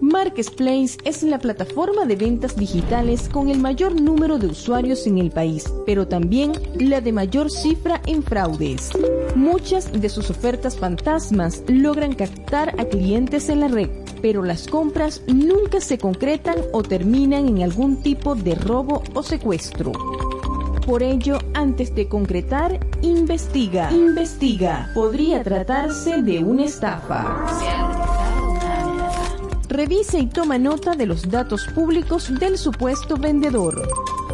Marketplace 0.00 0.96
es 1.02 1.24
la 1.24 1.40
plataforma 1.40 2.04
de 2.04 2.14
ventas 2.14 2.54
digitales 2.54 3.28
con 3.28 3.48
el 3.48 3.58
mayor 3.58 4.00
número 4.00 4.38
de 4.38 4.46
usuarios 4.46 5.08
en 5.08 5.18
el 5.18 5.32
país, 5.32 5.64
pero 5.86 6.06
también 6.06 6.52
la 6.78 7.00
de 7.00 7.10
mayor 7.10 7.50
cifra 7.50 8.00
en 8.06 8.22
fraudes. 8.22 8.92
Muchas 9.34 9.90
de 9.90 10.08
sus 10.08 10.30
ofertas 10.30 10.78
fantasmas 10.78 11.64
logran 11.66 12.14
captar 12.14 12.76
a 12.78 12.84
clientes 12.84 13.48
en 13.48 13.58
la 13.58 13.66
red, 13.66 13.90
pero 14.22 14.44
las 14.44 14.68
compras 14.68 15.22
nunca 15.26 15.80
se 15.80 15.98
concretan 15.98 16.58
o 16.72 16.84
terminan 16.84 17.48
en 17.48 17.64
algún 17.64 18.04
tipo 18.04 18.36
de 18.36 18.54
robo 18.54 19.02
o 19.14 19.24
secuestro. 19.24 19.90
Por 20.86 21.02
ello, 21.02 21.38
antes 21.52 21.92
de 21.96 22.06
concretar, 22.06 22.78
investiga. 23.02 23.90
Investiga. 23.90 24.88
Podría 24.94 25.42
tratarse 25.42 26.22
de 26.22 26.44
una 26.44 26.64
estafa. 26.64 27.44
Revisa 29.68 30.18
y 30.18 30.28
toma 30.28 30.58
nota 30.58 30.94
de 30.94 31.06
los 31.06 31.28
datos 31.28 31.66
públicos 31.74 32.32
del 32.38 32.56
supuesto 32.56 33.16
vendedor. 33.16 33.82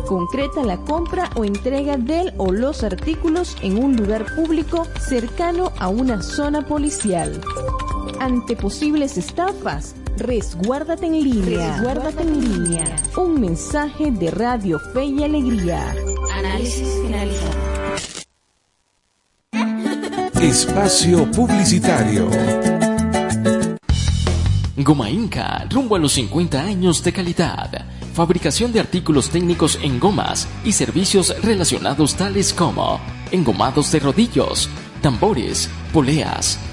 Concreta 0.07 0.63
la 0.63 0.77
compra 0.77 1.31
o 1.37 1.45
entrega 1.47 1.97
del 1.97 2.35
o 2.37 2.53
los 2.53 2.85
artículos 2.85 3.57
en 3.63 3.83
un 3.83 3.97
lugar 3.97 4.27
público 4.35 4.87
cercano 5.01 5.73
a 5.79 5.89
una 5.89 6.23
zona 6.23 6.67
policial. 6.67 7.41
Ante 8.21 8.57
posibles 8.57 9.17
estafas, 9.17 9.95
resguárdate 10.23 11.07
en 11.07 11.23
línea. 11.23 11.77
Resguárdate 11.77 12.23
en 12.23 12.41
línea. 12.41 12.85
Un 13.17 13.41
mensaje 13.41 14.11
de 14.11 14.31
Radio 14.31 14.79
Fe 14.79 15.05
y 15.05 15.23
Alegría. 15.23 15.95
Análisis 16.33 16.89
finalizado. 17.03 17.73
Espacio 20.41 21.31
Publicitario. 21.31 22.29
Goma 24.77 25.11
Inca, 25.11 25.67
rumbo 25.71 25.97
a 25.97 25.99
los 25.99 26.13
50 26.13 26.61
años 26.61 27.05
de 27.05 27.13
calidad. 27.13 27.87
Fabricación 28.15 28.73
de 28.73 28.81
artículos 28.81 29.31
técnicos 29.31 29.79
en 29.83 30.01
gomas 30.01 30.49
y 30.65 30.73
servicios 30.73 31.35
relacionados 31.43 32.15
tales 32.15 32.53
como 32.53 33.01
engomados 33.31 33.91
de 33.93 34.01
rodillos, 34.01 34.69
tambores, 35.01 35.71
poleas, 35.93 36.59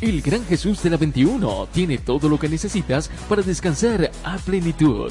El 0.00 0.22
Gran 0.22 0.44
Jesús 0.46 0.80
de 0.84 0.90
la 0.90 0.96
21 0.96 1.68
tiene 1.72 1.98
todo 1.98 2.28
lo 2.28 2.38
que 2.38 2.48
necesitas 2.48 3.10
para 3.28 3.42
descansar 3.42 4.12
a 4.22 4.36
plenitud. 4.38 5.10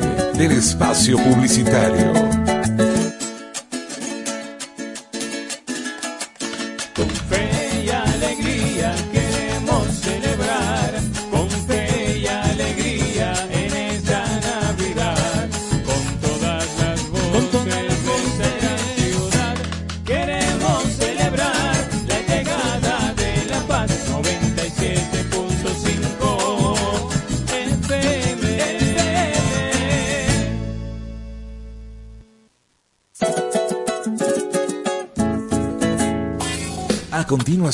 del 0.41 0.53
espacio 0.53 1.17
publicitario. 1.17 2.30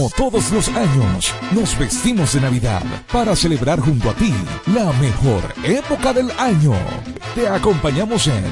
Como 0.00 0.12
todos 0.16 0.50
los 0.50 0.68
años, 0.68 1.34
nos 1.50 1.78
vestimos 1.78 2.32
de 2.32 2.40
Navidad 2.40 2.82
para 3.12 3.36
celebrar 3.36 3.80
junto 3.80 4.08
a 4.08 4.14
ti 4.14 4.32
la 4.72 4.90
mejor 4.94 5.42
época 5.62 6.14
del 6.14 6.30
año. 6.38 6.72
Te 7.34 7.46
acompañamos 7.46 8.26
en 8.26 8.42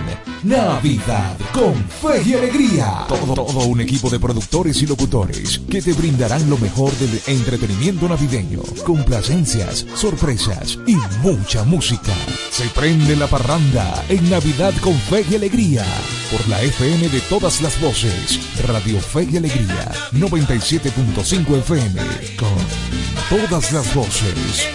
Navidad 0.43 1.39
con 1.55 1.75
fe 1.75 2.23
y 2.23 2.35
alegría. 2.35 3.07
Todo, 3.09 3.65
un 3.67 3.81
equipo 3.81 4.11
de 4.11 4.21
productores 4.21 4.83
y 4.83 4.87
locutores 4.87 5.59
que 5.71 5.81
te 5.81 5.95
brindarán 5.95 6.51
lo 6.51 6.59
mejor 6.59 6.93
del 6.99 7.19
entretenimiento 7.27 8.07
navideño, 8.11 8.61
complacencias, 8.85 9.87
sorpresas 9.95 10.79
y 10.87 10.97
mucha 11.23 11.65
música. 11.65 12.13
Se 12.51 12.69
prende 12.69 13.17
la 13.17 13.27
parranda 13.27 14.05
en 14.11 14.29
Navidad 14.29 14.75
con 14.83 14.95
fe 14.95 15.25
y 15.31 15.37
alegría 15.37 15.87
por 16.31 16.47
la 16.47 16.61
FM 16.63 17.09
de 17.09 17.21
todas 17.23 17.63
las 17.63 17.81
voces, 17.81 18.39
Radio 18.67 19.01
Fe 19.01 19.27
y 19.31 19.39
Alegría 19.39 19.91
97.5 20.13 21.38
105 21.39 21.57
FM 21.57 22.01
con 22.37 23.39
todas 23.49 23.73
las 23.73 23.95
voces. 23.95 24.69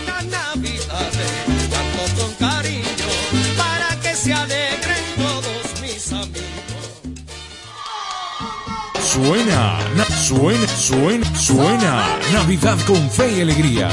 Suena, 9.02 9.78
suena, 10.10 10.68
suena, 10.68 11.36
suena. 11.36 12.20
Navidad 12.32 12.78
con 12.88 13.10
fe 13.10 13.38
y 13.38 13.42
alegría. 13.42 13.90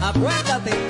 Acuérdate 0.00 0.89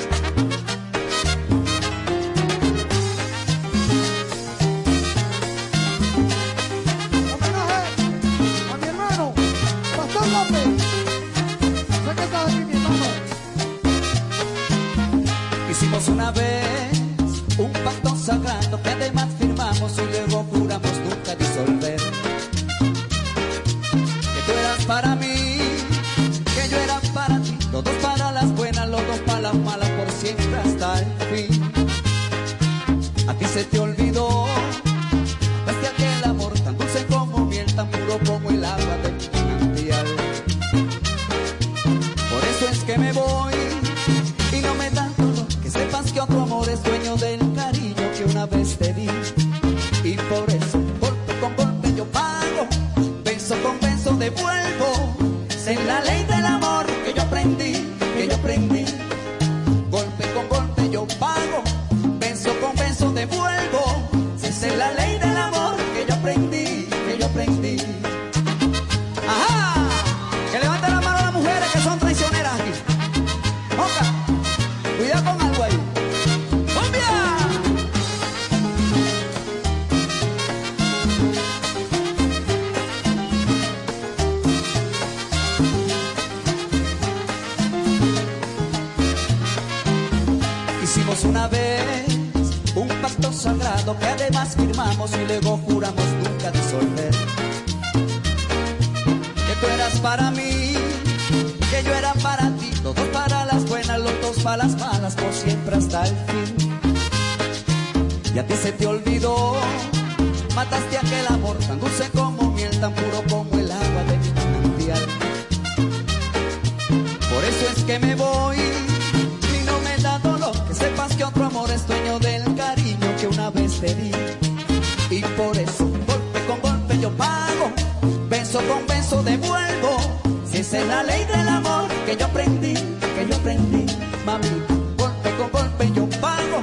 el 131.41 131.49
amor 131.49 131.89
que 132.07 132.17
yo 132.17 132.27
aprendí, 132.27 132.75
que 132.75 133.27
yo 133.29 133.37
aprendí, 133.37 133.87
mami. 134.25 134.49
Golpe 134.97 135.31
con 135.39 135.51
golpe 135.51 135.91
yo 135.95 136.09
pago, 136.21 136.63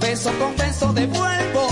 beso 0.00 0.30
con 0.38 0.56
beso 0.56 0.92
devuelvo. 0.92 1.67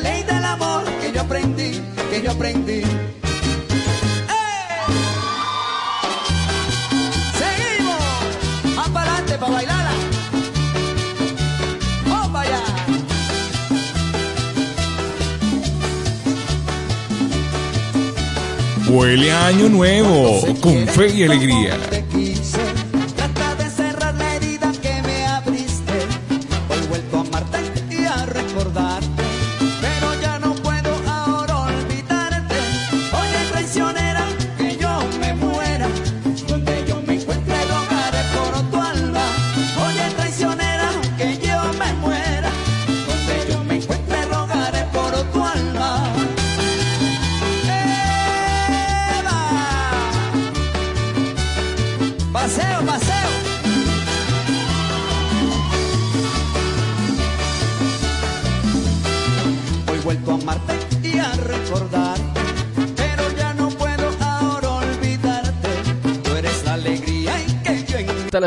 ley 0.00 0.22
del 0.22 0.44
amor 0.44 0.84
que 1.00 1.12
yo 1.12 1.20
aprendí, 1.20 1.80
que 2.10 2.22
yo 2.22 2.30
aprendí. 2.30 2.82
¡Eh! 2.82 3.08
para 9.38 9.52
bailarla. 9.52 9.92
¡Oh, 12.10 12.28
vaya! 12.30 12.60
Huele 18.88 19.32
año 19.32 19.68
nuevo, 19.68 20.40
con 20.60 20.86
fe 20.88 21.08
y 21.14 21.24
alegría. 21.24 21.76